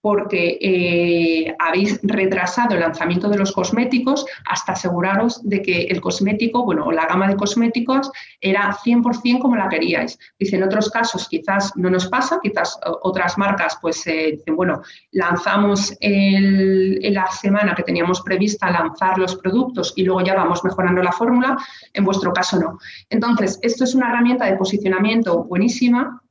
porque 0.00 0.58
eh, 0.60 1.54
habéis 1.58 2.00
retrasado 2.02 2.74
el 2.74 2.80
lanzamiento 2.80 3.28
de 3.28 3.38
los 3.38 3.52
cosméticos 3.52 4.24
hasta 4.46 4.72
aseguraros 4.72 5.40
de 5.48 5.62
que 5.62 5.82
el 5.82 6.00
cosmético, 6.00 6.64
bueno, 6.64 6.90
la 6.92 7.06
gama 7.06 7.28
de 7.28 7.36
cosméticos 7.36 8.10
era 8.40 8.72
100% 8.72 9.40
como 9.40 9.56
la 9.56 9.68
queríais. 9.68 10.18
Dice, 10.38 10.56
en 10.56 10.62
otros 10.62 10.90
casos 10.90 11.28
quizás 11.28 11.72
no 11.76 11.90
nos 11.90 12.06
pasa, 12.06 12.38
quizás 12.42 12.78
otras 13.02 13.36
marcas 13.38 13.78
pues 13.80 14.06
eh, 14.06 14.32
dicen, 14.36 14.56
bueno, 14.56 14.82
lanzamos 15.12 15.96
en 16.00 17.14
la 17.14 17.26
semana 17.26 17.74
que 17.74 17.82
teníamos 17.82 18.20
prevista 18.22 18.70
lanzar 18.70 19.18
los 19.18 19.36
productos 19.36 19.92
y 19.96 20.04
luego 20.04 20.22
ya 20.22 20.34
vamos 20.34 20.62
mejorando 20.64 21.02
la 21.02 21.12
fórmula, 21.12 21.56
en 21.92 22.04
vuestro 22.04 22.32
caso 22.32 22.58
no. 22.58 22.78
Entonces, 23.10 23.58
esto 23.62 23.84
es 23.84 23.94
una 23.94 24.08
herramienta 24.10 24.46
de 24.46 24.56
posicionamiento 24.56 25.44
buenísima 25.44 26.22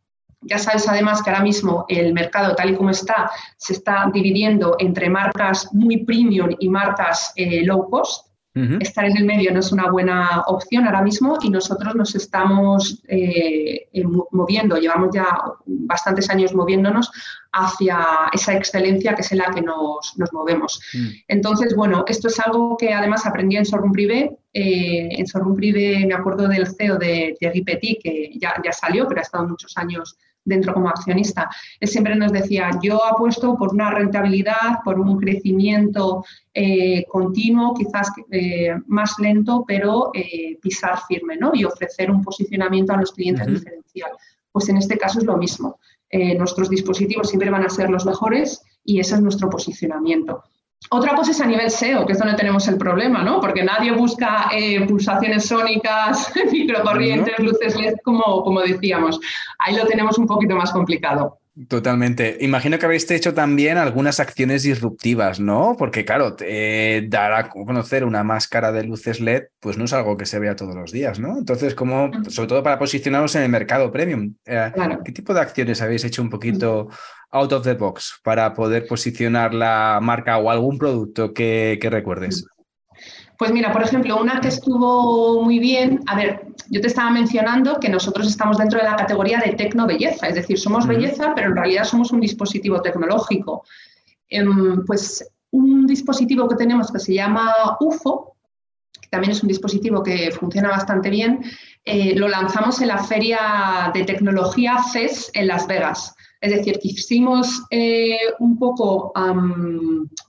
ya 0.41 0.57
sabes 0.57 0.87
además 0.87 1.21
que 1.21 1.29
ahora 1.29 1.43
mismo 1.43 1.85
el 1.87 2.13
mercado 2.13 2.55
tal 2.55 2.71
y 2.71 2.75
como 2.75 2.91
está 2.91 3.31
se 3.57 3.73
está 3.73 4.09
dividiendo 4.13 4.75
entre 4.79 5.09
marcas 5.09 5.69
muy 5.73 6.05
premium 6.05 6.55
y 6.59 6.69
marcas 6.69 7.33
eh, 7.35 7.63
low 7.65 7.89
cost. 7.89 8.27
Estar 8.79 9.05
en 9.05 9.15
el 9.17 9.25
medio 9.25 9.53
no 9.53 9.59
es 9.59 9.71
una 9.71 9.91
buena 9.91 10.41
opción 10.47 10.85
ahora 10.85 11.03
mismo 11.03 11.37
y 11.43 11.51
nosotros 11.51 11.93
nos 11.93 12.15
estamos 12.15 13.03
eh, 13.07 13.87
moviendo, 14.31 14.77
llevamos 14.77 15.09
ya 15.13 15.27
bastantes 15.67 16.27
años 16.31 16.55
moviéndonos 16.55 17.11
hacia 17.51 17.99
esa 18.33 18.55
excelencia 18.55 19.13
que 19.13 19.21
es 19.21 19.31
en 19.31 19.37
la 19.39 19.51
que 19.51 19.61
nos, 19.61 20.15
movemos. 20.31 20.81
Mm. 20.91 21.07
Entonces, 21.27 21.75
bueno, 21.75 22.03
esto 22.07 22.29
es 22.29 22.39
algo 22.39 22.77
que 22.77 22.93
además 22.93 23.27
aprendí 23.27 23.57
en 23.57 23.65
Sorrum 23.65 23.91
Privé. 23.91 24.35
En 24.59 25.27
Sorrum 25.27 25.55
Privé 25.55 26.05
me 26.05 26.15
acuerdo 26.15 26.47
del 26.47 26.65
CEO 26.67 26.97
de 26.97 27.35
Thierry 27.39 27.63
Petit, 27.63 28.01
que 28.01 28.31
ya, 28.39 28.55
ya 28.63 28.71
salió, 28.71 29.07
pero 29.07 29.19
ha 29.19 29.23
estado 29.23 29.47
muchos 29.47 29.77
años 29.77 30.17
dentro 30.47 30.73
como 30.73 30.89
accionista. 30.89 31.49
Él 31.79 31.87
siempre 31.87 32.15
nos 32.15 32.31
decía, 32.31 32.71
yo 32.81 33.03
apuesto 33.05 33.55
por 33.57 33.73
una 33.73 33.91
rentabilidad, 33.91 34.79
por 34.83 34.99
un 34.99 35.19
crecimiento 35.19 36.25
eh, 36.53 37.05
continuo, 37.07 37.73
quizás 37.75 38.11
eh, 38.31 38.73
más 38.87 39.19
lento, 39.19 39.65
pero 39.67 40.11
eh, 40.13 40.57
pisar 40.61 40.99
firme 41.07 41.35
¿no? 41.37 41.51
y 41.53 41.65
ofrecer 41.65 42.09
un 42.09 42.23
posicionamiento 42.23 42.93
a 42.93 42.97
los 42.97 43.11
clientes 43.11 43.45
diferencial. 43.45 44.11
Pues 44.51 44.69
en 44.69 44.77
este 44.77 44.97
caso 44.97 45.19
es 45.19 45.25
lo 45.25 45.37
mismo. 45.37 45.79
nuestros 46.37 46.69
dispositivos 46.69 47.27
siempre 47.27 47.49
van 47.49 47.65
a 47.65 47.69
ser 47.69 47.89
los 47.89 48.05
mejores 48.05 48.61
y 48.83 48.99
ese 48.99 49.15
es 49.15 49.21
nuestro 49.21 49.49
posicionamiento. 49.49 50.41
Otra 50.89 51.15
cosa 51.15 51.31
es 51.31 51.41
a 51.41 51.45
nivel 51.45 51.69
SEO, 51.69 52.05
que 52.05 52.13
es 52.13 52.19
donde 52.19 52.35
tenemos 52.35 52.67
el 52.67 52.77
problema, 52.77 53.21
¿no? 53.21 53.41
Porque 53.41 53.63
nadie 53.63 53.91
busca 53.91 54.49
eh, 54.53 54.85
pulsaciones 54.87 55.45
sónicas, 55.45 56.31
microcorrientes, 56.51 57.37
luces 57.39 57.75
LED, 57.75 57.95
como, 58.03 58.43
como 58.43 58.61
decíamos. 58.61 59.19
Ahí 59.59 59.75
lo 59.75 59.85
tenemos 59.85 60.17
un 60.17 60.27
poquito 60.27 60.55
más 60.55 60.71
complicado. 60.71 61.39
Totalmente. 61.67 62.37
Imagino 62.41 62.77
que 62.77 62.85
habéis 62.85 63.09
hecho 63.09 63.33
también 63.33 63.77
algunas 63.77 64.19
acciones 64.19 64.61
disruptivas, 64.61 65.39
¿no? 65.39 65.75
Porque, 65.75 66.05
claro, 66.05 66.35
dar 67.07 67.33
a 67.33 67.49
conocer 67.49 68.03
una 68.03 68.23
máscara 68.23 68.71
de 68.71 68.83
luces 68.83 69.19
LED, 69.19 69.45
pues 69.59 69.75
no 69.75 69.85
es 69.85 69.93
algo 69.93 70.17
que 70.17 70.27
se 70.27 70.37
vea 70.37 70.55
todos 70.55 70.75
los 70.75 70.91
días, 70.91 71.19
¿no? 71.19 71.35
Entonces, 71.35 71.73
como, 71.73 72.11
sobre 72.29 72.47
todo 72.47 72.61
para 72.61 72.77
posicionaros 72.77 73.35
en 73.35 73.41
el 73.41 73.49
mercado 73.49 73.91
premium, 73.91 74.35
eh, 74.45 74.71
¿qué 75.03 75.11
tipo 75.11 75.33
de 75.33 75.41
acciones 75.41 75.81
habéis 75.81 76.03
hecho 76.03 76.21
un 76.21 76.29
poquito 76.29 76.89
out 77.31 77.51
of 77.51 77.63
the 77.63 77.73
box 77.73 78.19
para 78.23 78.53
poder 78.53 78.85
posicionar 78.85 79.55
la 79.55 79.99
marca 79.99 80.37
o 80.37 80.51
algún 80.51 80.77
producto 80.77 81.33
que, 81.33 81.79
recuerdes? 81.89 82.45
Pues 83.37 83.51
mira, 83.51 83.71
por 83.71 83.83
ejemplo, 83.83 84.19
una 84.19 84.39
que 84.41 84.47
estuvo 84.47 85.43
muy 85.43 85.59
bien, 85.59 86.01
a 86.07 86.15
ver, 86.15 86.47
yo 86.69 86.81
te 86.81 86.87
estaba 86.87 87.11
mencionando 87.11 87.79
que 87.79 87.89
nosotros 87.89 88.27
estamos 88.27 88.57
dentro 88.57 88.79
de 88.79 88.85
la 88.85 88.95
categoría 88.95 89.39
de 89.39 89.53
tecno-belleza, 89.53 90.27
es 90.27 90.35
decir, 90.35 90.59
somos 90.59 90.87
belleza, 90.87 91.33
pero 91.35 91.49
en 91.49 91.55
realidad 91.55 91.83
somos 91.83 92.11
un 92.11 92.19
dispositivo 92.19 92.81
tecnológico. 92.81 93.63
Em, 94.27 94.83
pues 94.85 95.23
un 95.51 95.85
dispositivo 95.85 96.47
que 96.47 96.55
tenemos 96.55 96.91
que 96.91 96.99
se 96.99 97.13
llama 97.13 97.77
UFO, 97.79 98.35
que 98.99 99.07
también 99.09 99.31
es 99.31 99.41
un 99.41 99.47
dispositivo 99.47 100.03
que 100.03 100.31
funciona 100.31 100.69
bastante 100.69 101.09
bien, 101.09 101.43
eh, 101.85 102.15
lo 102.15 102.27
lanzamos 102.27 102.81
en 102.81 102.89
la 102.89 102.97
feria 102.97 103.91
de 103.93 104.03
tecnología 104.03 104.77
CES 104.91 105.31
en 105.33 105.47
Las 105.47 105.67
Vegas. 105.67 106.15
Es 106.41 106.51
decir, 106.51 106.79
quisimos 106.79 107.63
eh, 107.71 108.17
un 108.39 108.59
poco 108.59 109.11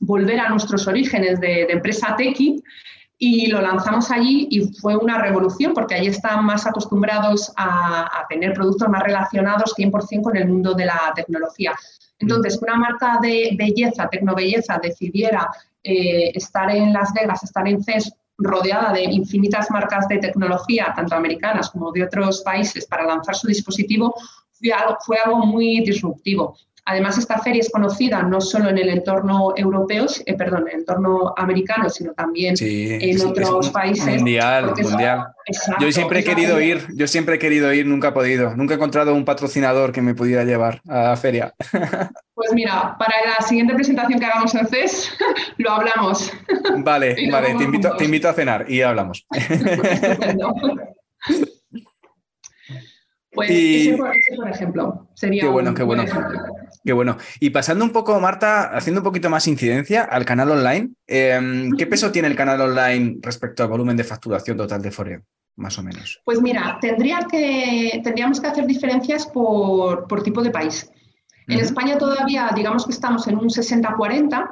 volver 0.01 0.41
a 0.41 0.49
nuestros 0.49 0.87
orígenes 0.87 1.41
de, 1.41 1.63
empresa 1.65 2.15
tequi 2.17 2.63
y 3.19 3.49
lo 3.49 3.61
lanzamos 3.61 4.11
allí 4.13 4.47
y 4.49 4.61
fue 4.75 4.97
una 4.97 5.21
revolución 5.21 5.75
porque 5.75 5.97
allí 5.97 6.07
están 6.07 6.45
más 6.45 6.67
acostumbrados 6.67 7.53
a, 7.57 8.25
tener 8.29 8.53
productos 8.53 8.89
más 8.89 9.03
relacionados 9.03 9.75
100% 9.77 10.23
con 10.23 10.37
el 10.37 10.47
mundo 10.47 10.75
de 10.75 10.87
la 10.87 11.13
tecnología. 11.15 11.75
Entonces, 12.19 12.59
una 12.63 12.77
marca 12.77 13.19
de 13.21 13.55
belleza, 13.57 14.09
tecnobelleza, 14.09 14.79
decidiera 14.83 15.49
eh, 15.83 16.31
estar 16.35 16.71
en 16.71 16.93
Las 16.93 17.13
Vegas, 17.13 17.43
estar 17.43 17.67
en 17.67 17.83
CES 17.83 18.13
rodeada 18.37 18.93
de 18.93 19.03
infinitas 19.03 19.71
marcas 19.71 20.07
de 20.09 20.19
tecnología, 20.19 20.93
tanto 20.95 21.17
americanas 21.17 21.71
como 21.71 21.91
de 21.91 22.05
otros 22.05 22.43
países, 22.43 22.87
para 22.87 23.05
lanzar 23.05 23.35
su 23.35 23.49
dispositivo, 23.49 24.15
fue 25.01 25.17
algo, 25.19 25.47
muy 25.47 25.81
disruptivo. 25.81 26.57
Además, 26.91 27.19
esta 27.19 27.39
feria 27.39 27.61
es 27.61 27.69
conocida 27.71 28.23
no 28.23 28.41
solo 28.41 28.71
en 28.71 28.79
el 28.79 28.89
entorno 28.89 29.53
europeo, 29.55 30.07
eh, 30.25 30.35
perdón, 30.35 30.63
en 30.63 30.69
el 30.69 30.81
entorno 30.81 31.35
americano, 31.37 31.91
sino 31.91 32.15
también 32.15 32.55
en 32.59 33.27
otros 33.27 33.69
países. 33.69 34.17
Mundial, 34.17 34.73
mundial. 34.75 35.27
yo 35.81 35.93
siempre 35.93 36.21
he 36.21 36.25
querido 36.25 36.59
ir, 36.63 36.87
yo 36.95 37.07
siempre 37.07 37.35
he 37.35 37.39
querido 37.39 37.71
ir, 37.75 37.85
nunca 37.85 38.09
he 38.09 38.13
podido. 38.13 38.57
Nunca 38.57 38.73
he 38.73 38.77
encontrado 38.77 39.15
un 39.15 39.27
patrocinador 39.27 39.93
que 39.93 40.01
me 40.01 40.15
pudiera 40.15 40.45
llevar 40.45 40.81
a 40.89 41.11
la 41.11 41.17
feria. 41.17 41.55
Pues 42.39 42.53
mira, 42.53 42.95
para 42.97 43.15
la 43.27 43.45
siguiente 43.45 43.75
presentación 43.75 44.21
que 44.21 44.25
hagamos 44.25 44.55
en 44.55 44.65
CES, 44.69 45.11
lo 45.57 45.73
hablamos. 45.73 46.33
Vale, 46.77 47.17
vale, 47.33 47.55
te 47.57 47.65
invito, 47.65 47.97
te 47.97 48.05
invito, 48.05 48.29
a 48.29 48.33
cenar 48.33 48.71
y 48.71 48.81
hablamos. 48.81 49.27
Pues 53.39 53.51
ese, 53.53 53.97
por, 54.37 54.49
ejemplo, 54.51 55.09
sería. 55.15 55.43
Qué 55.43 55.49
bueno, 55.49 55.73
qué 55.73 55.85
bueno. 55.85 56.03
Qué 56.85 56.93
bueno. 56.93 57.17
Y 57.39 57.51
pasando 57.51 57.85
un 57.85 57.93
poco, 57.93 58.19
Marta, 58.19 58.77
haciendo 58.77 59.01
un 59.01 59.05
poquito 59.05 59.31
más 59.31 59.47
incidencia 59.47 60.03
al 60.03 60.25
canal 60.25 60.51
online, 60.51 60.91
em, 61.07 61.71
¿qué 61.77 61.87
peso 61.87 62.11
tiene 62.11 62.27
el 62.27 62.35
canal 62.35 62.61
online 62.61 63.19
respecto 63.23 63.63
al 63.63 63.69
volumen 63.69 63.97
de 63.97 64.03
facturación 64.03 64.57
total 64.57 64.83
de 64.83 64.91
Foreo? 64.91 65.23
Más 65.55 65.79
o 65.79 65.85
menos. 65.85 66.21
Pues 66.25 66.43
mira, 66.43 66.79
tendría 66.81 67.21
que, 67.31 68.01
tendríamos 68.03 68.41
que 68.41 68.49
hacer 68.49 68.67
diferencias 68.67 69.25
por, 69.27 70.23
tipo 70.25 70.43
de 70.43 70.51
país. 70.51 70.91
En 71.47 71.61
España 71.61 71.97
todavía, 71.97 72.51
digamos 72.57 72.87
que 72.87 72.93
estamos 72.93 73.29
en 73.29 73.39
un 73.39 73.51
60-40. 73.51 74.51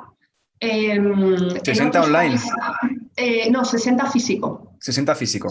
60 0.60 1.98
em, 1.98 2.04
online. 2.04 2.38
Eh, 3.16 3.50
no, 3.50 3.64
60 3.64 4.10
físico. 4.10 4.76
60 4.78 5.14
físico. 5.14 5.48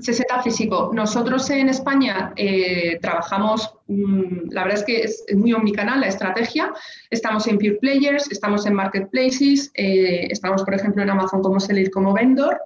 60 0.00 0.42
físico. 0.42 0.90
Nosotros 0.92 1.48
en 1.48 1.70
España 1.70 2.32
eh, 2.36 2.98
trabajamos, 3.00 3.72
mm, 3.88 4.50
la 4.50 4.64
verdad 4.64 4.80
es 4.80 4.84
que 4.84 5.02
es, 5.02 5.24
muy 5.34 5.54
omnicanal 5.54 6.00
la 6.00 6.08
estrategia. 6.08 6.70
Estamos 7.08 7.46
en 7.46 7.56
Pure 7.56 7.78
Players, 7.80 8.30
estamos 8.30 8.66
en 8.66 8.74
Marketplaces, 8.74 9.70
eh, 9.74 10.26
estamos, 10.30 10.62
por 10.62 10.74
ejemplo, 10.74 11.02
en 11.02 11.08
Amazon 11.08 11.40
como 11.40 11.58
Seller, 11.58 11.90
como 11.90 12.12
vendor. 12.12 12.60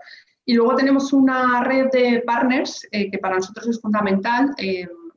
Y 0.44 0.54
luego 0.54 0.74
tenemos 0.74 1.12
una 1.12 1.62
red 1.62 1.86
de 1.92 2.22
partners 2.26 2.86
que 2.90 3.18
para 3.18 3.36
nosotros 3.36 3.66
es 3.68 3.80
fundamental 3.80 4.54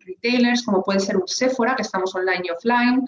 retailers, 0.07 0.63
como 0.63 0.83
puede 0.83 0.99
ser 0.99 1.17
un 1.17 1.27
Sephora, 1.27 1.75
que 1.75 1.81
estamos 1.81 2.15
online 2.15 2.43
y 2.45 2.49
offline, 2.49 3.05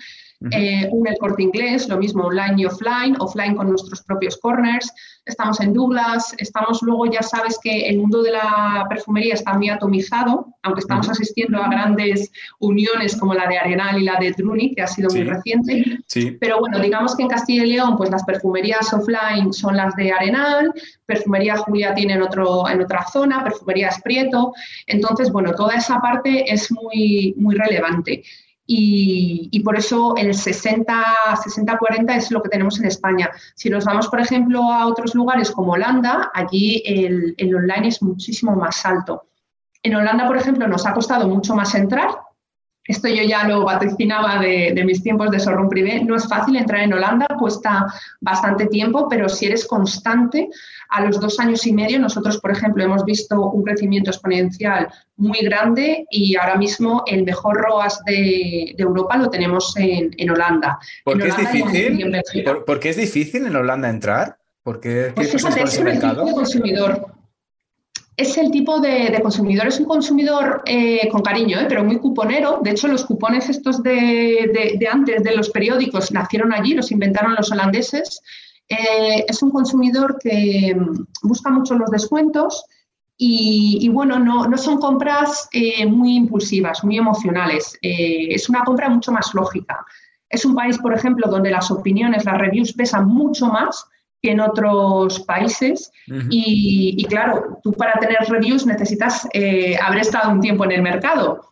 eh, 0.52 0.88
un 0.92 1.06
El 1.06 1.18
Corte 1.18 1.44
Inglés, 1.44 1.90
lo 1.90 1.98
mismo 1.98 2.24
online 2.24 2.54
y 2.58 2.66
offline, 2.66 3.16
offline 3.20 3.56
con 3.56 3.70
nuestros 3.70 4.02
propios 4.04 4.38
corners, 4.38 4.90
estamos 5.26 5.60
en 5.60 5.74
Douglas, 5.74 6.34
estamos 6.38 6.82
luego, 6.82 7.08
ya 7.08 7.22
sabes 7.22 7.60
que 7.62 7.90
el 7.90 7.98
mundo 7.98 8.24
de 8.24 8.32
la 8.32 8.86
perfumería 8.88 9.34
está 9.34 9.54
muy 9.56 9.70
atomizado, 9.70 10.48
aunque 10.64 10.80
estamos 10.80 11.10
asistiendo 11.10 11.62
a 11.62 11.68
grandes 11.68 12.32
uniones 12.60 13.18
como 13.18 13.34
la 13.34 13.48
de 13.48 13.58
Arenal 13.58 14.02
y 14.02 14.06
la 14.06 14.18
de 14.18 14.32
Druni, 14.32 14.74
que 14.74 14.82
ha 14.82 14.88
sido 14.88 15.10
muy 15.10 15.24
reciente, 15.24 16.00
sí. 16.08 16.38
pero 16.40 16.60
bueno, 16.60 16.80
digamos 16.80 17.18
que 17.18 17.24
en 17.24 17.30
Castilla 17.30 17.66
y 17.66 17.72
León, 17.72 17.98
pues 17.98 18.10
las 18.10 18.24
perfumerías 18.24 18.94
offline 18.94 19.52
son 19.52 19.76
las 19.76 19.94
de 19.96 20.14
Arenal, 20.14 20.74
perfumería 21.06 21.58
Julia 21.58 21.94
tiene 21.94 22.14
en, 22.14 22.22
otro, 22.22 22.70
en 22.70 22.82
otra 22.82 23.06
zona, 23.12 23.44
perfumería 23.44 23.90
Esprieto, 23.90 24.54
entonces, 24.88 25.32
bueno, 25.34 25.52
toda 25.54 25.76
esa 25.76 26.00
parte 26.00 26.50
es 26.50 26.72
muy, 26.72 27.34
muy 27.36 27.56
relevante 27.56 28.24
y, 28.72 29.62
por 29.64 29.76
eso 29.76 30.16
el 30.16 30.30
60-40 30.30 32.16
es 32.16 32.30
lo 32.30 32.44
que 32.44 32.50
tenemos 32.50 32.80
en 32.80 32.86
España. 32.86 33.32
Si 33.56 33.68
nos 33.68 33.84
vamos, 33.84 34.08
por 34.10 34.20
ejemplo, 34.20 34.62
a 34.72 34.86
otros 34.86 35.16
lugares 35.16 35.50
como 35.50 35.72
Holanda, 35.72 36.30
allí 36.36 36.84
el, 36.86 37.34
el 37.38 37.56
online 37.56 37.88
es 37.88 38.04
muchísimo 38.04 38.56
más 38.56 38.86
alto. 38.86 39.26
En 39.82 39.96
Holanda, 39.96 40.28
por 40.28 40.38
ejemplo, 40.38 40.68
nos 40.68 40.86
ha 40.86 40.94
costado 40.94 41.28
mucho 41.28 41.56
más 41.56 41.74
entrar, 41.74 42.10
esto 42.90 43.08
yo 43.08 43.22
ya 43.22 43.48
lo 43.48 43.64
vaticinaba 43.64 44.40
de, 44.40 44.84
mis 44.84 45.04
tiempos 45.04 45.30
de 45.30 45.40
Sorrum 45.40 45.70
Privé. 45.70 46.04
No 46.04 46.16
es 46.16 46.28
fácil 46.28 46.56
entrar 46.56 46.82
en 46.82 46.92
Holanda, 46.92 47.28
cuesta 47.38 47.86
bastante 48.20 48.66
tiempo, 48.66 49.08
pero 49.08 49.30
si 49.30 49.46
eres 49.46 49.68
constante, 49.68 50.50
a 50.90 51.06
los 51.06 51.20
dos 51.20 51.40
años 51.40 51.68
y 51.68 51.74
medio, 51.74 52.00
nosotros, 52.00 52.40
por 52.40 52.50
ejemplo, 52.50 52.84
hemos 52.84 53.06
visto 53.06 53.52
un 53.52 53.62
crecimiento 53.62 54.10
exponencial 54.10 54.88
muy 55.18 55.38
grande 55.42 56.08
y 56.10 56.36
ahora 56.36 56.56
mismo 56.56 57.04
el 57.06 57.26
mejor 57.26 57.58
ROAS 57.58 58.04
de, 58.06 58.74
Europa 58.76 59.18
lo 59.18 59.30
tenemos 59.30 59.76
en, 59.78 60.30
Holanda. 60.32 60.80
¿Por 61.04 61.22
qué, 61.22 61.28
es 61.28 61.38
difícil? 61.38 62.12
¿Por, 62.66 62.80
qué 62.80 62.90
es 62.90 62.98
difícil 62.98 63.46
en 63.46 63.56
Holanda 63.56 63.88
entrar? 63.88 64.38
¿Por 64.64 64.80
qué, 64.80 65.12
pues 65.14 65.32
fíjate, 65.32 65.62
es 65.62 65.78
un 65.78 66.34
consumidor 66.34 67.19
es 68.20 68.38
el 68.38 68.52
tipo 68.52 68.82
de, 68.82 69.18
consumidor, 69.22 69.68
es 69.68 69.80
un 69.80 69.86
consumidor 69.86 70.62
eh, 70.66 71.08
con 71.10 71.22
cariño, 71.22 71.58
eh, 71.58 71.66
pero 71.70 71.86
muy 71.86 72.00
cuponero. 72.00 72.60
De 72.62 72.72
hecho, 72.72 72.90
los 72.90 73.06
cupones 73.06 73.48
estos 73.48 73.82
de, 73.82 74.78
antes 74.92 75.24
de 75.24 75.36
los 75.38 75.50
periódicos 75.50 76.12
nacieron 76.12 76.52
allí, 76.52 76.74
los 76.74 76.92
inventaron 76.92 77.36
los 77.36 77.50
holandeses. 77.50 78.22
Eh, 78.68 79.24
es 79.26 79.42
un 79.42 79.52
consumidor 79.52 80.20
que 80.22 80.76
mm, 80.76 81.30
busca 81.30 81.50
mucho 81.50 81.76
los 81.76 81.90
descuentos 81.92 82.66
y, 83.18 83.88
bueno, 83.90 84.20
no, 84.20 84.48
no, 84.48 84.58
son 84.58 84.80
compras 84.80 85.50
muy 85.88 86.16
impulsivas, 86.16 86.86
muy 86.86 86.98
emocionales. 86.98 87.78
es 87.82 88.48
una 88.48 88.64
compra 88.64 88.88
mucho 88.90 89.12
más 89.12 89.34
lógica. 89.34 89.86
Es 90.30 90.46
un 90.46 90.56
país, 90.56 90.78
por 90.78 90.94
ejemplo, 90.94 91.28
donde 91.30 91.52
las 91.52 91.70
opiniones, 91.70 92.24
las 92.24 92.38
reviews 92.38 92.72
pesan 92.72 93.10
mucho 93.10 93.48
más 93.48 93.86
que 94.22 94.32
en 94.32 94.40
otros 94.40 95.22
países. 95.22 95.92
y, 96.30 97.04
claro, 97.06 97.60
tú 97.64 97.74
para 97.74 98.00
tener 98.00 98.18
reviews 98.28 98.66
necesitas 98.66 99.28
eh, 99.34 99.78
haber 99.82 100.00
estado 100.00 100.32
un 100.32 100.42
tiempo 100.42 100.66
en 100.66 100.72
el 100.72 100.82
mercado. 100.82 101.50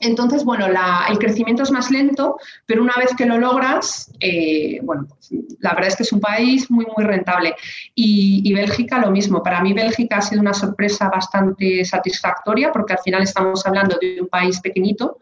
Entonces, 0.00 0.44
bueno, 0.44 0.66
el 0.66 1.18
crecimiento 1.18 1.62
es 1.62 1.70
más 1.70 1.90
lento, 1.90 2.38
pero 2.66 2.82
una 2.82 2.94
vez 2.98 3.14
que 3.16 3.24
lo 3.24 3.38
logras, 3.38 4.12
eh, 4.20 4.78
bueno, 4.82 5.06
pues, 5.08 5.30
la 5.60 5.72
verdad 5.72 5.88
es 5.88 5.96
que 5.96 6.02
es 6.02 6.12
un 6.12 6.20
país 6.20 6.70
muy, 6.70 6.86
muy 6.94 7.04
rentable. 7.04 7.54
Y, 7.94 8.42
y, 8.44 8.52
Bélgica 8.52 8.98
lo 8.98 9.10
mismo. 9.10 9.42
Para 9.42 9.62
mí 9.62 9.72
Bélgica 9.72 10.18
ha 10.18 10.22
sido 10.22 10.42
una 10.42 10.52
sorpresa 10.52 11.08
bastante 11.08 11.84
satisfactoria 11.84 12.72
porque 12.72 12.92
al 12.92 12.98
final 12.98 13.22
estamos 13.22 13.66
hablando 13.66 13.96
de 13.98 14.20
un 14.20 14.28
país 14.28 14.60
pequeñito, 14.60 15.18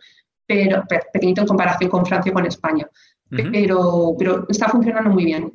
pero 0.46 0.82
pequeñito 1.12 1.42
en 1.42 1.46
comparación 1.46 1.90
con 1.90 2.04
Francia 2.04 2.32
o 2.32 2.34
con 2.34 2.46
España. 2.46 2.88
Pero, 3.52 4.14
pero 4.18 4.46
está 4.48 4.68
funcionando 4.68 5.10
muy 5.10 5.24
bien. 5.24 5.52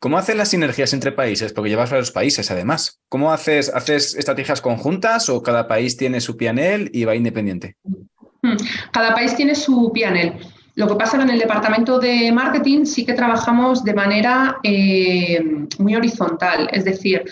¿Cómo 0.00 0.18
haces 0.18 0.36
las 0.36 0.48
sinergias 0.48 0.92
entre 0.92 1.12
países? 1.12 1.52
Porque 1.52 1.70
llevas 1.70 1.90
varios 1.90 2.10
países 2.10 2.50
además. 2.50 3.00
¿Cómo 3.08 3.32
haces, 3.32 3.70
haces 3.74 4.14
estrategias 4.14 4.60
conjuntas 4.60 5.28
o 5.28 5.42
cada 5.42 5.68
país 5.68 5.96
tiene 5.96 6.20
su 6.20 6.36
PNL 6.36 6.90
y 6.92 7.04
va 7.04 7.14
independiente? 7.14 7.76
Cada 8.92 9.14
país 9.14 9.36
tiene 9.36 9.54
su 9.54 9.92
PNL. 9.92 10.38
Lo 10.74 10.88
que 10.88 10.94
pasa 10.94 11.16
es 11.16 11.22
que 11.22 11.28
en 11.28 11.34
el 11.34 11.38
departamento 11.38 11.98
de 11.98 12.32
marketing 12.32 12.86
sí 12.86 13.04
que 13.04 13.12
trabajamos 13.12 13.84
de 13.84 13.92
manera 13.92 14.56
eh, 14.62 15.66
muy 15.78 15.94
horizontal. 15.94 16.68
Es 16.72 16.84
decir, 16.84 17.24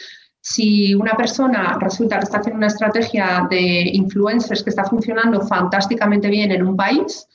si 0.42 0.94
una 0.94 1.16
persona 1.16 1.78
resulta 1.80 2.18
que 2.18 2.24
está 2.24 2.38
haciendo 2.38 2.58
una 2.58 2.66
estrategia 2.66 3.46
de 3.48 3.90
influencers 3.94 4.62
que 4.62 4.70
está 4.70 4.84
funcionando 4.84 5.40
fantásticamente 5.46 6.28
bien 6.28 6.52
en 6.52 6.66
un 6.66 6.76
país, 6.76 7.26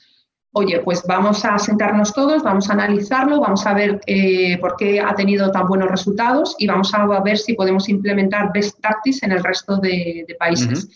oye, 0.52 0.80
pues 0.80 1.02
vamos 1.06 1.44
a 1.44 1.58
sentarnos 1.58 2.12
todos, 2.12 2.42
vamos 2.42 2.70
a 2.70 2.72
analizarlo, 2.72 3.40
vamos 3.40 3.66
a 3.66 3.74
ver 3.74 4.00
eh, 4.06 4.58
por 4.58 4.76
qué 4.76 5.00
ha 5.00 5.14
tenido 5.14 5.50
tan 5.50 5.66
buenos 5.66 5.90
resultados 5.90 6.56
y 6.58 6.66
vamos 6.66 6.94
a 6.94 7.06
ver 7.20 7.38
si 7.38 7.54
podemos 7.54 7.88
implementar 7.88 8.52
best 8.52 8.80
practice 8.80 9.24
en 9.24 9.32
el 9.32 9.44
resto 9.44 9.76
de, 9.76 10.26
países. 10.38 10.88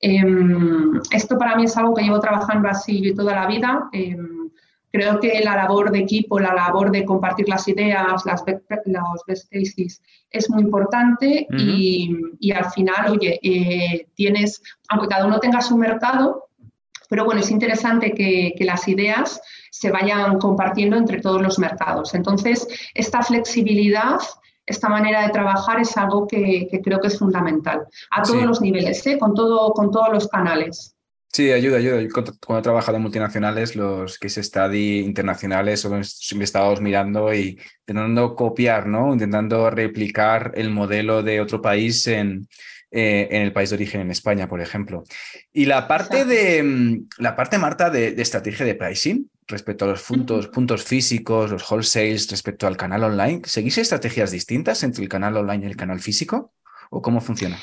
Em, 0.00 1.00
esto 1.10 1.38
para 1.38 1.56
mí 1.56 1.64
es 1.64 1.76
algo 1.76 1.94
que 1.94 2.02
llevo 2.02 2.20
trabajando 2.20 2.68
así 2.68 3.14
toda 3.14 3.34
la 3.34 3.46
vida. 3.46 3.88
Em, 3.92 4.42
Creo 4.92 5.20
que 5.20 5.40
la 5.42 5.56
labor 5.56 5.90
de 5.90 6.00
equipo, 6.00 6.38
la 6.38 6.52
labor 6.52 6.90
de 6.90 7.06
compartir 7.06 7.48
las 7.48 7.66
ideas, 7.66 8.26
las, 8.26 8.44
los 8.44 9.24
best 9.26 9.50
cases 9.50 10.02
es 10.30 10.50
muy 10.50 10.62
importante 10.62 11.46
y, 11.58 12.52
al 12.52 12.70
final, 12.72 13.12
oye, 13.12 13.40
eh, 13.42 14.06
tienes, 14.14 14.62
aunque 14.90 15.08
cada 15.08 15.26
uno 15.26 15.40
tenga 15.40 15.62
su 15.62 15.78
mercado, 15.78 16.50
pero 17.12 17.26
bueno, 17.26 17.42
es 17.42 17.50
interesante 17.50 18.14
que, 18.14 18.54
las 18.60 18.88
ideas 18.88 19.38
se 19.70 19.90
vayan 19.90 20.38
compartiendo 20.38 20.96
entre 20.96 21.20
todos 21.20 21.42
los 21.42 21.58
mercados. 21.58 22.14
Entonces, 22.14 22.66
esta 22.94 23.22
flexibilidad 23.22 24.18
esta 24.64 24.88
manera 24.88 25.26
de 25.26 25.28
trabajar 25.28 25.78
es 25.78 25.94
algo 25.98 26.26
que, 26.26 26.70
creo 26.82 27.00
que 27.00 27.08
es 27.08 27.18
fundamental 27.18 27.82
a 28.12 28.22
todos 28.22 28.44
los 28.44 28.62
niveles, 28.62 29.06
¿eh? 29.06 29.18
con, 29.18 29.34
todo, 29.34 29.74
con 29.74 29.90
todos 29.90 30.08
los 30.10 30.26
canales. 30.26 30.96
Sí, 31.30 31.52
ayuda, 31.52 31.76
ayuda. 31.76 32.00
Cuando 32.10 32.60
he 32.60 32.62
trabajado 32.62 32.96
en 32.96 33.02
multinacionales, 33.02 33.76
los 33.76 34.18
case 34.18 34.42
study 34.42 35.00
internacionales, 35.00 35.86
siempre 36.04 36.44
estamos 36.44 36.80
mirando 36.80 37.34
y 37.34 37.58
intentando 37.80 38.34
copiar, 38.34 38.86
¿no? 38.86 39.12
Intentando 39.12 39.68
replicar 39.68 40.52
el 40.54 40.70
modelo 40.70 41.22
de 41.22 41.42
otro 41.42 41.60
país 41.60 42.06
en, 42.06 42.48
eh, 42.94 43.28
en 43.30 43.40
el 43.40 43.54
país 43.54 43.70
de 43.70 43.76
origen, 43.76 44.02
en 44.02 44.10
España, 44.10 44.48
por 44.48 44.60
ejemplo. 44.60 45.04
Y 45.50 45.64
la 45.64 45.88
parte 45.88 46.26
de 46.26 46.62
mm, 46.62 47.08
la 47.18 47.34
parte, 47.34 47.56
Marta, 47.56 47.88
de, 47.88 48.08
estrategia 48.20 48.66
de 48.66 48.74
pricing 48.74 49.30
respecto 49.48 49.86
a 49.86 49.88
los 49.88 50.02
puntos, 50.02 50.48
puntos 50.48 50.84
físicos, 50.84 51.50
los 51.50 51.70
wholesales, 51.70 52.30
respecto 52.30 52.66
al 52.66 52.76
canal 52.76 53.04
online, 53.04 53.40
¿seguís 53.46 53.78
estrategias 53.78 54.30
distintas 54.30 54.82
entre 54.82 55.02
el 55.02 55.08
canal 55.08 55.38
online 55.38 55.64
y 55.64 55.70
el 55.70 55.76
canal 55.76 56.00
físico? 56.00 56.52
¿O 56.90 57.00
cómo 57.00 57.22
funciona? 57.22 57.58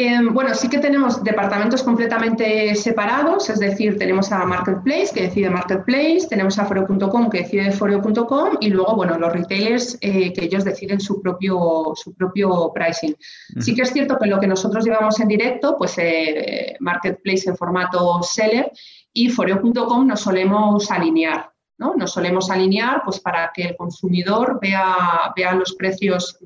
Em, 0.00 0.32
bueno, 0.32 0.54
sí 0.54 0.68
que 0.68 0.78
tenemos 0.78 1.24
departamentos 1.24 1.82
completamente 1.82 2.72
separados, 2.76 3.50
es 3.50 3.58
decir, 3.58 3.98
tenemos 3.98 4.30
a 4.30 4.44
Marketplace 4.44 5.10
que 5.12 5.22
decide 5.22 5.50
Marketplace, 5.50 6.28
tenemos 6.30 6.56
a 6.56 6.66
Foreo.com 6.66 7.28
que 7.28 7.38
decide 7.38 7.72
Foreo.com 7.72 8.58
y 8.60 8.70
luego, 8.70 8.94
bueno, 8.94 9.18
los 9.18 9.32
retailers 9.32 9.98
eh, 10.00 10.32
que 10.32 10.44
ellos 10.44 10.64
deciden 10.64 11.00
su 11.00 11.20
propio, 11.20 11.94
su 11.96 12.14
propio 12.14 12.70
pricing. 12.72 13.16
Sí 13.58 13.74
que 13.74 13.82
es 13.82 13.92
cierto 13.92 14.16
que 14.20 14.28
lo 14.28 14.38
que 14.38 14.46
nosotros 14.46 14.84
llevamos 14.84 15.18
en 15.18 15.26
directo, 15.26 15.74
pues 15.76 15.94
eh, 15.98 16.76
Marketplace 16.78 17.50
en 17.50 17.56
formato 17.56 18.22
seller 18.22 18.70
y 19.12 19.30
Foreo.com 19.30 20.06
nos 20.06 20.20
solemos 20.20 20.92
alinear, 20.92 21.50
¿no? 21.76 21.96
Nos 21.96 22.12
solemos 22.12 22.52
alinear 22.52 23.02
pues 23.04 23.18
para 23.18 23.50
que 23.52 23.62
el 23.62 23.76
consumidor 23.76 24.60
vea, 24.62 25.32
vea 25.34 25.54
los 25.56 25.74
precios 25.74 26.38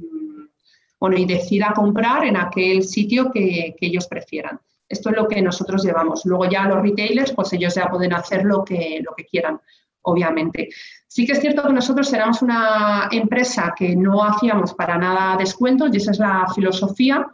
bueno, 1.03 1.18
y 1.18 1.24
decida 1.24 1.72
comprar 1.74 2.24
en 2.26 2.36
aquel 2.36 2.84
sitio 2.84 3.32
que, 3.32 3.74
ellos 3.80 4.07
prefieran. 4.07 4.61
Esto 4.88 5.11
es 5.11 5.16
lo 5.16 5.26
que 5.26 5.42
nosotros 5.42 5.82
llevamos. 5.82 6.24
Luego 6.24 6.44
ya 6.44 6.64
los 6.68 6.80
retailers, 6.80 7.32
pues 7.32 7.53
ellos 7.55 7.74
ya 7.74 7.90
pueden 7.90 8.12
hacer 8.12 8.44
lo 8.44 8.64
que, 8.64 9.00
lo 9.05 9.12
que 9.16 9.24
quieran, 9.24 9.61
obviamente. 10.03 10.68
Sí 11.09 11.26
que 11.26 11.32
es 11.32 11.40
cierto 11.40 11.64
que 11.64 11.72
nosotros 11.72 12.12
éramos 12.12 12.40
una 12.40 13.09
empresa 13.11 13.74
que 13.76 13.96
no 13.96 14.22
hacíamos 14.22 14.74
para 14.74 14.96
nada 14.96 15.36
descuentos 15.36 15.90
y 15.92 15.96
esa 15.96 16.12
es 16.12 16.20
la 16.20 16.46
filosofía. 16.55 17.26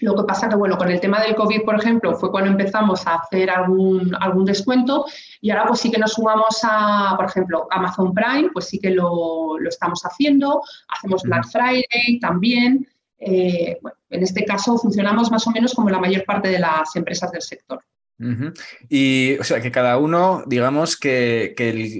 Lo 0.00 0.14
que 0.14 0.24
pasa 0.24 0.48
que, 0.48 0.56
bueno, 0.56 0.76
con 0.76 0.90
el 0.90 1.00
tema 1.00 1.20
del 1.20 1.34
COVID, 1.34 1.62
por 1.64 1.76
ejemplo, 1.76 2.14
fue 2.16 2.30
cuando 2.30 2.50
empezamos 2.50 3.06
a 3.06 3.16
hacer 3.16 3.50
algún, 3.50 4.14
algún 4.20 4.44
descuento 4.44 5.06
y 5.40 5.50
ahora 5.50 5.66
pues 5.66 5.80
sí 5.80 5.90
que 5.90 5.98
nos 5.98 6.12
sumamos 6.12 6.60
a, 6.62 7.14
por 7.16 7.26
ejemplo, 7.26 7.66
Amazon 7.70 8.14
Prime, 8.14 8.50
pues 8.52 8.66
sí 8.66 8.78
que 8.78 8.90
lo, 8.90 9.58
lo 9.58 9.68
estamos 9.68 10.02
haciendo, 10.02 10.62
hacemos 10.88 11.22
Black 11.22 11.46
Friday 11.50 12.18
también. 12.20 12.86
Eh, 13.18 13.78
bueno, 13.82 13.96
en 14.10 14.22
este 14.22 14.44
caso 14.44 14.78
funcionamos 14.78 15.30
más 15.30 15.46
o 15.46 15.50
menos 15.50 15.74
como 15.74 15.90
la 15.90 15.98
mayor 15.98 16.24
parte 16.24 16.48
de 16.48 16.60
las 16.60 16.94
empresas 16.94 17.32
del 17.32 17.42
sector. 17.42 17.82
Y 18.88 19.38
o 19.38 19.44
sea 19.44 19.60
que 19.60 19.70
cada 19.70 19.96
uno, 19.96 20.42
digamos 20.46 20.96
que, 20.96 21.54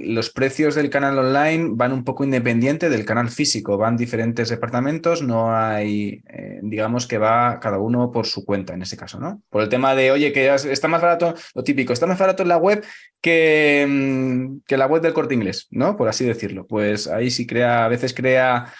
los 0.05 0.29
precios 0.29 0.75
del 0.75 0.89
canal 0.89 1.17
online 1.17 1.69
van 1.73 1.93
un 1.93 2.03
poco 2.03 2.25
independiente 2.25 2.89
del 2.89 3.05
canal 3.05 3.29
físico, 3.29 3.77
van 3.77 3.95
diferentes 3.95 4.49
departamentos, 4.49 5.21
no 5.21 5.55
hay, 5.55 6.21
eh, 6.27 6.59
digamos 6.61 7.07
que 7.07 7.17
va 7.17 7.59
cada 7.59 7.79
uno 7.79 8.11
por 8.11 8.25
su 8.25 8.43
cuenta 8.43 8.73
en 8.73 8.81
ese 8.81 8.97
caso, 8.97 9.19
¿no? 9.19 9.41
Por 9.49 9.63
el 9.63 9.69
tema 9.69 9.95
de, 9.95 10.11
oye, 10.11 10.33
que 10.33 10.53
está 10.53 10.89
más 10.89 11.01
barato, 11.01 11.35
lo 11.55 11.63
típico, 11.63 11.93
está 11.93 12.05
más 12.05 12.19
barato 12.19 12.43
en 12.43 12.49
la 12.49 12.57
web 12.57 12.83
que, 13.21 13.85
mm, 13.87 14.61
que 14.67 14.77
la 14.77 14.87
web 14.87 15.01
del 15.01 15.13
corte 15.13 15.35
inglés, 15.35 15.67
¿no? 15.71 15.95
Por 15.95 16.09
así 16.09 16.25
decirlo. 16.25 16.67
Pues 16.67 17.07
ahí 17.07 17.31
sí 17.31 17.47
crea, 17.47 17.85
a 17.85 17.87
veces 17.87 18.13
crea, 18.13 18.73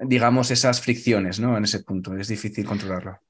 digamos, 0.00 0.50
esas 0.50 0.80
fricciones, 0.80 1.38
¿no? 1.38 1.56
En 1.56 1.64
ese 1.64 1.84
punto, 1.84 2.16
es 2.16 2.28
difícil 2.28 2.64
controlarlo. 2.64 3.20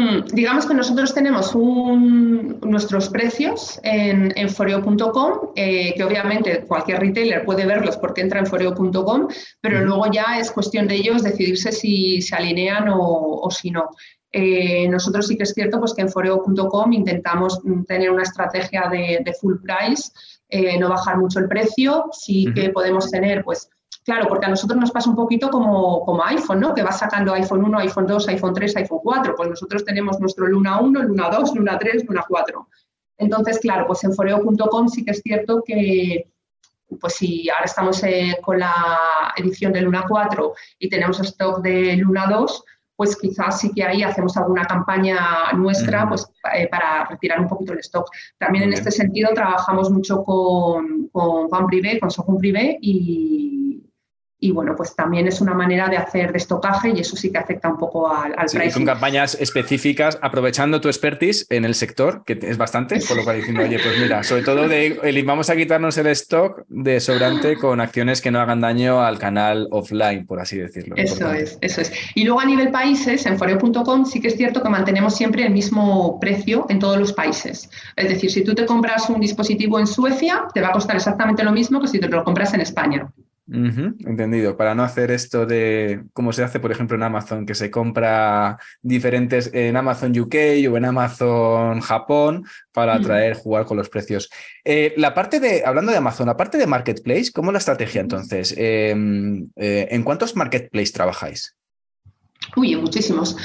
Hmm, 0.00 0.20
digamos 0.32 0.64
que 0.64 0.74
nosotros 0.74 1.12
tenemos 1.12 1.56
nuestros 1.56 3.08
precios 3.08 3.80
en, 3.82 4.32
en 4.36 4.48
foreo.com, 4.48 5.50
eh, 5.56 5.92
que 5.96 6.04
obviamente 6.04 6.64
cualquier 6.68 7.00
retailer 7.00 7.44
puede 7.44 7.66
verlos 7.66 7.96
porque 7.96 8.20
entra 8.20 8.38
en 8.38 8.46
foreo.com, 8.46 9.26
pero 9.60 9.84
luego 9.84 10.08
ya 10.12 10.38
es 10.38 10.52
cuestión 10.52 10.86
de 10.86 10.94
ellos 10.94 11.24
decidirse 11.24 11.72
si 11.72 12.22
se 12.22 12.36
alinean 12.36 12.88
o, 12.92 13.48
si 13.50 13.72
no. 13.72 13.90
Eh, 14.30 14.86
nosotros 14.88 15.26
sí 15.26 15.36
que 15.36 15.42
es 15.42 15.52
cierto 15.52 15.80
pues, 15.80 15.94
que 15.94 16.02
en 16.02 16.10
foreo.com 16.10 16.92
intentamos 16.92 17.60
tener 17.88 18.12
una 18.12 18.22
estrategia 18.22 18.88
de, 18.88 19.34
full 19.40 19.56
price, 19.60 20.12
eh, 20.48 20.78
no 20.78 20.90
bajar 20.90 21.18
mucho 21.18 21.40
el 21.40 21.48
precio, 21.48 22.04
sí 22.12 22.46
que 22.54 22.70
podemos 22.70 23.10
tener 23.10 23.42
pues, 23.42 23.68
Claro, 24.08 24.26
porque 24.26 24.46
a 24.46 24.48
nosotros 24.48 24.80
nos 24.80 24.90
pasa 24.90 25.10
un 25.10 25.16
poquito 25.16 25.50
como, 25.50 26.02
como 26.06 26.24
iPhone, 26.24 26.60
¿no? 26.60 26.72
Que 26.72 26.82
va 26.82 26.92
sacando 26.92 27.34
iPhone 27.34 27.62
1, 27.62 27.78
iPhone 27.80 28.06
2, 28.06 28.28
iPhone 28.28 28.54
3, 28.54 28.76
iPhone 28.76 29.00
4. 29.02 29.34
Pues 29.36 29.50
nosotros 29.50 29.84
tenemos 29.84 30.18
nuestro 30.18 30.46
Luna 30.46 30.80
1, 30.80 31.02
Luna 31.02 31.28
2, 31.28 31.54
Luna 31.56 31.78
3, 31.78 32.06
Luna 32.08 32.24
4. 32.26 32.68
Entonces, 33.18 33.58
claro, 33.58 33.86
pues 33.86 34.02
en 34.04 34.14
foreo.com 34.14 34.88
sí 34.88 35.04
que 35.04 35.10
es 35.10 35.20
cierto 35.20 35.62
que, 35.62 36.26
pues 36.98 37.16
si 37.16 37.50
ahora 37.50 37.66
estamos 37.66 38.02
eh, 38.02 38.38
con 38.40 38.60
la 38.60 38.98
edición 39.36 39.74
de 39.74 39.82
Luna 39.82 40.06
4 40.08 40.54
y 40.78 40.88
tenemos 40.88 41.20
stock 41.20 41.60
de 41.60 41.96
Luna 41.96 42.28
2, 42.30 42.64
pues 42.96 43.14
quizás 43.14 43.60
sí 43.60 43.72
que 43.74 43.84
ahí 43.84 44.02
hacemos 44.02 44.38
alguna 44.38 44.64
campaña 44.64 45.52
nuestra 45.54 46.08
pues, 46.08 46.26
eh, 46.54 46.66
para 46.68 47.04
retirar 47.04 47.40
un 47.40 47.48
poquito 47.48 47.74
el 47.74 47.80
stock. 47.80 48.08
También 48.38 48.64
en 48.64 48.72
este 48.72 48.90
sentido 48.90 49.34
trabajamos 49.34 49.90
mucho 49.90 50.24
con, 50.24 51.08
con 51.12 51.50
Van 51.50 51.66
Privé, 51.66 52.00
con 52.00 52.10
Sojun 52.10 52.38
Privé 52.38 52.78
y, 52.80 53.47
y 54.40 54.52
bueno, 54.52 54.74
pues 54.76 54.94
también 54.94 55.26
es 55.26 55.40
una 55.40 55.52
manera 55.52 55.88
de 55.88 55.96
hacer 55.96 56.30
de 56.30 56.38
estocaje 56.38 56.92
y 56.94 57.00
eso 57.00 57.16
sí 57.16 57.32
que 57.32 57.38
afecta 57.38 57.68
un 57.68 57.76
poco 57.76 58.12
al, 58.12 58.34
al 58.36 58.48
sí, 58.48 58.58
Son 58.70 58.84
campañas 58.84 59.36
específicas 59.40 60.18
aprovechando 60.22 60.80
tu 60.80 60.88
expertise 60.88 61.46
en 61.50 61.64
el 61.64 61.74
sector, 61.74 62.22
que 62.24 62.38
es 62.40 62.56
bastante, 62.56 63.00
por 63.00 63.16
lo 63.16 63.24
cual 63.24 63.36
diciendo, 63.36 63.62
oye, 63.62 63.78
pues 63.82 63.98
mira, 63.98 64.22
sobre 64.22 64.42
todo 64.42 64.68
de, 64.68 65.22
vamos 65.26 65.50
a 65.50 65.56
quitarnos 65.56 65.98
el 65.98 66.06
stock 66.08 66.62
de 66.68 67.00
sobrante 67.00 67.56
con 67.56 67.80
acciones 67.80 68.20
que 68.20 68.30
no 68.30 68.40
hagan 68.40 68.60
daño 68.60 69.02
al 69.02 69.18
canal 69.18 69.66
offline, 69.72 70.24
por 70.24 70.40
así 70.40 70.56
decirlo. 70.56 70.94
Eso 70.96 71.32
es, 71.32 71.58
eso 71.60 71.80
es. 71.80 71.92
Y 72.14 72.24
luego 72.24 72.40
a 72.40 72.44
nivel 72.44 72.70
países, 72.70 73.26
en 73.26 73.38
foreo.com 73.38 74.04
sí 74.04 74.20
que 74.20 74.28
es 74.28 74.36
cierto 74.36 74.62
que 74.62 74.68
mantenemos 74.68 75.16
siempre 75.16 75.44
el 75.44 75.52
mismo 75.52 76.20
precio 76.20 76.66
en 76.68 76.78
todos 76.78 76.98
los 76.98 77.12
países. 77.12 77.68
Es 77.96 78.08
decir, 78.08 78.30
si 78.30 78.44
tú 78.44 78.54
te 78.54 78.66
compras 78.66 79.10
un 79.10 79.20
dispositivo 79.20 79.80
en 79.80 79.86
Suecia, 79.88 80.44
te 80.54 80.60
va 80.60 80.68
a 80.68 80.72
costar 80.72 80.94
exactamente 80.94 81.42
lo 81.42 81.50
mismo 81.50 81.80
que 81.80 81.88
si 81.88 81.98
te 81.98 82.08
lo 82.08 82.22
compras 82.22 82.54
en 82.54 82.60
España 82.60 83.10
entendido. 83.50 84.56
Para 84.56 84.74
no 84.74 84.82
hacer 84.82 85.10
esto 85.10 85.46
de 85.46 86.02
como 86.12 86.32
se 86.32 86.42
hace, 86.44 86.60
por 86.60 86.70
ejemplo, 86.70 86.96
en 86.96 87.02
Amazon, 87.02 87.46
que 87.46 87.54
se 87.54 87.70
compra 87.70 88.58
diferentes 88.82 89.50
en 89.54 89.76
Amazon 89.76 90.18
UK 90.18 90.34
o 90.70 90.76
en 90.76 90.84
Amazon 90.84 91.80
Japón 91.80 92.44
para 92.72 92.94
atraer, 92.94 93.34
jugar 93.34 93.64
con 93.64 93.76
los 93.76 93.88
precios. 93.88 94.28
Eh, 94.64 94.94
la 94.96 95.14
parte 95.14 95.40
de, 95.40 95.62
hablando 95.64 95.92
de 95.92 95.98
Amazon, 95.98 96.26
la 96.26 96.36
parte 96.36 96.58
de 96.58 96.66
Marketplace, 96.66 97.32
¿cómo 97.32 97.50
es 97.50 97.54
la 97.54 97.58
estrategia 97.58 98.00
entonces? 98.00 98.54
Em, 98.56 99.48
eh, 99.56 99.88
¿En 99.90 100.02
cuántos 100.02 100.36
Marketplace 100.36 100.92
trabajáis? 100.92 101.56
Uy, 102.56 102.76
muchísimos. 102.76 103.36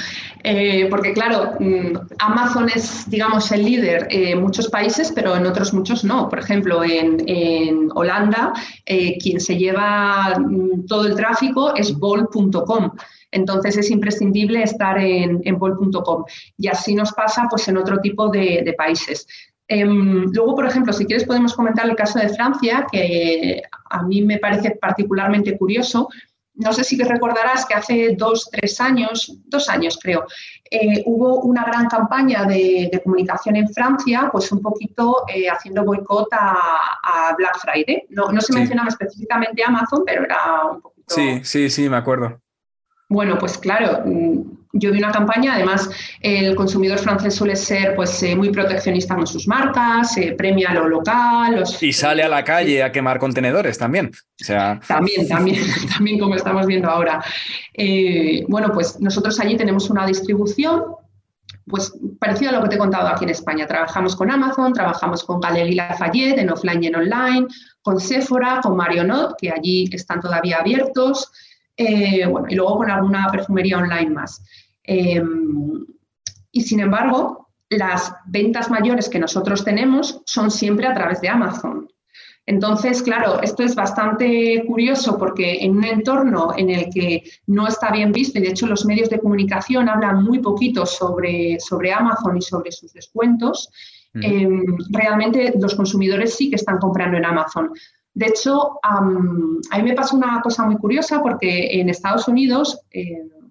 Eh, 0.42 0.88
porque 0.90 1.14
claro, 1.14 1.54
mm, 1.58 1.96
Amazon 2.18 2.68
es, 2.68 3.08
digamos, 3.08 3.50
el 3.50 3.64
líder 3.64 4.06
en 4.10 4.42
muchos 4.42 4.68
países, 4.68 5.10
pero 5.14 5.34
en 5.34 5.46
otros 5.46 5.72
muchos 5.72 6.04
no. 6.04 6.28
Por 6.28 6.38
ejemplo, 6.38 6.82
en, 6.84 7.90
Holanda, 7.94 8.52
eh, 8.84 9.16
quien 9.18 9.40
se 9.40 9.56
lleva 9.56 10.38
mm, 10.38 10.86
todo 10.86 11.06
el 11.06 11.14
tráfico 11.14 11.74
es 11.74 11.98
bol.com. 11.98 12.90
Entonces 13.30 13.76
es 13.78 13.90
imprescindible 13.90 14.62
estar 14.62 14.98
en, 14.98 15.40
en 15.44 15.58
bol.com. 15.58 16.24
Y 16.58 16.68
así 16.68 16.94
nos 16.94 17.12
pasa 17.12 17.46
pues, 17.50 17.66
en 17.68 17.78
otro 17.78 17.98
tipo 17.98 18.28
de, 18.28 18.74
países. 18.76 19.26
Em, 19.66 20.26
luego, 20.30 20.54
por 20.54 20.66
ejemplo, 20.66 20.92
si 20.92 21.06
quieres 21.06 21.26
podemos 21.26 21.54
comentar 21.54 21.88
el 21.88 21.96
caso 21.96 22.18
de 22.18 22.28
Francia, 22.28 22.86
que 22.92 23.62
a 23.90 24.02
mí 24.02 24.22
me 24.22 24.38
parece 24.38 24.72
particularmente 24.72 25.56
curioso, 25.56 26.08
no 26.56 26.72
sé 26.72 26.84
si 26.84 27.00
recordarás 27.02 27.66
que 27.66 27.74
hace 27.74 28.14
dos, 28.16 28.48
tres 28.50 28.80
años, 28.80 29.38
dos 29.46 29.68
años 29.68 29.98
creo, 30.00 30.24
eh, 30.70 31.02
hubo 31.06 31.40
una 31.42 31.64
gran 31.64 31.86
campaña 31.88 32.44
de, 32.44 33.00
comunicación 33.02 33.56
en 33.56 33.68
Francia, 33.68 34.28
pues 34.30 34.50
un 34.52 34.62
poquito 34.62 35.24
eh, 35.28 35.48
haciendo 35.48 35.84
boicot 35.84 36.28
a, 36.32 37.34
Black 37.36 37.58
Friday. 37.58 38.04
No, 38.10 38.28
se 38.40 38.52
mencionaba 38.52 38.88
específicamente 38.88 39.62
Amazon, 39.64 40.02
pero 40.06 40.24
era 40.24 40.64
un 40.72 40.80
poquito... 40.80 41.14
Sí, 41.14 41.40
sí, 41.44 41.70
sí, 41.70 41.88
me 41.88 41.96
acuerdo. 41.96 42.40
Bueno, 43.08 43.36
pues 43.38 43.58
claro, 43.58 44.02
mm, 44.04 44.63
yo 44.74 44.90
vi 44.90 44.98
una 44.98 45.12
campaña, 45.12 45.54
además 45.54 45.88
el 46.20 46.54
consumidor 46.56 46.98
francés 46.98 47.34
suele 47.34 47.54
ser 47.54 47.94
pues, 47.94 48.22
eh, 48.22 48.34
muy 48.34 48.50
proteccionista 48.50 49.14
con 49.14 49.26
sus 49.26 49.46
marcas, 49.46 50.16
eh, 50.16 50.34
premia 50.36 50.74
lo 50.74 50.88
local. 50.88 51.62
Y 51.80 51.92
sale 51.92 52.22
a 52.24 52.28
la 52.28 52.42
calle 52.42 52.82
a 52.82 52.90
quemar 52.90 53.18
contenedores 53.18 53.78
también. 53.78 54.10
O 54.12 54.44
sea... 54.44 54.80
También, 54.86 55.28
también, 55.28 55.62
también 55.94 56.18
como 56.18 56.34
estamos 56.34 56.66
viendo 56.66 56.90
ahora. 56.90 57.24
Eh, 57.72 58.44
bueno, 58.48 58.72
pues 58.72 59.00
nosotros 59.00 59.38
allí 59.38 59.56
tenemos 59.56 59.88
una 59.90 60.06
distribución 60.06 60.82
pues 61.66 61.94
parecido 62.18 62.50
a 62.50 62.54
lo 62.54 62.62
que 62.62 62.68
te 62.68 62.74
he 62.74 62.78
contado 62.78 63.08
aquí 63.08 63.24
en 63.24 63.30
España. 63.30 63.66
Trabajamos 63.66 64.16
con 64.16 64.30
Amazon, 64.30 64.72
trabajamos 64.72 65.22
con 65.24 65.40
Galerie 65.40 65.76
Lafayette 65.76 66.38
en 66.38 66.50
offline 66.50 66.82
y 66.82 66.88
en 66.88 66.96
online, 66.96 67.46
con 67.80 67.98
Sephora, 68.00 68.60
con 68.62 68.76
Marionot, 68.76 69.36
que 69.38 69.50
allí 69.50 69.88
están 69.90 70.20
todavía 70.20 70.58
abiertos, 70.58 71.32
bueno, 72.28 72.48
y 72.50 72.54
luego 72.54 72.76
con 72.76 72.90
alguna 72.90 73.28
perfumería 73.32 73.78
online 73.78 74.10
más. 74.10 74.42
Em, 74.84 75.84
y 76.52 76.60
sin 76.62 76.80
embargo, 76.80 77.48
las 77.70 78.14
ventas 78.26 78.70
mayores 78.70 79.08
que 79.08 79.18
nosotros 79.18 79.64
tenemos 79.64 80.22
son 80.26 80.50
siempre 80.50 80.86
a 80.86 80.94
través 80.94 81.20
de 81.20 81.28
Amazon. 81.28 81.88
Entonces, 82.46 83.02
claro, 83.02 83.40
esto 83.40 83.62
es 83.62 83.74
bastante 83.74 84.62
curioso 84.66 85.16
porque 85.16 85.64
en 85.64 85.78
un 85.78 85.84
entorno 85.84 86.52
en 86.56 86.68
el 86.68 86.90
que 86.92 87.22
no 87.46 87.66
está 87.66 87.90
bien 87.90 88.12
visto, 88.12 88.38
y 88.38 88.42
de 88.42 88.50
hecho 88.50 88.66
los 88.66 88.84
medios 88.84 89.08
de 89.08 89.18
comunicación 89.18 89.88
hablan 89.88 90.22
muy 90.22 90.40
poquito 90.40 90.84
sobre, 90.84 91.58
sobre 91.58 91.92
Amazon 91.92 92.36
y 92.36 92.42
sobre 92.42 92.70
sus 92.70 92.92
descuentos, 92.92 93.70
em, 94.14 94.62
realmente 94.90 95.54
los 95.58 95.74
consumidores 95.74 96.34
sí 96.34 96.50
que 96.50 96.56
están 96.56 96.78
comprando 96.78 97.16
en 97.16 97.24
Amazon. 97.24 97.70
De 98.12 98.26
hecho, 98.26 98.78
a 98.82 99.00
mí 99.00 99.82
me 99.82 99.94
pasa 99.94 100.14
una 100.14 100.40
cosa 100.40 100.64
muy 100.66 100.76
curiosa 100.76 101.20
porque 101.20 101.80
en 101.80 101.88
Estados 101.88 102.28
Unidos, 102.28 102.80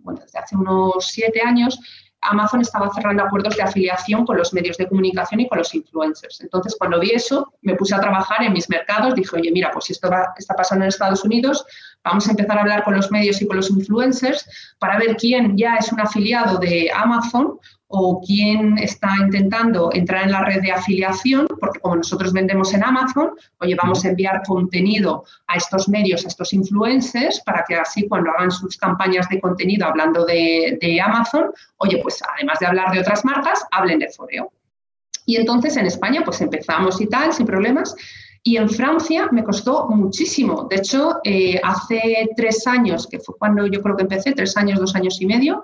bueno, 0.03 0.21
desde 0.21 0.39
hace 0.39 0.55
unos 0.55 1.05
siete 1.07 1.41
años, 1.41 1.79
Amazon 2.23 2.61
estaba 2.61 2.89
cerrando 2.93 3.23
acuerdos 3.23 3.55
de 3.57 3.63
afiliación 3.63 4.25
con 4.25 4.37
los 4.37 4.53
medios 4.53 4.77
de 4.77 4.87
comunicación 4.87 5.41
y 5.41 5.47
con 5.47 5.57
los 5.57 5.73
influencers. 5.75 6.41
Entonces, 6.41 6.75
cuando 6.77 6.99
vi 6.99 7.11
eso, 7.11 7.53
me 7.61 7.75
puse 7.75 7.95
a 7.95 7.99
trabajar 7.99 8.43
en 8.43 8.53
mis 8.53 8.69
mercados, 8.69 9.15
dije, 9.15 9.35
oye, 9.35 9.51
mira, 9.51 9.71
pues 9.71 9.85
si 9.85 9.93
esto 9.93 10.09
está 10.37 10.53
pasando 10.55 10.85
en 10.85 10.89
Estados 10.89 11.23
Unidos, 11.23 11.65
vamos 12.03 12.27
a 12.27 12.31
empezar 12.31 12.57
a 12.57 12.61
hablar 12.61 12.83
con 12.83 12.95
los 12.95 13.11
medios 13.11 13.41
y 13.41 13.47
con 13.47 13.57
los 13.57 13.69
influencers 13.69 14.47
para 14.79 14.97
ver 14.97 15.15
quién 15.17 15.57
ya 15.57 15.75
es 15.75 15.91
un 15.91 15.99
afiliado 15.99 16.57
de 16.59 16.89
Amazon 16.93 17.59
o 17.95 18.19
quién 18.25 18.79
está 18.79 19.13
intentando 19.21 19.91
entrar 19.93 20.23
en 20.23 20.31
la 20.31 20.43
red 20.43 20.63
de 20.63 20.71
afiliación, 20.71 21.45
porque 21.59 21.79
como 21.79 21.97
nosotros 21.97 22.33
vendemos 22.33 22.73
en 22.73 22.83
Amazon, 22.83 23.33
oye, 23.59 23.75
vamos 23.75 24.03
a 24.03 24.09
enviar 24.09 24.41
contenido 24.47 25.25
a 25.45 25.57
estos 25.57 25.87
medios, 25.87 26.25
a 26.25 26.29
estos 26.29 26.53
influencers, 26.53 27.39
para 27.41 27.63
que 27.67 27.75
así 27.75 28.07
cuando 28.07 28.31
hagan 28.31 28.49
sus 28.49 28.77
campañas 28.77 29.29
de 29.29 29.39
contenido 29.39 29.85
hablando 29.85 30.25
de, 30.25 30.99
Amazon, 31.05 31.51
oye, 31.77 31.99
pues 32.01 32.19
además 32.35 32.57
de 32.59 32.65
hablar 32.65 32.91
de 32.91 32.99
otras 32.99 33.23
marcas, 33.25 33.63
hablen 33.69 33.99
de 33.99 34.09
Foreo. 34.09 34.51
Y 35.27 35.35
entonces 35.35 35.77
en 35.77 35.85
España 35.85 36.23
pues 36.25 36.41
empezamos 36.41 36.99
y 36.99 37.05
tal, 37.05 37.31
sin 37.31 37.45
problemas. 37.45 37.95
Y 38.41 38.57
en 38.57 38.71
Francia 38.71 39.29
me 39.31 39.43
costó 39.43 39.87
muchísimo. 39.89 40.67
De 40.67 40.77
hecho, 40.77 41.19
eh, 41.23 41.61
hace 41.63 42.27
tres 42.35 42.65
años, 42.65 43.05
que 43.05 43.19
fue 43.19 43.35
cuando 43.37 43.67
yo 43.67 43.83
creo 43.83 43.95
que 43.95 44.03
empecé, 44.03 44.31
tres 44.31 44.57
años, 44.57 44.79
dos 44.79 44.95
años 44.95 45.21
y 45.21 45.27
medio, 45.27 45.63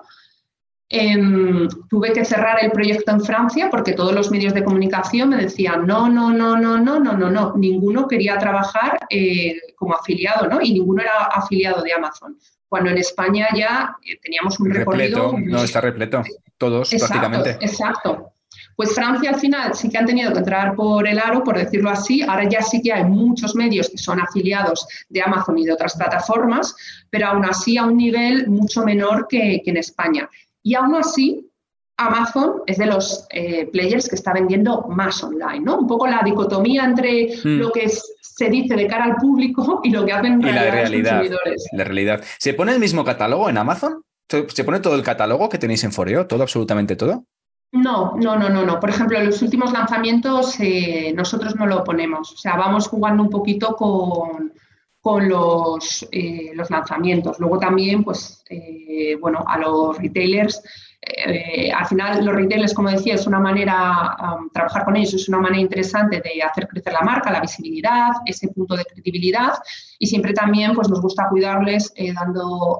Em, 0.92 1.68
tuve 1.88 2.12
que 2.12 2.24
cerrar 2.24 2.64
el 2.64 2.72
proyecto 2.72 3.12
en 3.12 3.20
Francia 3.20 3.68
porque 3.70 3.92
todos 3.92 4.12
los 4.12 4.28
medios 4.32 4.52
de 4.54 4.64
comunicación 4.64 5.28
me 5.28 5.36
decían 5.36 5.86
no, 5.86 6.08
no, 6.08 6.32
no, 6.32 6.56
no, 6.56 6.78
no, 6.78 6.98
no, 6.98 7.12
no, 7.16 7.30
no. 7.30 7.54
Ninguno 7.56 8.08
quería 8.08 8.36
trabajar 8.38 8.98
eh, 9.08 9.54
como 9.76 9.94
afiliado, 9.94 10.48
¿no? 10.48 10.60
Y 10.60 10.72
ninguno 10.72 11.02
era 11.02 11.26
afiliado 11.26 11.82
de 11.82 11.92
Amazon. 11.92 12.36
Cuando 12.68 12.90
en 12.90 12.98
España 12.98 13.46
ya 13.54 13.96
eh, 14.04 14.18
teníamos 14.20 14.58
un 14.58 14.70
recorrido. 14.70 15.32
no, 15.38 15.62
está 15.62 15.80
repleto. 15.80 16.24
Todos 16.58 16.90
prácticamente. 16.90 17.50
Exacto. 17.60 18.32
Pues 18.74 18.92
Francia 18.92 19.30
al 19.30 19.38
final 19.38 19.74
sí 19.76 19.88
que 19.90 19.98
han 19.98 20.06
tenido 20.06 20.32
que 20.32 20.40
entrar 20.40 20.74
por 20.74 21.06
el 21.06 21.20
aro, 21.20 21.44
por 21.44 21.56
decirlo 21.56 21.90
así. 21.90 22.22
Ahora 22.22 22.48
ya 22.48 22.62
sí 22.62 22.82
que 22.82 22.92
hay 22.92 23.04
muchos 23.04 23.54
medios 23.54 23.88
que 23.90 23.98
son 23.98 24.18
afiliados 24.18 24.84
de 25.08 25.22
Amazon 25.22 25.56
y 25.56 25.66
de 25.66 25.72
otras 25.72 25.94
plataformas, 25.94 26.74
pero 27.10 27.28
aún 27.28 27.44
así 27.44 27.78
a 27.78 27.84
un 27.84 27.96
nivel 27.96 28.48
mucho 28.48 28.82
menor 28.82 29.28
que, 29.28 29.62
que 29.64 29.70
en 29.70 29.76
España. 29.76 30.28
Y 30.62 30.74
aún 30.74 30.94
así, 30.94 31.50
Amazon 31.96 32.62
es 32.66 32.78
de 32.78 32.86
los 32.86 33.26
eh, 33.30 33.68
players 33.72 34.08
que 34.08 34.14
está 34.14 34.32
vendiendo 34.32 34.86
más 34.88 35.22
online, 35.22 35.60
¿no? 35.60 35.78
Un 35.78 35.86
poco 35.86 36.06
la 36.06 36.22
dicotomía 36.24 36.84
entre 36.84 37.28
mm. 37.44 37.58
lo 37.58 37.70
que 37.70 37.88
se 37.88 38.48
dice 38.48 38.74
de 38.74 38.86
cara 38.86 39.04
al 39.04 39.16
público 39.16 39.80
y 39.84 39.90
lo 39.90 40.04
que 40.04 40.12
hacen 40.12 40.40
y 40.40 40.44
la 40.44 40.70
realidad, 40.70 41.22
los 41.22 41.30
consumidores. 41.30 41.68
La 41.72 41.84
realidad. 41.84 42.24
¿Se 42.38 42.54
pone 42.54 42.72
el 42.72 42.80
mismo 42.80 43.04
catálogo 43.04 43.48
en 43.48 43.58
Amazon? 43.58 44.02
¿Se 44.28 44.64
pone 44.64 44.78
todo 44.78 44.94
el 44.94 45.02
catálogo 45.02 45.48
que 45.48 45.58
tenéis 45.58 45.82
en 45.82 45.92
Foreo? 45.92 46.26
¿Todo, 46.26 46.42
absolutamente 46.42 46.94
todo? 46.94 47.24
No, 47.72 48.14
no, 48.16 48.36
no, 48.36 48.48
no, 48.48 48.64
no. 48.64 48.78
Por 48.78 48.90
ejemplo, 48.90 49.18
en 49.18 49.26
los 49.26 49.42
últimos 49.42 49.72
lanzamientos 49.72 50.58
eh, 50.60 51.12
nosotros 51.14 51.56
no 51.56 51.66
lo 51.66 51.82
ponemos. 51.82 52.32
O 52.32 52.36
sea, 52.36 52.56
vamos 52.56 52.86
jugando 52.86 53.24
un 53.24 53.30
poquito 53.30 53.74
con, 53.74 54.52
con 55.00 55.28
los, 55.28 56.06
eh, 56.12 56.50
los 56.54 56.70
lanzamientos. 56.70 57.38
Luego 57.38 57.58
también, 57.58 58.04
pues, 58.04 58.44
eh, 58.50 59.16
bueno, 59.18 59.42
a 59.46 59.58
los 59.58 59.96
retailers, 59.96 60.62
eh, 61.00 61.72
al 61.72 61.86
final 61.86 62.22
los 62.24 62.34
retailers, 62.34 62.74
como 62.74 62.90
decía, 62.90 63.14
es 63.14 63.26
una 63.26 63.40
manera, 63.40 64.16
trabajar 64.52 64.84
con 64.84 64.96
ellos 64.96 65.14
es 65.14 65.28
una 65.30 65.38
manera 65.38 65.62
interesante 65.62 66.20
de 66.20 66.42
hacer 66.42 66.68
crecer 66.68 66.92
la 66.92 67.00
marca, 67.00 67.30
la 67.30 67.40
visibilidad, 67.40 68.10
ese 68.26 68.48
punto 68.48 68.76
de 68.76 68.84
credibilidad 68.84 69.54
y 69.98 70.06
siempre 70.06 70.34
también, 70.34 70.74
pues, 70.74 70.90
nos 70.90 71.00
gusta 71.00 71.28
cuidarles 71.30 71.92
dando 72.14 72.78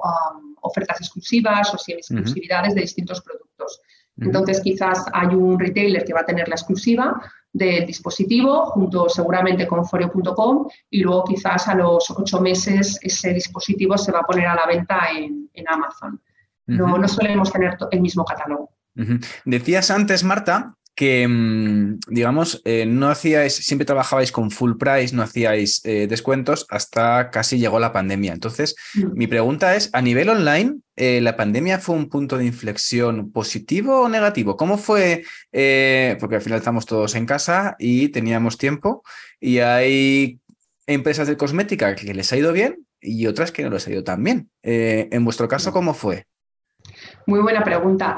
ofertas 0.61 1.01
exclusivas 1.01 1.73
o 1.73 1.77
semi-exclusividades 1.79 2.75
de 2.75 2.81
distintos 2.81 3.21
productos. 3.21 3.81
Entonces, 4.17 4.61
quizás 4.61 5.05
hay 5.13 5.29
un 5.29 5.59
retailer 5.59 6.05
que 6.05 6.13
va 6.13 6.19
a 6.19 6.25
tener 6.25 6.47
la 6.47 6.53
exclusiva, 6.53 7.19
del 7.53 7.85
dispositivo, 7.85 8.65
junto 8.67 9.09
seguramente 9.09 9.67
con 9.67 9.85
Foreo.com, 9.85 10.67
y 10.89 11.01
luego 11.01 11.23
quizás 11.25 11.67
a 11.67 11.75
los 11.75 12.09
ocho 12.11 12.39
meses 12.39 12.97
ese 13.01 13.33
dispositivo 13.33 13.97
se 13.97 14.11
va 14.11 14.19
a 14.19 14.23
poner 14.23 14.47
a 14.47 14.55
la 14.55 14.65
venta 14.65 15.07
en, 15.15 15.49
Amazon. 15.67 16.19
No, 16.65 16.97
no 16.97 17.07
solemos 17.07 17.51
tener 17.51 17.77
el 17.91 18.01
mismo 18.01 18.23
catálogo. 18.25 18.71
Decías 19.45 19.91
antes, 19.91 20.23
Marta, 20.23 20.77
que, 20.95 21.27
mm, 21.27 21.99
digamos, 22.07 22.61
eh, 22.65 22.85
no 22.85 23.09
hacíais, 23.09 23.55
siempre 23.55 23.85
trabajabais 23.85 24.31
con 24.31 24.51
full 24.51 24.77
price, 24.77 25.15
no 25.15 25.23
hacíais 25.23 25.81
eh, 25.85 26.07
descuentos 26.07 26.65
hasta 26.69 27.29
casi 27.29 27.57
llegó 27.57 27.79
la 27.79 27.93
pandemia. 27.93 28.33
Entonces, 28.33 28.75
mm. 28.95 29.13
mi 29.13 29.27
pregunta 29.27 29.75
es, 29.75 29.89
a 29.93 30.01
nivel 30.01 30.29
online, 30.29 30.79
eh, 30.95 31.21
¿la 31.21 31.37
pandemia 31.37 31.79
fue 31.79 31.95
un 31.95 32.09
punto 32.09 32.37
de 32.37 32.45
inflexión 32.45 33.31
positivo 33.31 34.01
o 34.01 34.09
negativo? 34.09 34.57
¿Cómo 34.57 34.77
fue? 34.77 35.23
porque 36.19 36.35
al 36.35 36.41
final 36.41 36.59
estamos 36.59 36.85
todos 36.85 37.15
en 37.15 37.25
casa 37.25 37.75
y 37.77 38.09
teníamos 38.09 38.57
tiempo 38.57 39.03
y 39.39 39.59
hay 39.59 40.39
empresas 40.87 41.27
de 41.27 41.35
cosmética 41.35 41.95
que 41.95 42.13
les 42.13 42.31
ha 42.31 42.37
ido 42.37 42.53
bien 42.53 42.85
y 43.01 43.27
otras 43.27 43.51
que 43.51 43.63
no 43.63 43.69
les 43.69 43.87
ha 43.87 43.91
ido 43.91 44.03
tan 44.03 44.23
bien. 44.23 44.49
en 44.63 45.25
vuestro 45.25 45.47
caso. 45.47 45.71
¿cómo 45.73 45.93
fue? 45.93 46.25
Muy 47.25 47.39
buena 47.39 47.63
pregunta. 47.63 48.17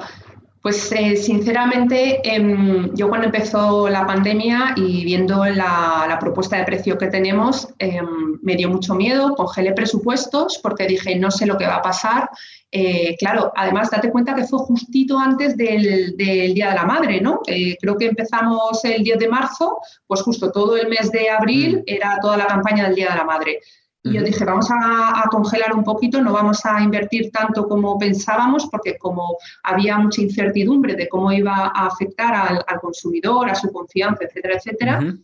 Pues 0.64 0.94
eh, 0.94 1.18
sinceramente, 1.18 2.22
em, 2.24 2.96
yo 2.96 3.10
cuando 3.10 3.26
empezó 3.26 3.90
la 3.90 4.08
pandemia 4.08 4.74
y 4.78 5.04
viendo 5.04 5.44
la, 5.44 6.18
propuesta 6.22 6.56
de 6.56 6.64
precio 6.64 6.98
que 6.98 7.08
tenemos, 7.08 7.68
em, 7.80 8.40
me 8.42 8.56
dio 8.56 8.70
mucho 8.70 8.96
miedo, 8.96 9.36
congelé 9.36 9.74
presupuestos 9.74 10.62
porque 10.64 10.88
dije, 10.88 11.18
no 11.18 11.32
sé 11.32 11.46
lo 11.46 11.58
que 11.58 11.68
va 11.68 11.76
a 11.76 11.82
pasar. 11.82 12.30
Eh, 12.72 13.18
claro, 13.20 13.52
además, 13.58 13.92
date 13.92 14.10
cuenta 14.10 14.36
que 14.36 14.46
fue 14.46 14.60
justito 14.60 15.20
antes 15.20 15.58
del, 15.58 16.16
Día 16.16 16.70
de 16.70 16.76
la 16.76 16.86
Madre, 16.86 17.20
¿no? 17.20 17.42
creo 17.44 17.98
que 17.98 18.06
empezamos 18.06 18.86
el 18.86 19.04
10 19.04 19.20
de 19.20 19.28
marzo, 19.28 19.80
pues 20.08 20.22
justo 20.22 20.50
todo 20.50 20.78
el 20.78 20.88
mes 20.88 21.12
de 21.12 21.30
abril 21.30 21.80
mm. 21.80 21.84
era 21.88 22.20
toda 22.22 22.38
la 22.38 22.48
campaña 22.48 22.86
del 22.86 22.96
Día 22.96 23.10
de 23.10 23.18
la 23.18 23.26
Madre. 23.26 23.60
Y 24.04 24.14
yo 24.14 24.22
dije, 24.22 24.44
vamos 24.44 24.68
a, 24.70 25.24
congelar 25.32 25.74
un 25.74 25.84
poquito, 25.84 26.22
no 26.22 26.34
vamos 26.34 26.66
a 26.66 26.82
invertir 26.82 27.32
tanto 27.32 27.68
como 27.70 27.98
pensábamos, 27.98 28.68
porque 28.70 28.98
como 28.98 29.38
había 29.64 29.98
mucha 29.98 30.22
incertidumbre 30.22 30.96
de 30.96 31.08
cómo 31.08 31.32
iba 31.32 31.72
a 31.74 31.88
afectar 31.88 32.36
al, 32.68 32.80
consumidor, 32.82 33.50
a 33.50 33.56
su 33.56 33.72
confianza, 33.72 34.26
etcétera, 34.26 34.58
etcétera, 34.58 35.16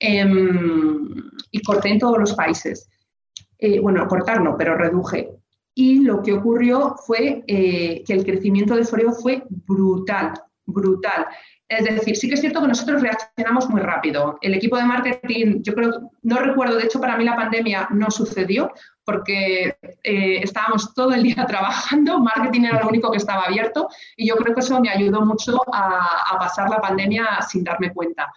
em, 0.00 1.30
y 1.52 1.62
corté 1.62 1.90
en 1.90 2.00
todos 2.00 2.18
los 2.18 2.34
países. 2.34 2.88
Eh, 3.56 3.78
bueno, 3.78 4.06
cortar 4.08 4.42
no, 4.42 4.56
pero 4.56 4.76
reduje. 4.76 5.30
Y 5.74 6.00
lo 6.00 6.20
que 6.20 6.32
ocurrió 6.32 6.96
fue 7.06 7.44
eh, 7.46 8.02
que 8.04 8.14
el 8.14 8.24
crecimiento 8.24 8.74
de 8.74 8.84
Foreo 8.84 9.12
fue 9.12 9.44
brutal, 9.48 10.32
brutal. 10.66 11.26
Es 11.68 11.84
decir, 11.84 12.16
sí 12.16 12.28
que 12.28 12.34
es 12.34 12.40
cierto 12.40 12.62
que 12.62 12.68
nosotros 12.68 13.02
reaccionamos 13.02 13.68
muy 13.68 13.82
rápido. 13.82 14.38
El 14.40 14.54
equipo 14.54 14.78
de 14.78 14.84
marketing, 14.84 15.62
yo 15.62 15.74
creo, 15.74 16.10
no 16.22 16.38
recuerdo, 16.38 16.76
de 16.76 16.84
hecho 16.84 16.98
para 16.98 17.18
mí 17.18 17.24
la 17.24 17.36
pandemia 17.36 17.88
no 17.90 18.10
sucedió 18.10 18.72
porque 19.04 19.76
eh, 20.02 20.40
estábamos 20.42 20.94
todo 20.94 21.12
el 21.12 21.22
día 21.22 21.44
trabajando, 21.46 22.20
marketing 22.20 22.62
era 22.62 22.82
lo 22.82 22.88
único 22.88 23.10
que 23.10 23.18
estaba 23.18 23.42
abierto 23.42 23.88
y 24.16 24.28
yo 24.28 24.36
creo 24.36 24.54
que 24.54 24.60
eso 24.60 24.80
me 24.80 24.88
ayudó 24.88 25.20
mucho 25.26 25.60
a, 25.70 26.38
pasar 26.38 26.70
la 26.70 26.80
pandemia 26.80 27.42
sin 27.46 27.64
darme 27.64 27.92
cuenta. 27.92 28.32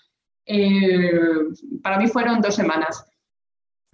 Eh, 0.45 1.11
para 1.81 1.99
mí 1.99 2.07
fueron 2.07 2.41
dos 2.41 2.55
semanas. 2.55 3.05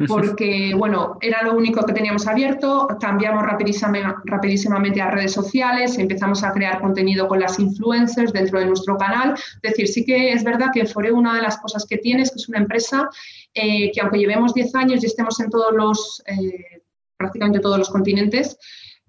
Porque, 0.05 0.75
bueno, 0.75 1.17
era 1.21 1.41
lo 1.41 1.55
único 1.55 1.83
que 1.83 1.93
teníamos 1.93 2.27
abierto, 2.27 2.87
cambiamos 2.99 3.43
rapidísimamente 3.43 5.01
a 5.01 5.09
redes 5.09 5.33
sociales, 5.33 5.97
empezamos 5.97 6.43
a 6.43 6.51
crear 6.51 6.79
contenido 6.79 7.27
con 7.27 7.39
las 7.39 7.57
influencers 7.57 8.31
dentro 8.31 8.59
de 8.59 8.67
nuestro 8.67 8.95
canal. 8.97 9.33
Es 9.33 9.71
decir, 9.71 9.87
sí 9.87 10.05
que 10.05 10.33
es 10.33 10.43
verdad 10.43 10.67
que 10.71 10.85
Foreo 10.85 11.15
una 11.15 11.35
de 11.35 11.41
las 11.41 11.57
cosas 11.57 11.85
que 11.87 11.97
tiene 11.97 12.21
es 12.21 12.29
que 12.29 12.37
es 12.37 12.47
una 12.47 12.59
empresa 12.59 13.09
eh, 13.55 13.91
que 13.91 14.01
aunque 14.01 14.19
llevemos 14.19 14.53
10 14.53 14.75
años 14.75 15.03
y 15.03 15.07
estemos 15.07 15.39
en 15.39 15.49
todos 15.49 15.73
los, 15.73 16.21
eh, 16.27 16.83
prácticamente 17.17 17.59
todos 17.59 17.79
los 17.79 17.89
continentes, 17.89 18.55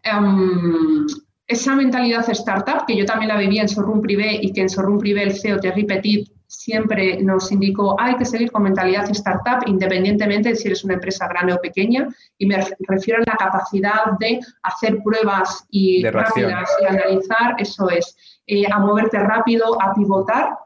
em, 0.03 1.07
esa 1.47 1.77
mentalidad 1.77 2.29
startup, 2.31 2.87
que 2.87 2.97
yo 2.97 3.05
también 3.05 3.29
la 3.29 3.37
vivía 3.37 3.63
en 3.63 3.69
Showroom 3.69 4.01
Privé 4.01 4.39
y 4.41 4.53
que 4.53 4.63
en 4.63 4.69
Showroom 4.69 4.99
Privé 4.99 5.25
el 5.25 5.39
CEO 5.39 5.61
Terry 5.61 5.85
Petit 5.85 6.38
siempre 6.49 7.23
nos 7.23 7.53
indicó 7.53 7.95
hay 8.01 8.17
que 8.17 8.25
seguir 8.25 8.51
con 8.51 8.63
mentalidad 8.63 9.09
startup 9.11 9.63
independientemente 9.67 10.49
de 10.49 10.57
si 10.57 10.69
eres 10.69 10.83
una 10.83 10.95
empresa 10.95 11.29
grande 11.29 11.53
o 11.53 11.61
pequeña 11.61 12.09
y 12.39 12.47
me 12.47 12.67
refiero 12.81 13.21
a 13.21 13.31
la 13.31 13.37
capacidad 13.37 14.19
de 14.19 14.41
hacer 14.63 14.99
pruebas 15.03 15.67
y 15.71 16.03
rápidas 16.09 16.71
y 16.81 16.87
analizar, 16.87 17.55
eso 17.59 17.91
es, 17.91 18.17
eh, 18.47 18.65
a 18.71 18.79
moverte 18.79 19.19
rápido, 19.19 19.81
a 19.81 19.93
pivotar, 19.93 20.57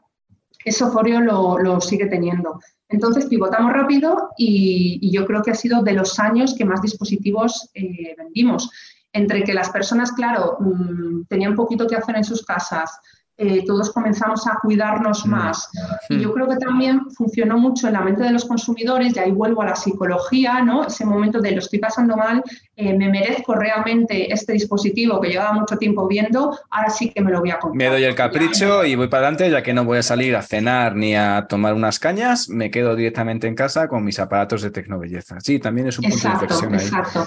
eso 0.63 0.91
Foreo 0.91 1.19
lo, 1.19 1.81
sigue 1.81 2.05
teniendo. 2.05 2.59
Entonces 2.87 3.25
pivotamos 3.25 3.73
rápido 3.73 4.29
y, 4.37 5.11
yo 5.11 5.25
creo 5.25 5.41
que 5.41 5.51
ha 5.51 5.55
sido 5.55 5.81
de 5.81 5.93
los 5.93 6.19
años 6.19 6.55
que 6.57 6.65
más 6.65 6.81
dispositivos 6.81 7.69
eh, 7.73 8.15
vendimos. 8.17 8.71
Entre 9.11 9.43
que 9.43 9.53
las 9.53 9.69
personas, 9.69 10.11
claro, 10.13 10.57
mm, 10.59 11.25
tenían 11.25 11.55
poquito 11.55 11.87
que 11.87 11.95
hacer 11.95 12.15
en 12.15 12.23
sus 12.23 12.43
casas, 12.45 12.99
eh, 13.37 13.63
todos 13.65 13.91
comenzamos 13.91 14.45
a 14.47 14.59
cuidarnos 14.61 15.25
mm. 15.25 15.29
más. 15.29 15.69
Y 16.09 16.19
yo 16.19 16.33
creo 16.33 16.47
que 16.47 16.57
también 16.57 17.09
funcionó 17.11 17.57
mucho 17.57 17.87
en 17.87 17.93
la 17.93 18.01
mente 18.01 18.23
de 18.23 18.31
los 18.31 18.45
consumidores, 18.45 19.15
y 19.15 19.19
ahí 19.19 19.31
vuelvo 19.31 19.61
a 19.63 19.65
la 19.65 19.75
psicología, 19.75 20.61
¿no? 20.61 20.85
Ese 20.85 21.05
momento 21.05 21.39
de 21.39 21.51
lo 21.51 21.59
estoy 21.59 21.79
pasando 21.79 22.15
mal, 22.15 22.43
eh, 22.75 22.95
me 22.95 23.09
merezco 23.09 23.55
realmente 23.55 24.31
este 24.31 24.53
dispositivo 24.53 25.19
que 25.19 25.29
llevaba 25.29 25.53
mucho 25.53 25.77
tiempo 25.77 26.07
viendo, 26.07 26.57
ahora 26.69 26.89
sí 26.89 27.09
que 27.09 27.21
me 27.21 27.31
lo 27.31 27.39
voy 27.39 27.51
a 27.51 27.59
comprar. 27.59 27.77
Me 27.77 27.95
doy 27.95 28.03
el 28.03 28.15
capricho 28.15 28.85
y 28.85 28.95
voy 28.95 29.07
para 29.07 29.27
adelante, 29.27 29.49
ya 29.49 29.63
que 29.63 29.73
no 29.73 29.83
voy 29.83 29.99
a 29.99 30.03
salir 30.03 30.35
a 30.35 30.41
cenar 30.41 30.95
ni 30.95 31.15
a 31.15 31.47
tomar 31.47 31.73
unas 31.73 31.99
cañas, 31.99 32.49
me 32.49 32.69
quedo 32.69 32.95
directamente 32.95 33.47
en 33.47 33.55
casa 33.55 33.87
con 33.87 34.03
mis 34.03 34.19
aparatos 34.19 34.61
de 34.61 34.71
tecnobelleza. 34.71 35.39
Sí, 35.39 35.59
también 35.59 35.87
es 35.87 35.97
un 35.97 36.09
punto 36.09 36.27
de 36.27 36.33
inflexión 36.33 36.73
ahí. 36.73 36.85
Exacto. 36.85 37.25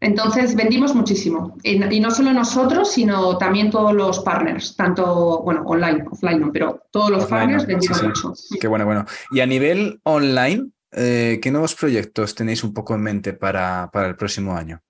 Entonces 0.00 0.54
vendimos 0.54 0.94
muchísimo. 0.94 1.56
Y 1.64 2.00
no 2.00 2.10
solo 2.10 2.32
nosotros, 2.32 2.92
sino 2.92 3.36
también 3.36 3.70
todos 3.70 3.92
los 3.92 4.20
partners, 4.20 4.76
tanto, 4.76 5.42
bueno, 5.42 5.62
online, 5.66 6.04
offline 6.10 6.40
no, 6.40 6.52
pero 6.52 6.82
todos 6.92 7.10
los 7.10 7.26
partners 7.26 7.66
vendimos 7.66 8.02
mucho. 8.02 8.32
Qué 8.60 8.68
bueno, 8.68 8.84
bueno. 8.84 9.04
Y 9.32 9.40
a 9.40 9.46
nivel 9.46 10.00
online, 10.04 10.70
eh, 10.92 11.40
¿qué 11.42 11.50
nuevos 11.50 11.74
proyectos 11.74 12.34
tenéis 12.34 12.62
un 12.62 12.72
poco 12.72 12.94
en 12.94 13.02
mente 13.02 13.32
para, 13.32 13.90
el 13.92 14.16
próximo 14.16 14.56
año? 14.56 14.80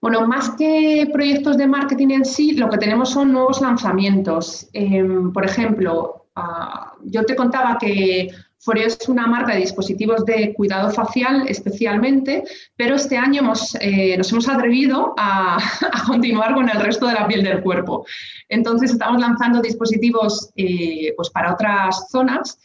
Bueno, 0.00 0.26
más 0.26 0.50
que 0.50 1.08
proyectos 1.12 1.56
de 1.56 1.68
marketing 1.68 2.08
en 2.08 2.24
sí, 2.24 2.54
lo 2.54 2.68
que 2.68 2.78
tenemos 2.78 3.10
son 3.10 3.30
nuevos 3.30 3.60
lanzamientos. 3.60 4.68
Em, 4.72 5.32
por 5.32 5.44
ejemplo, 5.44 6.26
ah, 6.34 6.94
yo 7.04 7.24
te 7.24 7.36
contaba 7.36 7.78
que 7.78 8.28
Foreo 8.62 8.86
es 8.86 9.08
una 9.08 9.26
marca 9.26 9.54
de 9.54 9.60
dispositivos 9.60 10.24
de 10.24 10.54
cuidado 10.54 10.88
facial 10.90 11.48
especialmente, 11.48 12.44
pero 12.76 12.94
este 12.94 13.18
año 13.18 13.52
eh, 13.80 14.16
nos 14.16 14.30
hemos 14.30 14.48
atrevido 14.48 15.14
a, 15.18 15.58
continuar 16.06 16.54
con 16.54 16.68
el 16.68 16.80
resto 16.80 17.08
de 17.08 17.14
la 17.14 17.26
piel 17.26 17.42
del 17.42 17.60
cuerpo. 17.60 18.06
Entonces 18.48 18.92
estamos 18.92 19.20
lanzando 19.20 19.60
dispositivos 19.60 20.50
eh, 20.54 21.12
pues 21.16 21.30
para 21.30 21.54
otras 21.54 22.08
zonas. 22.08 22.60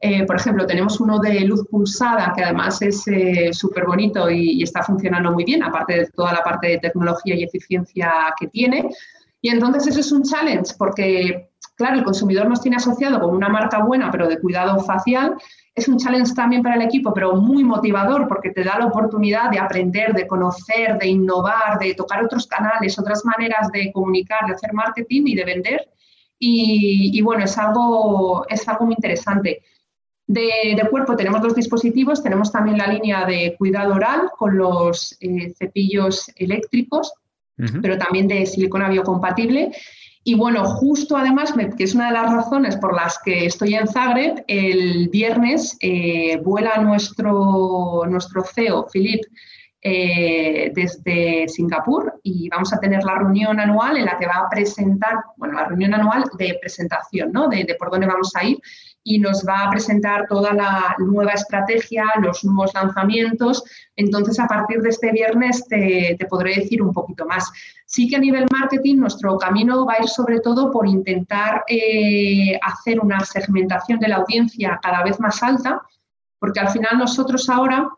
Eh, 0.00 0.24
por 0.26 0.36
ejemplo, 0.36 0.66
tenemos 0.66 1.00
uno 1.00 1.18
de 1.18 1.40
luz 1.40 1.66
pulsada 1.70 2.32
que 2.36 2.44
además 2.44 2.82
es 2.82 3.04
súper 3.56 3.86
bonito 3.86 4.30
y, 4.30 4.60
y, 4.60 4.62
está 4.62 4.82
funcionando 4.82 5.32
muy 5.32 5.44
bien, 5.44 5.62
aparte 5.62 5.94
de 5.94 6.06
toda 6.10 6.34
la 6.34 6.44
parte 6.44 6.68
de 6.68 6.78
tecnología 6.78 7.34
y 7.34 7.42
eficiencia 7.42 8.12
que 8.38 8.48
tiene. 8.48 8.90
Y 9.40 9.48
entonces 9.48 9.86
eso 9.86 10.00
es 10.00 10.12
un 10.12 10.22
challenge 10.24 10.74
porque 10.78 11.47
claro, 11.78 11.96
el 11.96 12.04
consumidor 12.04 12.48
nos 12.48 12.60
tiene 12.60 12.76
asociado 12.76 13.20
con 13.20 13.34
una 13.34 13.48
marca 13.48 13.78
buena, 13.78 14.10
pero 14.10 14.28
de 14.28 14.40
cuidado 14.40 14.80
facial. 14.80 15.36
Es 15.74 15.86
un 15.86 15.96
challenge 15.96 16.34
también 16.34 16.60
para 16.60 16.74
el 16.74 16.82
equipo, 16.82 17.14
pero 17.14 17.36
muy 17.36 17.62
motivador 17.62 18.26
porque 18.26 18.50
te 18.50 18.64
da 18.64 18.80
la 18.80 18.86
oportunidad 18.86 19.48
de 19.48 19.60
aprender, 19.60 20.12
de 20.12 20.26
conocer, 20.26 20.98
de 20.98 21.06
innovar, 21.06 21.78
de 21.78 21.94
tocar 21.94 22.24
otros 22.24 22.48
canales, 22.48 22.98
otras 22.98 23.24
maneras 23.24 23.70
de 23.72 23.92
comunicar, 23.92 24.44
de 24.46 24.54
hacer 24.54 24.72
marketing 24.72 25.22
y 25.26 25.36
de 25.36 25.44
vender. 25.44 25.88
Y, 26.40 27.20
bueno, 27.22 27.44
es 27.44 27.56
algo, 27.56 28.44
es 28.48 28.68
algo 28.68 28.86
muy 28.86 28.94
interesante. 28.94 29.62
De, 30.26 30.84
cuerpo 30.90 31.16
tenemos 31.16 31.40
dos 31.40 31.54
dispositivos, 31.54 32.22
tenemos 32.22 32.50
también 32.50 32.76
la 32.76 32.88
línea 32.88 33.24
de 33.24 33.54
cuidado 33.56 33.94
oral 33.94 34.30
con 34.36 34.58
los 34.58 35.16
eh, 35.20 35.54
cepillos 35.56 36.30
eléctricos, 36.36 37.12
pero 37.82 37.98
también 37.98 38.28
de 38.28 38.46
silicona 38.46 38.88
biocompatible 38.88 39.72
y 40.28 40.34
bueno, 40.34 40.62
justo 40.62 41.16
además, 41.16 41.54
que 41.54 41.84
es 41.84 41.94
una 41.94 42.08
de 42.08 42.12
las 42.12 42.30
razones 42.30 42.76
por 42.76 42.94
las 42.94 43.18
que 43.24 43.46
estoy 43.46 43.76
en 43.76 43.88
Zagreb, 43.88 44.44
el 44.46 45.08
viernes 45.08 45.78
eh, 45.80 46.36
vuela 46.44 46.76
nuestro, 46.82 48.02
nuestro 48.06 48.44
CEO, 48.44 48.86
Philip, 48.92 49.22
eh, 49.80 50.70
desde 50.74 51.48
Singapur 51.48 52.20
y 52.22 52.46
vamos 52.50 52.74
a 52.74 52.78
tener 52.78 53.04
la 53.04 53.14
reunión 53.14 53.58
anual 53.58 53.96
en 53.96 54.04
la 54.04 54.18
que 54.18 54.26
va 54.26 54.40
a 54.44 54.50
presentar, 54.50 55.14
bueno, 55.38 55.54
la 55.54 55.64
reunión 55.64 55.94
anual 55.94 56.24
de 56.36 56.58
presentación, 56.60 57.32
¿no? 57.32 57.48
De, 57.48 57.64
de 57.64 57.74
por 57.76 57.90
dónde 57.90 58.06
vamos 58.06 58.30
a 58.36 58.44
ir 58.44 58.58
y 59.04 59.18
nos 59.18 59.44
va 59.46 59.64
a 59.64 59.70
presentar 59.70 60.26
toda 60.28 60.52
la 60.52 60.94
nueva 60.98 61.32
estrategia, 61.32 62.04
los 62.20 62.44
nuevos 62.44 62.74
lanzamientos. 62.74 63.64
Entonces, 63.96 64.38
a 64.38 64.46
partir 64.46 64.80
de 64.80 64.90
este 64.90 65.12
viernes 65.12 65.66
te, 65.66 66.16
podré 66.28 66.56
decir 66.56 66.82
un 66.82 66.92
poquito 66.92 67.24
más. 67.26 67.50
Sí 67.86 68.08
que 68.08 68.16
a 68.16 68.20
nivel 68.20 68.46
marketing 68.52 68.96
nuestro 68.96 69.38
camino 69.38 69.86
va 69.86 69.94
a 69.94 70.02
ir 70.02 70.08
sobre 70.08 70.40
todo 70.40 70.70
por 70.70 70.86
intentar 70.86 71.64
eh, 71.68 72.58
hacer 72.62 73.00
una 73.00 73.20
segmentación 73.20 73.98
de 73.98 74.08
la 74.08 74.16
audiencia 74.16 74.78
cada 74.82 75.02
vez 75.02 75.18
más 75.20 75.42
alta, 75.42 75.80
porque 76.38 76.60
al 76.60 76.68
final 76.68 76.98
nosotros 76.98 77.48
ahora, 77.48 77.88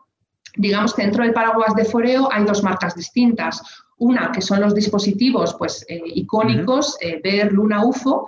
digamos 0.55 0.93
que 0.93 1.01
dentro 1.03 1.23
del 1.23 1.33
paraguas 1.33 1.75
de 1.75 1.85
Foreo 1.85 2.31
hay 2.31 2.45
dos 2.45 2.63
marcas 2.63 2.95
distintas. 2.95 3.61
Una 3.97 4.31
que 4.31 4.41
son 4.41 4.61
los 4.61 4.73
dispositivos 4.73 5.53
pues, 5.55 5.85
eh, 5.87 6.01
icónicos, 6.05 6.97
uh 7.03 7.53
Luna, 7.53 7.85
UFO, 7.85 8.27